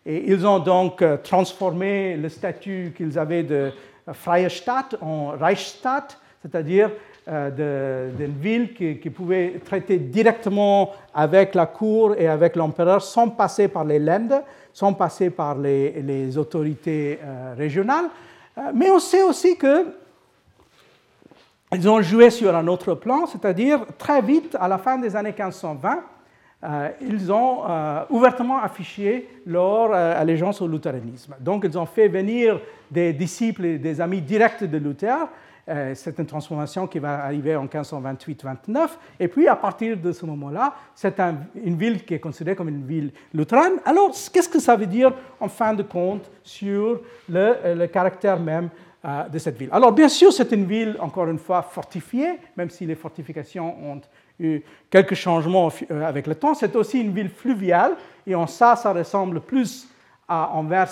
Et 0.07 0.31
ils 0.31 0.47
ont 0.47 0.61
donc 0.61 1.05
transformé 1.25 2.17
le 2.17 2.29
statut 2.29 2.95
qu'ils 2.97 3.19
avaient 3.19 3.43
de 3.43 3.73
Freistaat 4.13 4.91
en 5.01 5.31
Reichsstaat, 5.31 6.07
c'est-à-dire 6.41 6.91
euh, 7.29 8.11
d'une 8.13 8.39
ville 8.39 8.73
qui, 8.73 9.11
pouvait 9.11 9.61
traiter 9.65 9.99
directement 9.99 10.93
avec 11.13 11.57
la 11.57 11.67
cour 11.67 12.15
et 12.17 12.29
avec 12.29 12.55
l'empereur 12.55 13.03
sans 13.03 13.31
passer 13.31 13.67
par 13.67 13.85
les 13.85 13.99
Landes, 13.99 14.45
sans 14.73 14.93
passer 14.93 15.31
par 15.31 15.59
les, 15.59 16.39
autorités 16.39 17.19
euh, 17.21 17.55
régionales. 17.59 18.05
Euh, 18.57 18.71
mais 18.73 18.89
on 18.93 19.01
sait 19.01 19.25
aussi 19.25 19.57
que 19.57 19.87
ils 21.73 21.89
ont 21.89 22.01
joué 22.01 22.31
sur 22.31 22.55
un 22.55 22.69
autre 22.69 22.95
plan, 22.95 23.27
c'est-à-dire 23.27 23.85
très 23.99 24.23
vite, 24.23 24.57
à 24.61 24.69
la 24.69 24.79
fin 24.79 24.97
des 24.97 25.17
années 25.17 25.35
1520, 25.37 26.05
ils 27.01 27.31
ont 27.31 27.63
ouvertement 28.11 28.59
affiché 28.61 29.29
leur 29.47 29.93
allégeance 29.93 30.61
au 30.63 30.67
luthéranisme. 30.67 31.35
Donc, 31.41 31.65
ils 31.69 31.79
ont 31.79 31.87
fait 31.87 32.09
venir 32.09 32.61
des 32.91 33.13
disciples 33.13 33.65
et 33.65 33.79
des 33.79 34.01
amis 34.01 34.21
directs 34.21 34.65
de 34.65 34.79
Luther 34.79 35.29
euh, 35.69 35.95
c'est 35.97 36.17
une 36.19 36.27
transformation 36.27 36.87
qui 36.87 37.01
va 37.01 37.25
arriver 37.25 37.57
en 37.57 37.67
1528-29. 37.67 38.89
Et 39.19 39.27
puis, 39.27 39.49
à 39.49 39.57
partir 39.57 39.97
de 39.97 40.13
ce 40.13 40.25
moment-là, 40.25 40.75
c'est 40.95 41.19
une 41.21 41.77
ville 41.77 42.05
qui 42.05 42.15
est 42.15 42.21
considérée 42.21 42.55
comme 42.55 42.69
une 42.69 42.87
ville 42.87 43.11
luthérane. 43.35 43.81
Alors, 43.85 44.13
qu'est-ce 44.33 44.49
que 44.49 44.61
ça 44.61 44.77
veut 44.77 44.87
dire, 44.87 45.13
en 45.41 45.49
fin 45.49 45.75
de 45.75 45.83
compte, 45.83 46.31
sur 46.45 47.01
le, 47.29 47.57
euh, 47.65 47.87
caractère 47.89 48.39
même 48.39 48.69
euh, 49.05 49.25
de 49.25 49.39
cette 49.39 49.59
ville? 49.59 49.71
Alors, 49.73 49.91
bien 49.91 50.09
sûr, 50.09 50.33
c'est 50.33 50.53
une 50.53 50.67
ville, 50.67 50.97
encore 51.01 51.27
une 51.27 51.39
fois, 51.39 51.63
fortifiée, 51.63 52.39
même 52.57 52.71
si 52.71 52.87
les 52.87 52.95
fortifications 52.95 53.75
ont 53.91 54.01
quelques 54.91 55.15
changements 55.15 55.71
avec 55.91 56.27
le 56.27 56.35
temps. 56.35 56.55
C'est 56.55 56.77
aussi 56.77 57.01
une 57.01 57.13
ville 57.13 57.31
fluviale, 57.31 57.97
et 58.27 58.35
en 58.35 58.47
ça, 58.47 58.77
ça 58.77 58.93
ressemble 58.93 59.41
plus 59.41 59.89
à 60.29 60.51
Anvers 60.53 60.91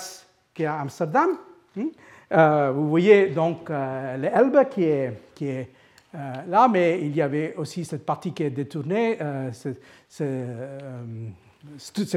qu'à 0.53 0.79
Amsterdam. 0.79 1.29
Hmm? 1.75 1.87
Euh, 2.31 2.71
vous 2.73 2.89
voyez 2.89 3.27
donc 3.27 3.69
euh, 3.69 4.17
l'Elbe 4.17 4.67
qui 4.69 4.83
est, 4.83 5.13
qui 5.35 5.47
est 5.47 5.69
euh, 6.15 6.33
là, 6.47 6.67
mais 6.67 6.99
il 7.01 7.15
y 7.15 7.21
avait 7.21 7.53
aussi 7.57 7.85
cette 7.85 8.05
partie 8.05 8.33
qui 8.33 8.43
est 8.43 8.49
détournée, 8.49 9.19
cette 9.51 9.81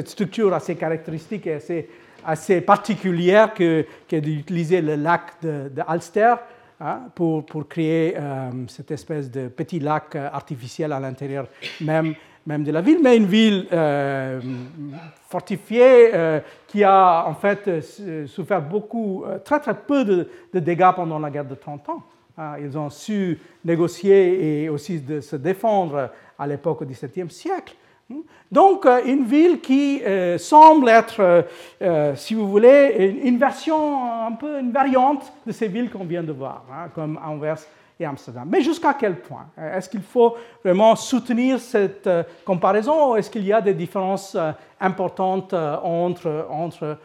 structure 0.09 0.55
assez 0.55 0.77
caractéristique 0.77 1.47
et 1.47 1.55
assez, 1.55 1.89
assez 2.25 2.61
particulière 2.61 3.53
que, 3.53 3.85
que 4.09 4.17
d'utiliser 4.17 4.81
le 4.81 4.95
lac 4.95 5.33
de, 5.43 5.71
Alster 5.87 6.35
hein, 6.81 7.03
pour, 7.15 7.45
créer 7.69 8.17
cette 8.69 8.91
espèce 8.91 9.31
de 9.31 9.49
petit 9.49 9.81
lac 9.81 10.15
artificiel 10.17 10.93
à 10.93 11.01
l'intérieur 11.01 11.47
même 12.49 12.65
de 12.65 12.73
la 12.73 12.81
ville, 12.81 12.99
mais 13.03 13.17
une 13.17 13.27
ville 13.27 13.67
euh, 13.73 14.41
fortifiée 15.29 16.15
euh, 16.15 16.41
qui 16.67 16.83
a 16.83 17.27
en 17.27 17.35
fait 17.35 17.69
euh, 17.69 18.27
souffert 18.27 18.63
beaucoup, 18.63 19.25
très 19.45 19.61
très 19.61 19.75
peu 19.75 20.05
de, 20.05 20.59
dégâts 20.59 20.93
pendant 20.97 21.19
la 21.19 21.31
guerre 21.31 21.45
de 21.45 21.55
30 21.55 21.89
ans. 21.91 22.03
Hein. 22.39 22.55
Ils 22.61 22.77
ont 22.79 22.89
su 22.89 23.39
négocier 23.65 24.63
et 24.65 24.69
aussi 24.71 25.03
se 25.21 25.37
défendre 25.37 26.11
à 26.39 26.47
l'époque 26.47 26.85
du 26.87 26.95
XVIIe 26.95 27.31
siècle. 27.31 27.75
Donc, 28.51 28.87
une 28.87 29.25
ville 29.25 29.61
qui 29.61 30.01
semble 30.39 30.89
être, 30.89 31.45
si 32.17 32.35
vous 32.35 32.49
voulez, 32.49 33.19
une, 33.23 33.37
version, 33.37 34.25
un 34.27 34.33
peu 34.33 34.61
une 34.61 34.73
variante 34.73 35.31
de 35.47 35.53
ces 35.53 35.69
villes 35.69 35.91
qu'on 35.91 36.05
vient 36.05 36.23
de 36.23 36.33
voir, 36.33 36.65
hein, 36.73 36.89
comme 36.95 37.19
Anvers 37.23 37.59
et 38.01 38.05
Amsterdam. 38.05 38.49
Mais 38.51 38.63
jusqu'à 38.63 38.95
quel 38.95 39.17
point? 39.17 39.47
Est-ce 39.57 39.89
qu'il 39.89 40.03
faut 40.03 40.37
vraiment 40.63 40.95
soutenir 40.95 41.59
cette 41.59 42.07
euh, 42.07 42.23
comparaison 42.45 43.13
ou 43.13 43.17
est-ce 43.17 43.31
qu'il 43.31 43.45
y 43.45 43.53
a 43.53 43.61
des 43.61 43.75
différences 43.75 44.35
euh, 44.35 44.53
importantes 44.81 45.53
euh, 45.53 45.77
entre, 45.83 46.47
entre, 46.51 46.99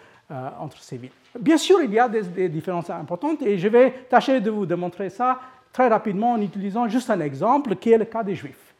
entre 0.60 0.78
ces 0.82 0.98
villes? 0.98 1.12
Bien 1.40 1.58
sûr, 1.58 1.82
il 1.82 1.92
y 1.92 2.00
a 2.00 2.08
des, 2.08 2.50
différences 2.50 2.90
importantes 2.90 3.42
et 3.42 3.58
je 3.58 3.68
vais 3.68 3.92
tâcher 4.10 4.40
de 4.40 4.52
vous 4.52 4.66
démontrer 4.66 5.10
ça 5.10 5.40
très 5.72 5.88
rapidement 5.88 6.34
en 6.34 6.42
utilisant 6.42 6.88
juste 6.88 7.10
un 7.10 7.20
exemple 7.20 7.76
qui 7.76 7.92
est 7.92 7.98
le 7.98 8.06
cas 8.06 8.24
des 8.24 8.36
Juifs. 8.36 8.73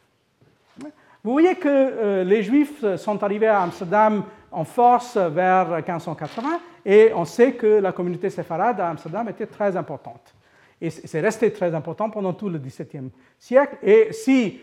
Vous 1.24 1.32
voyez 1.32 1.54
que 1.54 2.22
les 2.22 2.42
Juifs 2.42 2.84
sont 2.96 3.22
arrivés 3.24 3.46
à 3.46 3.62
Amsterdam 3.62 4.24
en 4.52 4.64
force 4.64 5.16
vers 5.16 5.70
1580 5.70 6.60
et 6.84 7.12
on 7.14 7.24
sait 7.24 7.54
que 7.54 7.66
la 7.66 7.92
communauté 7.92 8.28
séfarade 8.28 8.78
à 8.78 8.90
Amsterdam 8.90 9.28
était 9.30 9.46
très 9.46 9.74
importante. 9.74 10.34
Et 10.80 10.90
c'est 10.90 11.20
resté 11.20 11.50
très 11.50 11.74
important 11.74 12.10
pendant 12.10 12.34
tout 12.34 12.50
le 12.50 12.58
XVIIe 12.58 13.10
siècle. 13.38 13.78
Et 13.82 14.08
si 14.12 14.60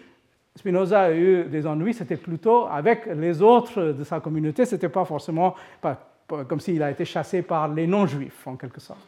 Spinoza 0.55 1.01
a 1.01 1.11
eu 1.11 1.45
des 1.45 1.65
ennuis, 1.65 1.95
c'était 1.95 2.17
plutôt 2.17 2.67
avec 2.67 3.07
les 3.07 3.41
autres 3.41 3.81
de 3.93 4.03
sa 4.03 4.19
communauté, 4.19 4.65
ce 4.65 4.75
n'était 4.75 4.89
pas 4.89 5.05
forcément 5.05 5.55
comme 6.47 6.59
s'il 6.59 6.81
a 6.83 6.91
été 6.91 7.05
chassé 7.05 7.41
par 7.41 7.67
les 7.69 7.87
non-juifs, 7.87 8.47
en 8.47 8.55
quelque 8.55 8.79
sorte. 8.79 9.05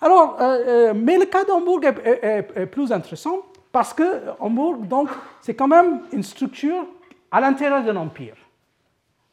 Alors, 0.00 0.36
euh, 0.40 0.44
euh, 0.44 0.94
mais 0.94 1.18
le 1.18 1.26
cas 1.26 1.44
d'Hambourg 1.44 1.80
est, 1.84 2.66
plus 2.66 2.90
intéressant 2.90 3.42
parce 3.76 3.92
que 3.92 4.22
Hambourg, 4.40 4.78
donc, 4.78 5.10
c'est 5.42 5.52
quand 5.52 5.68
même 5.68 6.00
une 6.10 6.22
structure 6.22 6.86
à 7.30 7.42
l'intérieur 7.42 7.84
d'un 7.84 7.96
empire. 7.96 8.34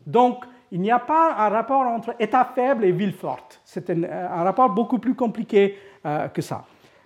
Donc, 0.05 0.43
il 0.69 0.81
n'y 0.81 0.91
a 0.91 0.99
pas 0.99 1.33
un 1.37 1.47
rapport 1.47 1.83
entre 1.87 2.13
État 2.19 2.43
faible 2.53 2.83
et 2.83 2.91
ville 2.91 3.13
forte. 3.13 3.61
C'est 3.63 3.89
un, 3.89 4.43
rapport 4.43 4.69
beaucoup 4.69 4.99
plus 4.99 5.15
compliqué 5.15 5.77
euh, 6.05 6.27
que 6.27 6.41
ça 6.41 6.65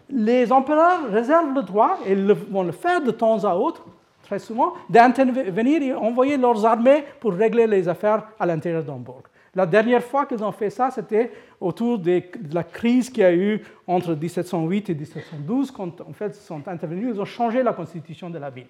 les 0.09 0.51
empereurs 0.51 1.11
réservent 1.11 1.53
le 1.53 1.61
droit, 1.61 1.99
et 2.07 2.15
vont 2.15 2.63
le 2.63 2.71
faire 2.71 3.01
de 3.01 3.11
temps 3.11 3.43
à 3.43 3.53
autre, 3.53 3.85
très 4.23 4.39
souvent, 4.39 4.73
d'intervenir 4.89 5.83
et 5.83 5.93
envoyer 5.93 6.37
leurs 6.37 6.65
armées 6.65 7.03
pour 7.19 7.33
régler 7.33 7.67
les 7.67 7.87
affaires 7.87 8.23
à 8.39 8.47
l'intérieur 8.47 8.83
d'Hambourg. 8.83 9.21
La 9.55 9.65
dernière 9.65 10.03
fois 10.03 10.25
qu'ils 10.25 10.43
ont 10.43 10.51
fait 10.51 10.69
ça, 10.69 10.91
c'était 10.91 11.31
autour 11.59 11.99
de 11.99 12.21
la 12.51 12.63
crise 12.63 13.09
qu'il 13.09 13.23
y 13.23 13.25
a 13.25 13.33
eu 13.33 13.63
entre 13.87 14.13
1708 14.13 14.89
et 14.89 14.95
1712, 14.95 15.71
quand 15.71 16.01
en 16.01 16.13
fait 16.13 16.37
ils 16.37 16.45
sont 16.45 16.67
intervenus, 16.67 17.15
ils 17.15 17.21
ont 17.21 17.25
changé 17.25 17.63
la 17.63 17.73
constitution 17.73 18.29
de 18.29 18.37
la 18.37 18.49
ville. 18.49 18.67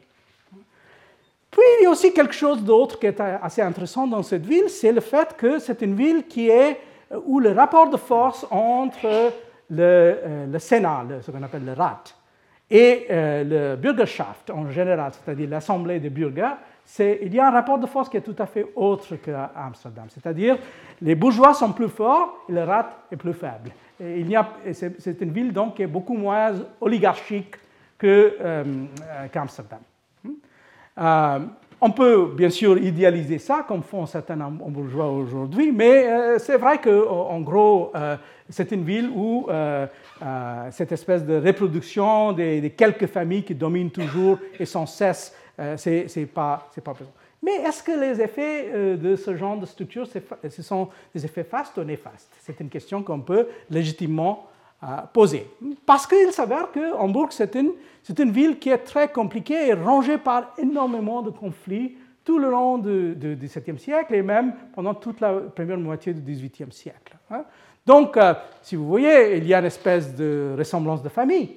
Puis 1.51 1.61
il 1.79 1.83
y 1.83 1.85
a 1.87 1.89
aussi 1.89 2.13
quelque 2.13 2.33
chose 2.33 2.63
d'autre 2.63 2.99
qui 2.99 3.07
est 3.07 3.19
assez 3.19 3.61
intéressant 3.61 4.05
dans 4.07 4.23
cette 4.23 4.45
ville, 4.45 4.69
c'est 4.69 4.91
le 4.91 5.01
fait 5.01 5.35
que 5.37 5.59
c'est 5.59 5.81
une 5.81 5.95
ville 5.95 6.27
qui 6.27 6.49
est 6.49 6.79
où 7.25 7.39
le 7.39 7.51
rapport 7.51 7.89
de 7.89 7.97
force 7.97 8.45
entre 8.51 9.31
euh, 9.71 10.45
le, 10.51 10.59
Sénat, 10.59 11.05
ce 11.21 11.31
qu'on 11.31 11.43
appelle 11.43 11.65
le 11.65 11.73
Rat, 11.73 12.03
et 12.69 13.07
euh, 13.09 13.43
le 13.43 13.75
Bürgerschaft 13.75 14.49
en 14.49 14.69
général, 14.69 15.11
c'est-à-dire 15.13 15.49
l'Assemblée 15.49 15.99
des 15.99 16.09
Bürgers, 16.09 16.55
il 16.99 17.33
y 17.33 17.39
a 17.39 17.47
un 17.47 17.51
rapport 17.51 17.77
de 17.77 17.85
force 17.85 18.09
qui 18.09 18.17
est 18.17 18.21
tout 18.21 18.35
à 18.39 18.45
fait 18.45 18.65
autre 18.75 19.15
qu'à 19.17 19.51
Amsterdam. 19.55 20.05
C'est-à-dire, 20.09 20.57
les 21.01 21.15
bourgeois 21.15 21.53
sont 21.53 21.73
plus 21.73 21.89
forts 21.89 22.45
et 22.47 22.53
le 22.53 22.63
rat 22.63 22.89
est 23.11 23.17
plus 23.17 23.33
faible. 23.33 23.71
c'est, 23.99 25.21
une 25.21 25.31
ville 25.31 25.51
donc 25.51 25.75
qui 25.75 25.83
est 25.83 25.87
beaucoup 25.87 26.15
moins 26.15 26.53
oligarchique 26.79 27.55
euh, 28.03 28.63
qu'Amsterdam. 29.33 29.79
Hmm? 30.23 30.31
Euh, 30.99 31.39
on 31.79 31.91
peut 31.91 32.31
bien 32.35 32.49
sûr 32.49 32.77
idéaliser 32.77 33.37
ça, 33.37 33.65
comme 33.67 33.83
font 33.83 34.05
certains 34.05 34.37
bourgeois 34.37 35.11
aujourd'hui, 35.11 35.71
mais 35.71 36.07
euh, 36.07 36.39
c'est 36.39 36.57
vrai 36.57 36.79
qu'en 36.79 37.39
gros, 37.41 37.91
c'est 38.49 38.71
une 38.71 38.83
ville 38.83 39.11
où 39.13 39.47
cette 40.71 40.91
espèce 40.91 41.25
de 41.25 41.35
reproduction 41.35 42.31
des, 42.31 42.73
quelques 42.75 43.07
familles 43.07 43.43
qui 43.43 43.53
dominent 43.53 43.91
toujours 43.91 44.39
et 44.59 44.65
sans 44.65 44.85
cesse, 44.85 45.35
c'est 45.77 46.29
pas, 46.33 46.69
pas 46.83 46.93
présent. 46.93 47.11
Mais 47.41 47.55
est-ce 47.55 47.83
que 47.83 47.91
les 47.91 48.21
effets 48.21 48.97
de 48.97 49.15
ce 49.15 49.35
genre 49.35 49.57
de 49.57 49.65
structure, 49.65 50.07
ce 50.07 50.61
sont 50.61 50.89
des 51.13 51.25
effets 51.25 51.43
fastes 51.43 51.77
ou 51.77 51.83
néfastes? 51.83 52.33
C'est 52.41 52.59
une 52.59 52.69
question 52.69 53.03
qu'on 53.03 53.21
peut 53.21 53.47
légitimement 53.69 54.47
poser. 55.13 55.47
Parce 55.85 56.05
qu'il 56.05 56.31
s'avère 56.31 56.71
que 56.71 56.93
Hambourg, 56.95 57.29
c'est 57.31 57.55
une, 57.55 57.71
une, 58.17 58.31
ville 58.31 58.59
qui 58.59 58.69
est 58.69 58.77
très 58.77 59.11
compliquée 59.11 59.69
et 59.69 59.73
rangée 59.73 60.17
par 60.17 60.53
énormément 60.57 61.21
de 61.21 61.31
conflits 61.31 61.95
tout 62.23 62.37
le 62.37 62.49
long 62.49 62.77
du 62.77 63.15
XVIIe 63.41 63.79
siècle 63.79 64.13
et 64.13 64.21
même 64.21 64.53
pendant 64.73 64.93
toute 64.93 65.21
la 65.21 65.33
première 65.33 65.77
moitié 65.77 66.13
du 66.13 66.21
XVIIIe 66.21 66.71
siècle. 66.71 67.15
Hein. 67.31 67.43
Donc, 67.85 68.17
euh, 68.17 68.33
si 68.61 68.75
vous 68.75 68.85
voyez, 68.85 69.37
il 69.37 69.47
y 69.47 69.53
a 69.53 69.59
une 69.59 69.65
espèce 69.65 70.13
de 70.13 70.53
ressemblance 70.57 71.01
de 71.01 71.07
famille. 71.07 71.55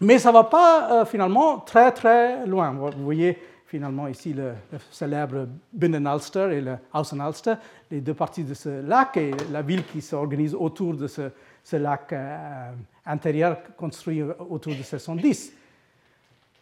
Mais 0.00 0.18
ça 0.18 0.30
ne 0.30 0.34
va 0.34 0.44
pas 0.44 0.90
euh, 0.90 1.04
finalement 1.04 1.58
très 1.58 1.92
très 1.92 2.46
loin. 2.46 2.72
Vous 2.72 3.04
voyez 3.04 3.38
finalement 3.66 4.08
ici 4.08 4.32
le, 4.32 4.52
célèbre 4.90 5.46
Binnenalster 5.72 6.48
et 6.52 6.60
le 6.60 6.76
Außenalster, 6.92 7.54
les 7.90 8.00
deux 8.00 8.14
parties 8.14 8.44
de 8.44 8.54
ce 8.54 8.82
lac 8.82 9.16
et 9.16 9.32
la 9.50 9.62
ville 9.62 9.84
qui 9.84 10.00
s'organise 10.00 10.54
autour 10.54 10.94
de 10.94 11.06
ce, 11.06 11.30
lac 11.76 12.12
euh, 12.12 12.70
intérieur 13.06 13.58
construit 13.76 14.22
autour 14.22 14.72
de 14.72 14.78
1610. 14.78 15.52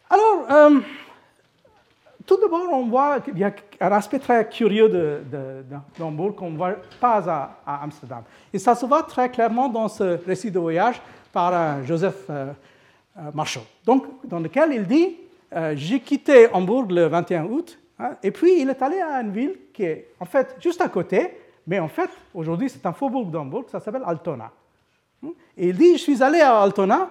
Alors, 0.09 0.45
euh, 0.49 0.79
tout 2.25 2.37
d'abord, 2.39 2.67
on 2.71 2.87
voit 2.87 3.19
qu'il 3.19 3.37
y 3.37 3.43
a 3.43 3.51
un 3.81 3.91
aspect 3.91 4.19
très 4.19 4.47
curieux 4.47 5.23
d'Hambourg 5.97 6.35
qu'on 6.35 6.51
ne 6.51 6.57
voit 6.57 6.75
pas 6.99 7.57
à, 7.65 7.83
Amsterdam. 7.83 8.23
Et 8.53 8.59
ça 8.59 8.75
se 8.75 8.85
voit 8.85 9.03
très 9.03 9.29
clairement 9.29 9.67
dans 9.69 9.87
ce 9.87 10.23
récit 10.25 10.51
de 10.51 10.59
voyage 10.59 11.01
par 11.31 11.83
Joseph 11.83 12.29
Marshall, 13.33 13.63
donc, 13.85 14.05
dans 14.23 14.39
lequel 14.39 14.73
il 14.73 14.87
dit 14.87 15.17
J'ai 15.75 15.99
quitté 15.99 16.47
Hambourg 16.51 16.87
le 16.89 17.05
21 17.05 17.45
août, 17.45 17.77
hein, 17.99 18.17
et 18.23 18.31
puis 18.31 18.59
il 18.59 18.69
est 18.69 18.81
allé 18.81 18.99
à 18.99 19.21
une 19.21 19.31
ville 19.31 19.55
qui 19.71 19.83
est 19.83 20.07
en 20.19 20.25
fait 20.25 20.55
juste 20.59 20.81
à 20.81 20.89
côté, 20.89 21.31
mais 21.65 21.79
en 21.79 21.87
fait, 21.87 22.09
aujourd'hui, 22.33 22.69
c'est 22.69 22.85
un 22.85 22.93
faubourg 22.93 23.25
d'Hambourg, 23.25 23.65
ça 23.71 23.79
s'appelle 23.79 24.03
Altona. 24.05 24.51
Et 25.57 25.69
il 25.69 25.77
dit, 25.77 25.93
je 25.93 26.03
suis 26.03 26.21
allé 26.21 26.41
à 26.41 26.59
Altona. 26.61 27.09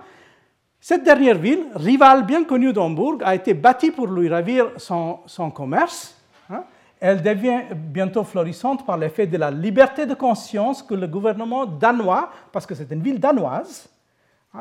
Cette 0.81 1.05
dernière 1.05 1.39
ville, 1.39 1.67
rivale 1.75 2.27
bien 2.27 2.45
connue 2.45 2.73
d'Hambourg, 2.73 3.19
a 3.25 3.35
été 3.35 3.55
bâtie 3.55 3.91
pour 3.91 4.09
lui 4.09 4.29
ravir 4.29 4.73
son, 4.77 5.21
son 5.27 5.51
commerce. 5.51 6.21
Hein. 6.51 6.65
Elle 7.01 7.23
devient 7.23 7.63
bientôt 7.75 8.25
florissante 8.25 8.85
par 8.85 8.97
l'effet 8.99 9.27
de 9.27 9.37
la 9.37 9.51
liberté 9.51 10.07
de 10.07 10.15
conscience 10.15 10.83
que 10.83 10.95
le 10.95 11.07
gouvernement 11.07 11.67
danois, 11.67 12.31
parce 12.51 12.67
que 12.67 12.75
c'est 12.75 12.91
une 12.91 13.03
ville 13.03 13.21
danoise, 13.21 13.89
hein, 13.89 13.91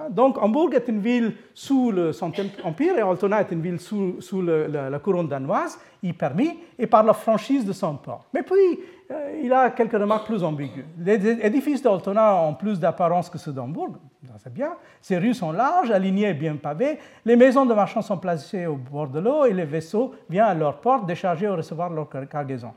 donc 0.09 0.37
Hambourg 0.41 0.73
est 0.73 0.87
une 0.87 1.01
ville 1.01 1.33
sous 1.53 1.91
le 1.91 2.13
Centième 2.13 2.47
Empire 2.63 2.97
et 2.97 3.01
Altona 3.01 3.41
est 3.41 3.51
une 3.51 3.61
ville 3.61 3.79
sous, 3.79 4.21
sous 4.21 4.41
la, 4.41 4.99
couronne 4.99 5.27
danoise, 5.27 5.77
y 6.01 6.13
permis, 6.13 6.57
et 6.79 6.87
par 6.87 7.03
la 7.03 7.13
franchise 7.13 7.65
de 7.65 7.73
son 7.73 7.97
port. 7.97 8.25
Mais 8.33 8.41
puis, 8.41 8.79
euh, 9.11 9.41
il 9.43 9.51
a 9.51 9.69
quelques 9.71 9.91
remarques 9.91 10.27
plus 10.27 10.43
ambiguës. 10.43 10.85
Les 10.97 11.15
édifices 11.45 11.81
d'Altona 11.81 12.35
ont 12.35 12.53
plus 12.53 12.79
d'apparence 12.79 13.29
que 13.29 13.37
ceux 13.37 13.51
d'Hambourg, 13.51 13.97
c'est 14.37 14.53
bien. 14.53 14.71
Ces 15.01 15.17
rues 15.17 15.33
sont 15.33 15.51
larges, 15.51 15.91
alignées 15.91 16.29
et 16.29 16.33
bien 16.33 16.55
pavées. 16.55 16.97
Les 17.25 17.35
maisons 17.35 17.65
de 17.65 17.73
marchands 17.73 18.01
sont 18.01 18.17
placées 18.17 18.65
au 18.67 18.77
bord 18.77 19.09
de 19.09 19.19
l'eau 19.19 19.43
et 19.45 19.53
les 19.53 19.65
vaisseaux 19.65 20.13
viennent 20.29 20.45
à 20.45 20.53
leur 20.53 20.79
porte 20.79 21.05
décharger 21.05 21.49
ou 21.49 21.55
recevoir 21.57 21.89
leur 21.89 22.07
cargaison. 22.29 22.71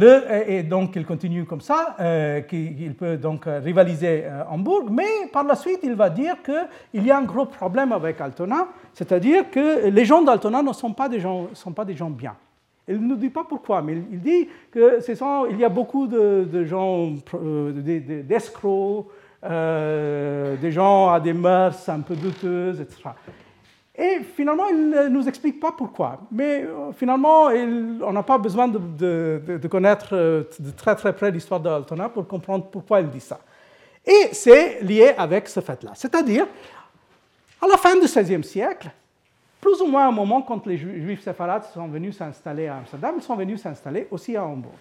Et 0.00 0.62
donc 0.62 0.96
il 0.96 1.04
continue 1.04 1.44
comme 1.44 1.60
ça, 1.60 1.96
euh, 2.00 2.40
qu'il 2.40 2.94
peut 2.94 3.16
donc 3.16 3.44
rivaliser 3.46 4.24
euh, 4.24 4.42
Hambourg, 4.48 4.88
mais 4.90 5.28
par 5.32 5.44
la 5.44 5.54
suite 5.54 5.80
il 5.82 5.94
va 5.94 6.08
dire 6.08 6.36
qu'il 6.42 7.04
y 7.04 7.10
a 7.10 7.18
un 7.18 7.24
gros 7.24 7.44
problème 7.44 7.92
avec 7.92 8.20
Altona, 8.20 8.68
c'est-à-dire 8.94 9.50
que 9.50 9.88
les 9.88 10.04
gens 10.04 10.22
d'Altona 10.22 10.62
ne 10.62 10.72
sont 10.72 10.92
pas 10.92 11.08
des 11.08 11.20
gens, 11.20 11.48
sont 11.52 11.72
pas 11.72 11.84
des 11.84 11.94
gens 11.94 12.10
bien. 12.10 12.34
Il 12.88 13.06
ne 13.06 13.14
dit 13.14 13.30
pas 13.30 13.44
pourquoi, 13.44 13.80
mais 13.80 14.02
il 14.10 14.20
dit 14.20 14.48
qu'il 14.72 15.58
y 15.58 15.64
a 15.64 15.68
beaucoup 15.68 16.06
de, 16.06 16.64
gens, 16.64 17.12
euh, 17.34 18.22
d'escrocs, 18.22 19.06
euh, 19.44 20.56
des 20.56 20.72
gens 20.72 21.08
à 21.08 21.20
des 21.20 21.32
mœurs 21.32 21.88
un 21.88 22.00
peu 22.00 22.16
douteuses, 22.16 22.80
etc. 22.80 23.10
Et 24.02 24.20
finalement, 24.34 24.66
il 24.68 24.88
ne 24.88 25.06
nous 25.06 25.28
explique 25.28 25.60
pas 25.60 25.70
pourquoi. 25.70 26.18
Mais 26.32 26.64
euh, 26.64 26.90
finalement, 26.92 27.44
on 27.44 28.12
n'a 28.12 28.22
pas 28.24 28.36
besoin 28.36 28.66
de, 28.66 29.60
connaître 29.70 30.12
de 30.12 30.70
très 30.76 30.96
très 30.96 31.12
près 31.12 31.30
l'histoire 31.30 31.60
d'Altona 31.60 32.08
pour 32.08 32.26
comprendre 32.26 32.64
pourquoi 32.64 33.00
il 33.00 33.08
dit 33.10 33.20
ça. 33.20 33.38
Et 34.04 34.30
c'est 34.32 34.82
lié 34.82 35.14
avec 35.16 35.48
ce 35.48 35.60
fait-là. 35.60 35.92
C'est-à-dire, 35.94 36.46
à 37.60 37.66
la 37.68 37.76
fin 37.76 37.94
du 37.94 38.06
XVIe 38.06 38.42
siècle, 38.42 38.90
plus 39.60 39.80
ou 39.80 39.86
moins 39.86 40.08
un 40.08 40.12
moment 40.12 40.42
quand 40.42 40.66
les 40.66 40.76
juifs 40.76 41.22
séfarades 41.22 41.62
sont 41.72 41.86
venus 41.86 42.16
s'installer 42.16 42.66
à 42.66 42.78
Amsterdam, 42.78 43.14
ils 43.16 43.22
sont 43.22 43.36
venus 43.36 43.62
s'installer 43.62 44.08
aussi 44.10 44.36
à 44.36 44.44
Hambourg. 44.44 44.72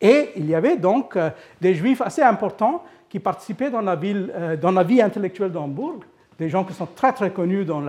Et 0.00 0.30
il 0.36 0.46
y 0.48 0.54
avait 0.54 0.76
donc 0.76 1.16
euh, 1.16 1.30
des 1.60 1.74
juifs 1.74 2.00
assez 2.00 2.22
importants 2.22 2.84
qui 3.08 3.18
participaient 3.18 3.70
dans 3.70 3.80
la, 3.80 3.96
ville, 3.96 4.32
euh, 4.36 4.56
dans 4.56 4.70
la 4.70 4.84
vie 4.84 5.02
intellectuelle 5.02 5.50
d'Hambourg, 5.50 5.98
des 6.40 6.48
gens 6.48 6.64
qui 6.64 6.74
sont 6.74 6.88
très 6.96 7.12
très 7.12 7.30
connus 7.30 7.64
dans 7.64 7.82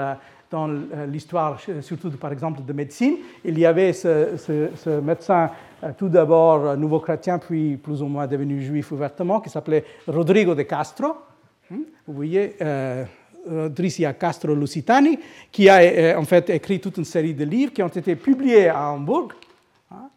dans 0.51 0.67
l'histoire, 1.07 1.57
surtout 1.79 2.11
par 2.11 2.33
exemple 2.33 2.61
de 2.61 2.73
médecine. 2.73 3.15
Il 3.45 3.57
y 3.57 3.65
avait 3.65 3.93
ce, 3.93 4.99
médecin, 4.99 5.49
euh, 5.81 5.91
tout 5.97 6.09
d'abord 6.09 6.75
nouveau 6.75 6.99
chrétien, 6.99 7.39
puis 7.39 7.77
plus 7.77 8.01
ou 8.01 8.07
moins 8.07 8.27
devenu 8.27 8.61
juif 8.61 8.91
ouvertement, 8.91 9.39
qui 9.39 9.49
s'appelait 9.49 9.85
Rodrigo 10.05 10.53
de 10.53 10.63
Castro. 10.63 11.15
Hmm? 11.69 11.83
Vous 12.05 12.13
voyez, 12.13 12.57
Dricia 13.47 14.13
Castro 14.13 14.53
Lusitani, 14.53 15.19
qui 15.51 15.69
a 15.69 15.81
euh, 15.81 16.17
en 16.17 16.25
fait 16.25 16.49
écrit 16.49 16.79
toute 16.79 16.97
une 16.97 17.05
série 17.05 17.33
de 17.33 17.43
livres 17.43 17.73
qui 17.73 17.81
ont 17.81 17.87
été 17.87 18.15
publiés 18.15 18.69
à 18.69 18.91
Hambourg, 18.91 19.29
hein, 19.91 20.09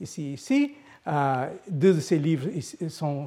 ici, 0.00 0.34
ici. 0.34 0.74
Euh, 1.06 1.46
deux 1.70 1.94
de 1.94 2.00
ces 2.00 2.18
livres 2.18 2.48
sont, 2.88 3.26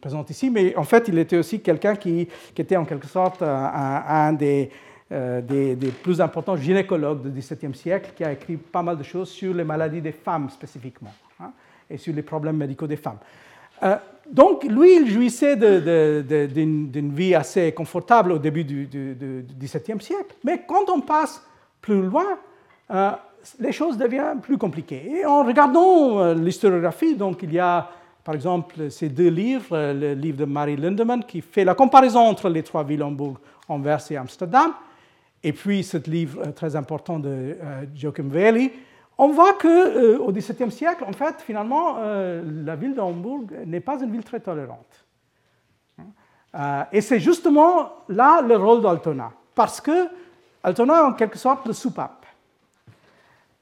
présents 0.00 0.24
ici, 0.28 0.50
mais 0.50 0.74
en 0.76 0.84
fait, 0.84 1.08
il 1.08 1.18
était 1.18 1.36
aussi 1.36 1.60
quelqu'un 1.60 1.96
qui, 1.96 2.28
était 2.56 2.76
en 2.76 2.84
quelque 2.84 3.06
sorte 3.06 3.42
un, 3.42 4.32
des, 4.32 4.70
euh, 5.12 5.40
des, 5.40 5.90
plus 6.02 6.20
importants 6.20 6.56
gynécologues 6.56 7.22
du 7.22 7.30
XVIIe 7.30 7.74
siècle, 7.74 8.12
qui 8.16 8.24
a 8.24 8.32
écrit 8.32 8.56
pas 8.56 8.82
mal 8.82 8.96
de 8.96 9.02
choses 9.02 9.30
sur 9.30 9.54
les 9.54 9.64
maladies 9.64 10.00
des 10.00 10.12
femmes 10.12 10.50
spécifiquement, 10.50 11.12
hein, 11.40 11.50
et 11.90 11.96
sur 11.96 12.14
les 12.14 12.22
problèmes 12.22 12.56
médicaux 12.56 12.86
des 12.86 12.96
femmes. 12.96 13.18
Euh, 13.82 13.96
donc, 14.30 14.64
lui, 14.64 14.96
il 14.96 15.10
jouissait 15.10 15.56
d'une 15.56 17.14
vie 17.14 17.34
assez 17.34 17.72
confortable 17.72 18.32
au 18.32 18.38
début 18.38 18.64
du, 18.64 18.88
XVIIe 19.58 20.00
siècle. 20.00 20.34
Mais 20.44 20.64
quand 20.68 20.90
on 20.90 21.00
passe 21.00 21.42
plus 21.80 22.02
loin, 22.02 22.38
euh, 22.90 23.10
les 23.58 23.72
choses 23.72 23.96
deviennent 23.96 24.40
plus 24.40 24.58
compliquées. 24.58 25.10
Et 25.20 25.26
en 25.26 25.44
regardant 25.44 26.18
euh, 26.18 26.34
l'historiographie, 26.34 27.14
donc 27.14 27.42
il 27.42 27.52
y 27.52 27.58
a 27.58 27.90
par 28.24 28.34
exemple 28.34 28.90
ces 28.90 29.08
deux 29.08 29.28
livres, 29.28 29.76
le 29.92 30.12
livre 30.12 30.38
de 30.38 30.44
Marie 30.44 30.76
Lindemann 30.76 31.24
qui 31.24 31.40
fait 31.40 31.64
la 31.64 31.74
comparaison 31.74 32.20
entre 32.20 32.48
les 32.48 32.62
trois 32.62 32.84
villes, 32.84 33.02
Hambourg, 33.02 33.38
Anvers 33.68 34.00
et 34.10 34.16
Amsterdam, 34.16 34.72
et 35.42 35.52
puis 35.52 35.82
ce 35.82 35.96
livre 36.10 36.50
très 36.50 36.76
important 36.76 37.18
de 37.18 37.56
Joachim 37.94 38.28
Wely, 38.28 38.70
on 39.20 39.28
voit 39.28 39.54
qu'au 39.54 39.68
euh, 39.68 40.30
XVIIe 40.30 40.70
siècle, 40.70 41.04
en 41.04 41.12
fait, 41.12 41.42
finalement, 41.42 41.96
euh, 41.98 42.40
la 42.64 42.76
ville 42.76 42.94
d'Hambourg 42.94 43.46
n'est 43.66 43.80
pas 43.80 44.00
une 44.00 44.12
ville 44.12 44.22
très 44.22 44.38
tolérante. 44.38 45.04
Euh, 46.54 46.82
et 46.92 47.00
c'est 47.00 47.18
justement 47.18 47.90
là 48.08 48.40
le 48.40 48.56
rôle 48.56 48.80
d'Altona, 48.80 49.32
parce 49.54 49.80
que 49.80 50.08
Altona 50.62 51.00
est 51.00 51.06
en 51.06 51.12
quelque 51.12 51.36
sorte 51.36 51.66
le 51.66 51.72
soupape. 51.72 52.17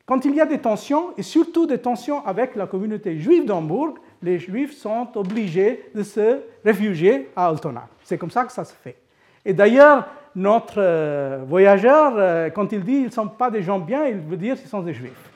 Quand 0.07 0.25
il 0.25 0.35
y 0.35 0.41
a 0.41 0.47
des 0.47 0.59
tensions, 0.59 1.11
et 1.17 1.23
surtout 1.23 1.67
des 1.67 1.79
tensions 1.79 2.25
avec 2.25 2.55
la 2.55 2.67
communauté 2.67 3.19
juive 3.19 3.45
d'Hambourg, 3.45 3.95
les 4.23 4.39
juifs 4.39 4.77
sont 4.77 5.09
obligés 5.17 5.91
de 5.95 6.03
se 6.03 6.41
réfugier 6.65 7.29
à 7.35 7.49
Altona. 7.49 7.89
C'est 8.05 8.17
comme 8.17 8.31
ça 8.31 8.45
que 8.45 8.53
ça 8.53 8.65
se 8.65 8.73
fait. 8.73 8.97
Et 9.45 9.53
d'ailleurs, 9.53 10.07
notre 10.37 11.45
voyageur, 11.45 12.53
quand 12.53 12.71
il 12.73 12.85
dit 12.85 12.99
ils 12.99 13.07
ne 13.07 13.11
sont 13.11 13.29
pas 13.29 13.51
des 13.51 13.63
gens 13.63 13.81
bien, 13.81 14.07
il 14.07 14.19
veut 14.19 14.37
dire 14.37 14.57
qu'ils 14.57 14.69
sont 14.69 14.83
des 14.83 14.95
juifs. 14.95 15.31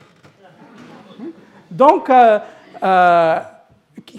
Donc, 1.71 2.11
euh, 2.11 2.39
euh, 2.83 3.41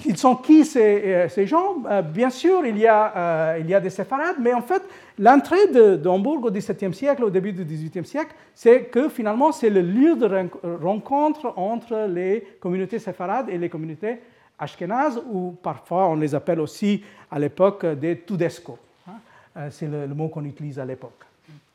ils 0.06 0.18
sont 0.18 0.36
qui 0.36 0.66
ces, 0.66 1.28
ces 1.30 1.46
gens? 1.46 1.76
Bien 2.14 2.30
sûr, 2.30 2.66
il 2.66 2.78
y, 2.78 2.88
a, 2.88 3.58
il 3.60 3.70
y 3.70 3.74
a 3.74 3.80
des 3.80 3.90
séfarades, 3.90 4.38
mais 4.40 4.54
en 4.54 4.62
fait, 4.62 4.82
l'entrée 5.20 5.68
de, 5.68 6.08
Hambourg 6.08 6.44
au 6.44 6.52
XVIIe 6.52 6.94
siècle, 6.94 7.24
au 7.24 7.30
début 7.30 7.54
du 7.54 7.64
XVIIIe 7.64 8.06
siècle, 8.06 8.34
c'est 8.54 8.86
que 8.86 9.10
finalement, 9.10 9.52
c'est 9.52 9.70
le 9.70 9.82
lieu 9.82 10.16
de 10.16 10.50
rencontre 10.82 11.54
entre 11.58 12.08
les 12.10 12.42
communautés 12.60 13.00
séfarades 13.00 13.50
et 13.50 13.58
les 13.58 13.70
communautés 13.70 14.20
ashkénazes, 14.58 15.22
ou 15.32 15.56
parfois 15.62 16.08
on 16.08 16.16
les 16.16 16.36
appelle 16.36 16.60
aussi 16.60 17.04
à 17.30 17.40
l'époque 17.40 17.86
des 17.86 18.20
Tudesco. 18.20 18.78
Hein. 19.08 19.70
C'est 19.72 19.88
le, 19.88 20.08
mot 20.08 20.30
qu'on 20.30 20.46
utilise 20.46 20.80
à 20.80 20.86
l'époque, 20.86 21.26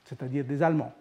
c'est-à-dire 0.05 0.45
des 0.45 0.63
Allemands. 0.63 0.93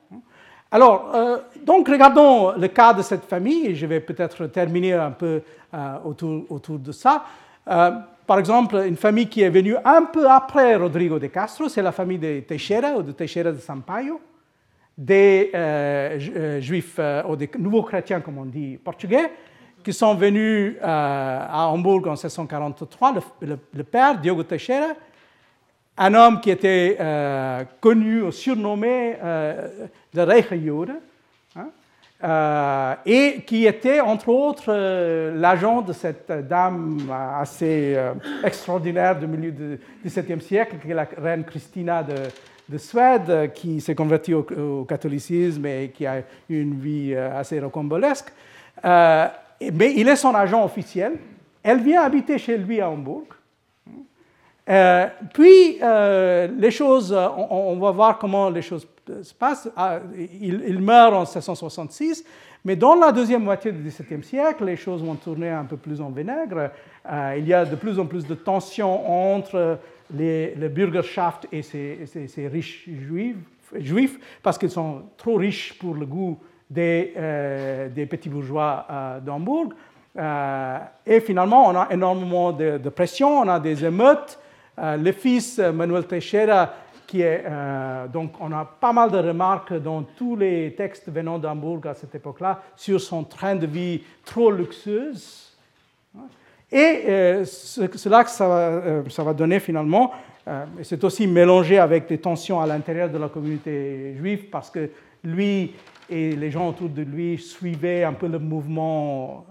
Alors, 0.72 1.11
euh, 1.13 1.38
donc 1.63 1.88
regardons 1.88 2.53
le 2.57 2.68
cas 2.68 2.93
de 2.93 3.01
cette 3.01 3.26
famille, 3.26 3.76
je 3.76 3.86
vais 3.86 3.99
peut-être 3.99 4.47
terminer 4.47 4.93
un 4.93 5.11
peu 5.11 5.41
euh, 5.74 5.97
autour, 6.03 6.43
autour, 6.49 6.80
de 6.80 6.91
ça. 6.91 7.24
Euh, 7.68 7.91
par 8.26 8.39
exemple, 8.39 8.84
une 8.88 8.97
famille 8.97 9.28
qui 9.28 9.41
est 9.41 9.49
venue 9.49 9.76
un 9.86 10.03
peu 10.03 10.30
après 10.30 10.76
Rodrigo 10.76 11.20
de 11.20 11.28
Castro, 11.28 11.70
c'est 11.70 11.84
la 11.84 11.91
famille 11.91 12.18
de 12.18 12.39
Teixeira 12.39 12.95
ou 12.97 13.03
de 13.03 13.11
Teixeira 13.11 13.51
de 13.51 13.59
Sampaio, 13.59 14.20
des 14.97 15.51
juifs 16.61 16.99
ou 17.30 17.36
des 17.36 17.49
nouveaux 17.59 17.84
chrétiens, 17.84 18.22
comme 18.22 18.39
on 18.39 18.45
dit 18.45 18.80
portugais, 18.84 19.32
qui 19.84 19.93
sont 19.93 20.16
venus 20.16 20.78
à 20.82 21.68
Hambourg 21.68 22.01
en 22.07 22.11
1643. 22.13 23.13
Le, 23.41 23.84
père, 23.84 24.18
Diogo 24.18 24.41
Teixeira, 24.41 24.93
un 25.97 26.13
homme 26.13 26.41
qui 26.41 26.51
était 26.51 26.97
euh, 26.99 27.63
connu 27.79 28.31
surnommé 28.31 29.15
euh, 29.23 29.87
de 30.13 30.21
hein, 31.55 31.67
euh, 32.23 32.95
et 33.05 33.41
qui 33.45 33.65
était 33.65 34.01
entre 34.01 34.29
autres 34.29 34.73
l'agent 35.35 35.81
de 35.81 35.93
cette 35.93 36.31
dame 36.47 37.09
assez 37.39 37.97
extraordinaire 38.43 39.17
du 39.17 39.27
milieu 39.27 39.51
du 39.51 39.79
XVIIe 40.05 40.41
siècle, 40.41 40.77
qui 40.81 40.91
est 40.91 40.93
la 40.93 41.07
reine 41.17 41.43
Christina 41.43 42.03
de, 42.03 42.77
Suède, 42.77 43.51
qui 43.53 43.79
s'est 43.79 43.95
convertie 43.95 44.33
au, 44.33 44.85
catholicisme 44.85 45.65
et 45.65 45.91
qui 45.95 46.05
a 46.05 46.19
eu 46.49 46.61
une 46.61 46.79
vie 46.79 47.15
assez 47.15 47.59
rocambolesque. 47.59 48.33
mais 48.83 49.93
il 49.95 50.07
est 50.09 50.15
son 50.15 50.33
agent 50.33 50.63
officiel. 50.63 51.13
Elle 51.63 51.81
vient 51.81 52.01
habiter 52.01 52.37
chez 52.37 52.57
lui 52.57 52.81
à 52.81 52.89
Hambourg. 52.89 53.34
Euh, 54.68 55.07
puis, 55.34 55.78
euh, 55.82 56.47
les 56.57 56.72
choses, 56.72 57.13
euh, 57.13 57.28
on, 57.49 57.78
va 57.78 57.91
voir 57.91 58.18
comment 58.18 58.49
les 58.49 58.63
choses 58.63 58.88
se 59.22 59.34
passent. 59.34 59.70
Ah, 59.76 59.99
il, 60.41 60.80
meurt 60.80 61.13
en 61.13 61.22
1766, 61.22 62.26
mais 62.63 62.76
dans 62.76 62.95
la 62.95 63.11
deuxième 63.11 63.43
moitié 63.43 63.72
du 63.72 63.84
XVIIe 63.84 64.24
siècle, 64.24 64.66
les 64.66 64.76
choses 64.76 65.03
vont 65.03 65.16
tourner 65.16 65.49
un 65.49 65.66
peu 65.66 65.78
plus 65.78 66.01
en 66.01 66.09
vinaigre. 66.09 66.72
il 67.38 67.47
y 67.47 67.53
a 67.53 67.63
de 67.66 67.76
plus 67.76 67.99
en 67.99 68.07
plus 68.07 68.26
de 68.26 68.34
tensions 68.34 69.36
entre 69.36 69.78
les, 70.11 70.55
le 70.55 70.70
Bürgerschaft 70.70 71.47
et 71.51 71.61
ces, 71.61 72.47
riches 72.47 72.89
juifs, 73.78 74.39
parce 74.41 74.57
qu'ils 74.57 74.72
sont 74.72 75.03
trop 75.16 75.36
riches 75.36 75.78
pour 75.78 75.93
le 75.93 76.07
goût 76.07 76.39
des, 76.68 77.13
petits 78.09 78.30
bourgeois 78.30 78.88
d'Hambourg. 79.24 79.70
et 81.05 81.20
finalement, 81.20 81.68
on 81.68 81.76
a 81.76 81.88
énormément 81.91 82.51
de 82.51 82.89
pression, 82.89 83.41
on 83.41 83.47
a 83.47 83.59
des 83.59 83.86
émeutes. 83.86 84.39
Euh, 84.78 84.97
le 84.97 85.11
fils 85.11 85.59
euh, 85.59 85.71
Manuel 85.71 86.05
Teixeira, 86.05 86.73
qui 87.07 87.21
est, 87.21 87.43
euh, 87.45 88.07
donc 88.07 88.34
on 88.41 88.51
a 88.51 88.65
pas 88.65 88.91
mal 88.91 89.11
de 89.11 89.17
remarques 89.17 89.73
dans 89.73 90.03
tous 90.03 90.36
les 90.36 90.73
textes 90.76 91.09
venant 91.09 91.39
d'Hambourg 91.39 91.82
à 91.86 91.93
cette 91.93 92.13
époque-là 92.15 92.61
sur 92.76 92.99
son 92.99 93.23
train 93.23 93.55
de 93.55 93.67
vie 93.67 94.01
trop 94.26 94.51
luxueux. 94.51 95.13
Et 96.71 97.43
c'est 97.45 98.05
là 98.07 98.23
que 98.23 98.30
ça 98.30 98.47
va, 98.47 99.03
ça 99.07 99.23
va, 99.23 99.34
donner 99.34 99.59
finalement, 99.59 100.11
c'est 100.82 101.01
aussi 101.03 101.28
mélangé 101.28 101.78
avec 101.78 102.07
des 102.07 102.17
tensions 102.17 102.59
à 102.59 102.65
l'intérieur 102.65 103.09
de 103.09 103.19
la 103.19 103.30
communauté 103.30 104.15
juive, 104.17 104.49
parce 104.49 104.71
que 104.71 104.89
lui 105.23 105.73
et 106.09 106.36
les 106.36 106.51
gens 106.51 106.67
autour 106.67 106.89
de 106.89 107.03
lui 107.03 107.38
suivaient 107.38 108.03
un 108.03 108.13
peu 108.13 108.28
le 108.28 108.39
mouvement 108.39 109.45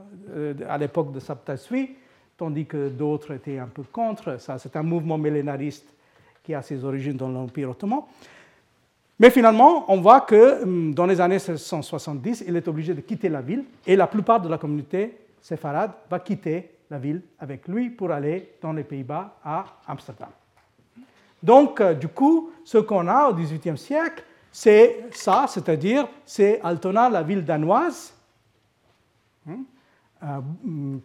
à 0.68 0.76
l'époque 0.76 1.12
de 1.12 1.20
Saptasui 1.20 1.96
tandis 2.36 2.66
que 2.66 2.88
d'autres 2.88 3.32
étaient 3.32 3.58
un 3.58 3.66
peu 3.66 3.82
contre. 3.82 4.40
Ça, 4.40 4.58
c'est 4.58 4.76
un 4.76 4.82
mouvement 4.82 5.18
millénariste 5.18 5.86
qui 6.42 6.54
a 6.54 6.62
ses 6.62 6.84
origines 6.84 7.16
dans 7.16 7.28
l'Empire 7.28 7.70
ottoman. 7.70 8.02
Mais 9.18 9.30
finalement, 9.30 9.84
on 9.88 10.00
voit 10.00 10.22
que 10.22 10.62
hum, 10.62 10.92
dans 10.94 11.06
les 11.06 11.20
années 11.20 11.36
1670, 11.36 12.44
il 12.46 12.56
est 12.56 12.68
obligé 12.68 12.94
de 12.94 13.00
quitter 13.00 13.28
la 13.28 13.40
ville 13.40 13.64
et 13.86 13.96
la 13.96 14.06
plupart 14.06 14.40
de 14.40 14.48
la 14.48 14.58
communauté 14.58 15.16
séfarade 15.40 15.92
va 16.10 16.18
quitter 16.18 16.70
la 16.90 16.98
ville 16.98 17.22
avec 17.38 17.66
lui 17.68 17.90
pour 17.90 18.10
aller 18.10 18.54
dans 18.60 18.72
les 18.72 18.84
Pays-Bas 18.84 19.36
à 19.44 19.64
Amsterdam. 19.86 20.30
Donc, 21.42 21.80
euh, 21.80 21.94
du 21.94 22.08
coup, 22.08 22.50
ce 22.64 22.78
qu'on 22.78 23.06
a 23.06 23.28
au 23.28 23.34
XVIIIe 23.34 23.78
siècle, 23.78 24.24
c'est 24.50 25.06
ça, 25.12 25.46
c'est-à-dire 25.48 26.08
c'est 26.24 26.60
Altona, 26.62 27.08
la 27.08 27.22
ville 27.22 27.44
danoise, 27.44 28.14
euh, 29.48 29.52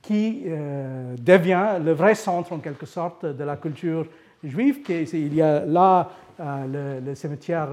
qui 0.02 0.44
euh, 0.46 1.16
devient 1.20 1.78
le 1.84 1.92
vrai 1.92 2.16
centre 2.16 2.54
en 2.54 2.60
quelque 2.60 2.86
sorte 2.86 3.26
de 3.26 3.44
la 3.44 3.58
culture 3.58 4.06
juive. 4.44 4.80
Il 4.88 5.34
y 5.34 5.42
a 5.42 5.66
là 5.66 6.10
euh, 6.40 7.02
le, 7.06 7.16
cimetière 7.16 7.68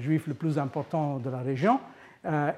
juif 0.00 0.26
le 0.26 0.34
plus 0.34 0.58
important 0.58 1.18
de 1.18 1.30
la 1.30 1.38
région. 1.38 1.78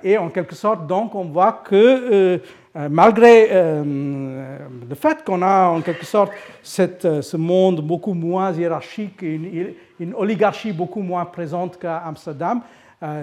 Et 0.03 0.17
en 0.17 0.31
quelque 0.31 0.55
sorte, 0.55 0.87
donc, 0.87 1.15
on 1.15 1.25
voit 1.25 1.63
que 1.63 2.41
malgré 2.75 3.49
le 3.53 4.95
fait 4.95 5.23
qu'on 5.23 5.43
a 5.43 5.67
en 5.67 5.83
quelque 5.83 6.07
sorte 6.07 6.33
ce 6.63 7.37
monde 7.37 7.83
beaucoup 7.83 8.15
moins 8.15 8.51
hiérarchique, 8.51 9.21
une 9.21 10.15
oligarchie 10.15 10.73
beaucoup 10.73 11.03
moins 11.03 11.27
présente 11.27 11.79
qu'à 11.79 11.99
Amsterdam, 11.99 12.63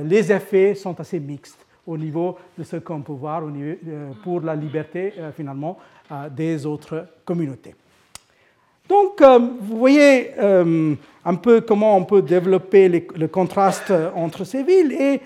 les 0.04 0.32
effets 0.32 0.76
sont 0.76 1.00
assez 1.00 1.20
mixtes 1.20 1.65
au 1.88 1.98
niveau 1.98 2.38
de 2.58 2.64
ce 2.64 2.78
qu'on 2.78 3.02
peut 3.02 3.14
voir 3.14 3.44
euh, 3.44 4.12
pour 4.24 4.42
la 4.42 4.56
liberté 4.56 5.14
euh, 5.18 5.32
finalement 5.32 5.78
euh, 6.12 6.30
des 6.30 6.66
autres 6.66 7.06
communautés. 7.24 7.76
Donc, 8.88 9.20
vous 9.20 9.78
voyez 9.80 10.36
un 10.38 11.36
peu 11.42 11.62
comment 11.62 11.98
on 11.98 12.06
peut 12.06 12.22
développer 12.22 12.88
le 12.88 13.28
contraste 13.28 13.92
entre 14.14 14.44
ces 14.44 14.62
villes. 14.62 14.92
Et 14.92 15.22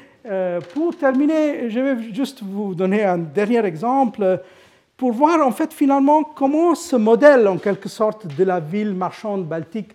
pour 0.74 0.96
terminer, 0.96 1.70
je 1.70 1.82
vais 1.82 2.14
juste 2.14 2.42
vous 2.42 2.74
donner 2.74 3.04
un 3.04 3.18
dernier 3.18 3.66
exemple 3.66 4.42
pour 4.96 5.12
voir 5.12 5.46
en 5.46 5.52
fait 5.52 5.74
finalement 5.74 6.24
comment 6.24 6.74
ce 6.74 6.96
modèle 6.96 7.50
en 7.50 7.58
quelque 7.58 7.90
sorte 7.90 8.28
de 8.34 8.44
la 8.46 8.62
ville 8.62 8.94
marchande 8.94 9.46
baltique 9.46 9.92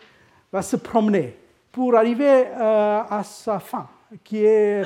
va 0.52 0.60
se 0.60 0.76
promener 0.76 1.34
pour 1.72 1.96
arriver 1.96 2.44
à 2.54 3.22
sa 3.24 3.60
fin 3.60 3.86
qui 4.22 4.44
est 4.44 4.84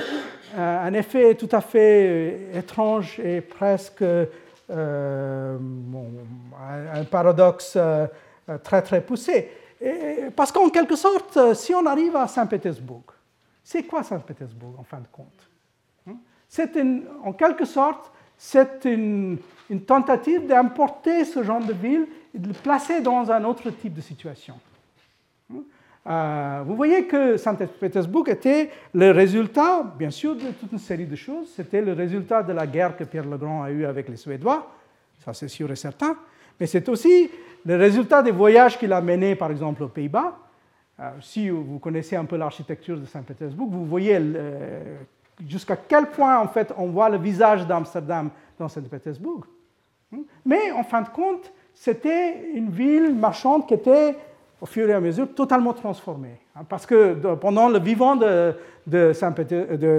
euh, 0.55 0.87
un 0.87 0.93
effet 0.93 1.35
tout 1.35 1.49
à 1.51 1.61
fait 1.61 2.07
euh, 2.07 2.59
étrange 2.59 3.19
et 3.19 3.41
presque 3.41 4.01
euh, 4.01 5.57
un 6.93 7.03
paradoxe 7.05 7.77
très 8.63 8.81
très 8.81 9.01
poussé. 9.01 9.51
parce 10.35 10.51
qu'en 10.51 10.69
quelque 10.69 10.95
sorte, 10.95 11.53
si 11.53 11.73
on 11.73 11.85
arrive 11.85 12.15
à 12.15 12.27
Saint-Pétersbourg, 12.27 13.03
c'est 13.63 13.83
quoi 13.83 14.03
Saint-Pétersbourg 14.03 14.75
en 14.77 14.83
fin 14.83 14.99
de 14.99 15.07
compte 15.11 15.49
hein? 16.07 16.17
En 17.23 17.33
quelque 17.33 17.65
sorte, 17.65 18.11
c'est 18.37 18.85
une, 18.85 19.37
une, 19.69 19.81
tentative 19.81 20.45
d'importer 20.47 21.25
ce 21.25 21.43
genre 21.43 21.63
de 21.63 21.73
ville 21.73 22.07
et 22.33 22.39
de 22.39 22.47
le 22.47 22.53
placer 22.53 23.01
dans 23.01 23.31
un 23.31 23.43
autre 23.43 23.69
type 23.69 23.93
de 23.93 24.01
situation. 24.01 24.55
Euh, 26.07 26.63
vous 26.65 26.75
voyez 26.75 27.05
que 27.05 27.37
Saint-Pétersbourg 27.37 28.29
était 28.29 28.69
le 28.93 29.11
résultat, 29.11 29.83
bien 29.97 30.09
sûr, 30.09 30.35
de 30.35 30.51
toute 30.51 30.71
une 30.71 30.79
série 30.79 31.05
de 31.05 31.15
choses. 31.15 31.51
C'était 31.55 31.81
le 31.81 31.93
résultat 31.93 32.41
de 32.41 32.53
la 32.53 32.65
guerre 32.65 32.95
que 32.95 33.03
Pierre 33.03 33.25
le 33.25 33.37
Grand 33.37 33.63
a 33.63 33.71
eue 33.71 33.85
avec 33.85 34.07
les 34.07 34.15
Suédois, 34.15 34.71
ça 35.23 35.33
c'est 35.33 35.49
sûr 35.49 35.69
et 35.71 35.75
certain. 35.75 36.15
Mais 36.59 36.67
c'est 36.67 36.87
aussi 36.89 37.29
le 37.65 37.75
résultat 37.75 38.23
des 38.23 38.31
voyages 38.31 38.77
qu'il 38.77 38.93
a 38.93 39.01
menés, 39.01 39.35
par 39.35 39.51
exemple, 39.51 39.83
aux 39.83 39.89
Pays-Bas. 39.89 40.37
Euh, 40.99 41.11
si 41.21 41.49
vous 41.49 41.79
connaissez 41.79 42.15
un 42.15 42.25
peu 42.25 42.37
l'architecture 42.37 42.97
de 42.97 43.05
Saint-Pétersbourg, 43.05 43.69
vous 43.69 43.85
voyez 43.85 44.17
euh, 44.19 44.97
jusqu'à 45.47 45.75
quel 45.75 46.07
point, 46.07 46.39
en 46.39 46.47
fait, 46.47 46.73
on 46.77 46.87
voit 46.87 47.09
le 47.09 47.17
visage 47.17 47.67
d'Amsterdam 47.67 48.29
dans 48.57 48.67
Saint-Pétersbourg. 48.67 49.45
Mais 50.45 50.71
en 50.71 50.83
fin 50.83 51.01
de 51.01 51.09
compte, 51.09 51.51
c'était 51.73 52.51
une 52.53 52.71
ville 52.71 53.13
marchande 53.15 53.67
qui 53.67 53.75
était 53.75 54.15
au 54.61 54.65
fur 54.65 54.89
et 54.89 54.93
à 54.93 54.99
mesure 54.99 55.33
totalement 55.33 55.73
transformé. 55.73 56.39
Hein, 56.55 56.61
parce 56.67 56.85
que 56.85 57.13
pendant 57.35 57.69
le 57.69 57.79
vivant 57.79 58.15
de, 58.15 58.53
de, 58.87 59.13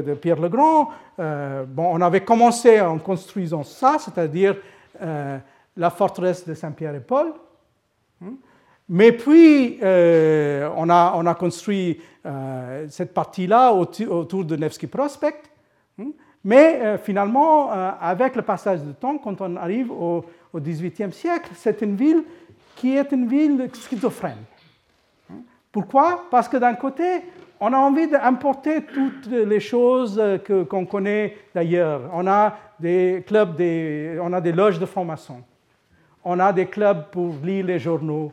de 0.02 0.14
Pierre 0.14 0.40
le 0.40 0.48
Grand, 0.48 0.90
euh, 1.18 1.64
bon, 1.66 1.90
on 1.92 2.00
avait 2.00 2.22
commencé 2.22 2.80
en 2.80 2.98
construisant 2.98 3.62
ça, 3.62 3.96
c'est-à-dire 3.98 4.56
euh, 5.00 5.38
la 5.76 5.90
forteresse 5.90 6.46
de 6.46 6.54
Saint-Pierre-et-Paul. 6.54 7.32
Hein. 8.22 8.32
Mais 8.88 9.12
puis, 9.12 9.78
euh, 9.82 10.68
on, 10.76 10.90
a, 10.90 11.14
on, 11.16 11.26
a, 11.26 11.34
construit 11.34 12.00
cette 12.88 13.14
partie-là 13.14 13.72
autour 13.72 14.44
de 14.44 14.56
Nevsky 14.56 14.88
Prospect. 14.88 15.42
Hein. 15.98 16.08
Mais 16.42 16.98
finalement, 16.98 17.70
avec 17.70 18.34
le 18.34 18.42
passage 18.42 18.82
du 18.82 18.92
temps, 18.94 19.18
quand 19.18 19.40
on 19.40 19.56
arrive 19.56 19.92
au, 19.92 20.24
au 20.52 20.60
XVIIIe 20.60 21.12
siècle, 21.12 21.50
c'est 21.54 21.82
une 21.82 21.96
ville 21.96 22.24
qui 22.80 22.96
est 22.96 23.12
une 23.12 23.28
ville 23.28 23.68
schizophrène. 23.74 24.42
Pourquoi? 25.70 26.24
Parce 26.30 26.48
que 26.48 26.56
d'un 26.56 26.72
côté, 26.72 27.22
on 27.60 27.70
a 27.74 27.76
envie 27.76 28.08
d'importer 28.08 28.84
toutes 28.84 29.26
les 29.26 29.60
choses 29.60 30.20
qu'on 30.66 30.86
connaît 30.86 31.36
d'ailleurs. 31.54 32.08
On 32.14 32.26
a 32.26 32.56
des 32.80 33.22
clubs, 33.26 33.54
des, 33.54 34.18
on 34.22 34.32
a 34.32 34.40
des 34.40 34.52
loges 34.52 34.78
de 34.78 34.86
francs-maçons, 34.86 35.42
on 36.24 36.40
a 36.40 36.54
des 36.54 36.66
clubs 36.66 37.10
pour 37.10 37.34
lire 37.44 37.66
les 37.66 37.78
journaux 37.78 38.32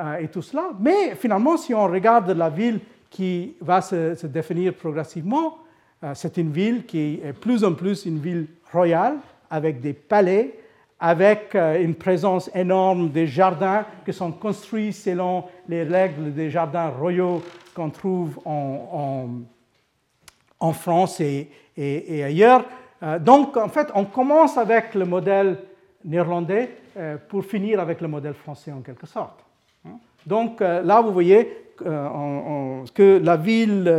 euh, 0.00 0.16
et 0.16 0.28
tout 0.28 0.40
cela. 0.40 0.70
Mais 0.80 1.14
finalement, 1.14 1.58
si 1.58 1.74
on 1.74 1.86
regarde 1.86 2.30
la 2.30 2.48
ville 2.48 2.80
qui 3.10 3.56
va 3.60 3.82
se, 3.82 4.26
définir 4.26 4.72
progressivement, 4.72 5.58
euh, 6.02 6.12
c'est 6.14 6.38
une 6.38 6.50
ville 6.50 6.86
qui 6.86 7.20
est 7.22 7.34
plus 7.34 7.62
en 7.62 7.74
plus 7.74 8.06
une 8.06 8.20
ville 8.20 8.46
royale, 8.72 9.18
avec 9.50 9.82
des 9.82 9.92
palais, 9.92 10.61
avec 11.02 11.56
euh, 11.56 11.82
une 11.82 11.96
présence 11.96 12.48
énorme 12.54 13.10
des 13.10 13.26
jardins 13.26 13.84
qui 14.04 14.12
sont 14.12 14.30
construits 14.30 14.92
selon 14.92 15.44
les 15.68 15.82
règles 15.82 16.32
des 16.32 16.48
jardins 16.48 16.90
royaux 16.90 17.42
qu'on 17.74 17.90
trouve 17.90 18.38
en, 18.44 19.42
France 20.72 21.18
et, 21.18 21.50
et, 21.76 22.22
ailleurs. 22.22 22.64
Euh, 23.02 23.18
donc, 23.18 23.56
en 23.56 23.68
fait, 23.68 23.88
on 23.96 24.04
commence 24.04 24.56
avec 24.56 24.94
le 24.94 25.04
modèle 25.04 25.58
néerlandais 26.04 26.70
euh, 26.96 27.16
pour 27.28 27.44
finir 27.44 27.80
avec 27.80 28.00
le 28.00 28.06
modèle 28.06 28.34
français 28.34 28.70
en 28.70 28.80
quelque 28.80 29.08
sorte. 29.08 29.44
Hein. 29.84 29.98
Donc, 30.24 30.60
là, 30.60 31.00
vous 31.00 31.12
voyez 31.12 31.74
que 31.78 33.20
la 33.20 33.36
ville 33.36 33.92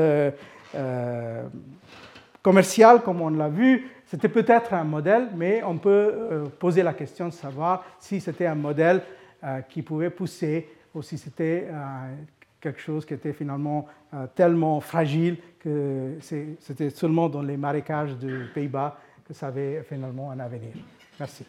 commerciale, 2.42 3.02
comme 3.02 3.20
on 3.20 3.30
l'a 3.30 3.50
vu, 3.50 3.92
c'était 4.14 4.30
peut-être 4.30 4.74
un 4.76 4.84
modèle, 4.84 5.30
mais 5.36 5.64
on 5.64 5.80
peut 5.80 5.90
euh, 5.90 6.46
poser 6.46 6.84
la 6.84 6.94
question 6.94 7.30
de 7.30 7.34
savoir 7.34 7.84
si 8.00 8.22
c'était 8.22 8.46
un 8.46 8.54
modèle 8.54 9.02
euh, 9.44 9.62
qui 9.62 9.82
pouvait 9.82 10.12
pousser 10.12 10.70
ou 10.94 11.02
si 11.02 11.18
c'était 11.18 11.68
euh, 11.68 12.14
quelque 12.62 12.80
chose 12.80 13.08
qui 13.08 13.16
était 13.16 13.34
finalement 13.34 13.88
tellement 14.36 14.80
fragile 14.82 15.38
que 15.60 16.20
c'était 16.60 16.92
seulement 16.92 17.28
dans 17.28 17.42
les 17.42 17.58
marécages 17.58 18.16
des 18.18 18.44
Pays-Bas 18.54 19.00
que 19.28 19.34
ça 19.34 19.48
avait 19.48 19.82
finalement 19.82 20.30
un 20.30 20.40
avenir. 20.40 20.74
Merci. 21.20 21.44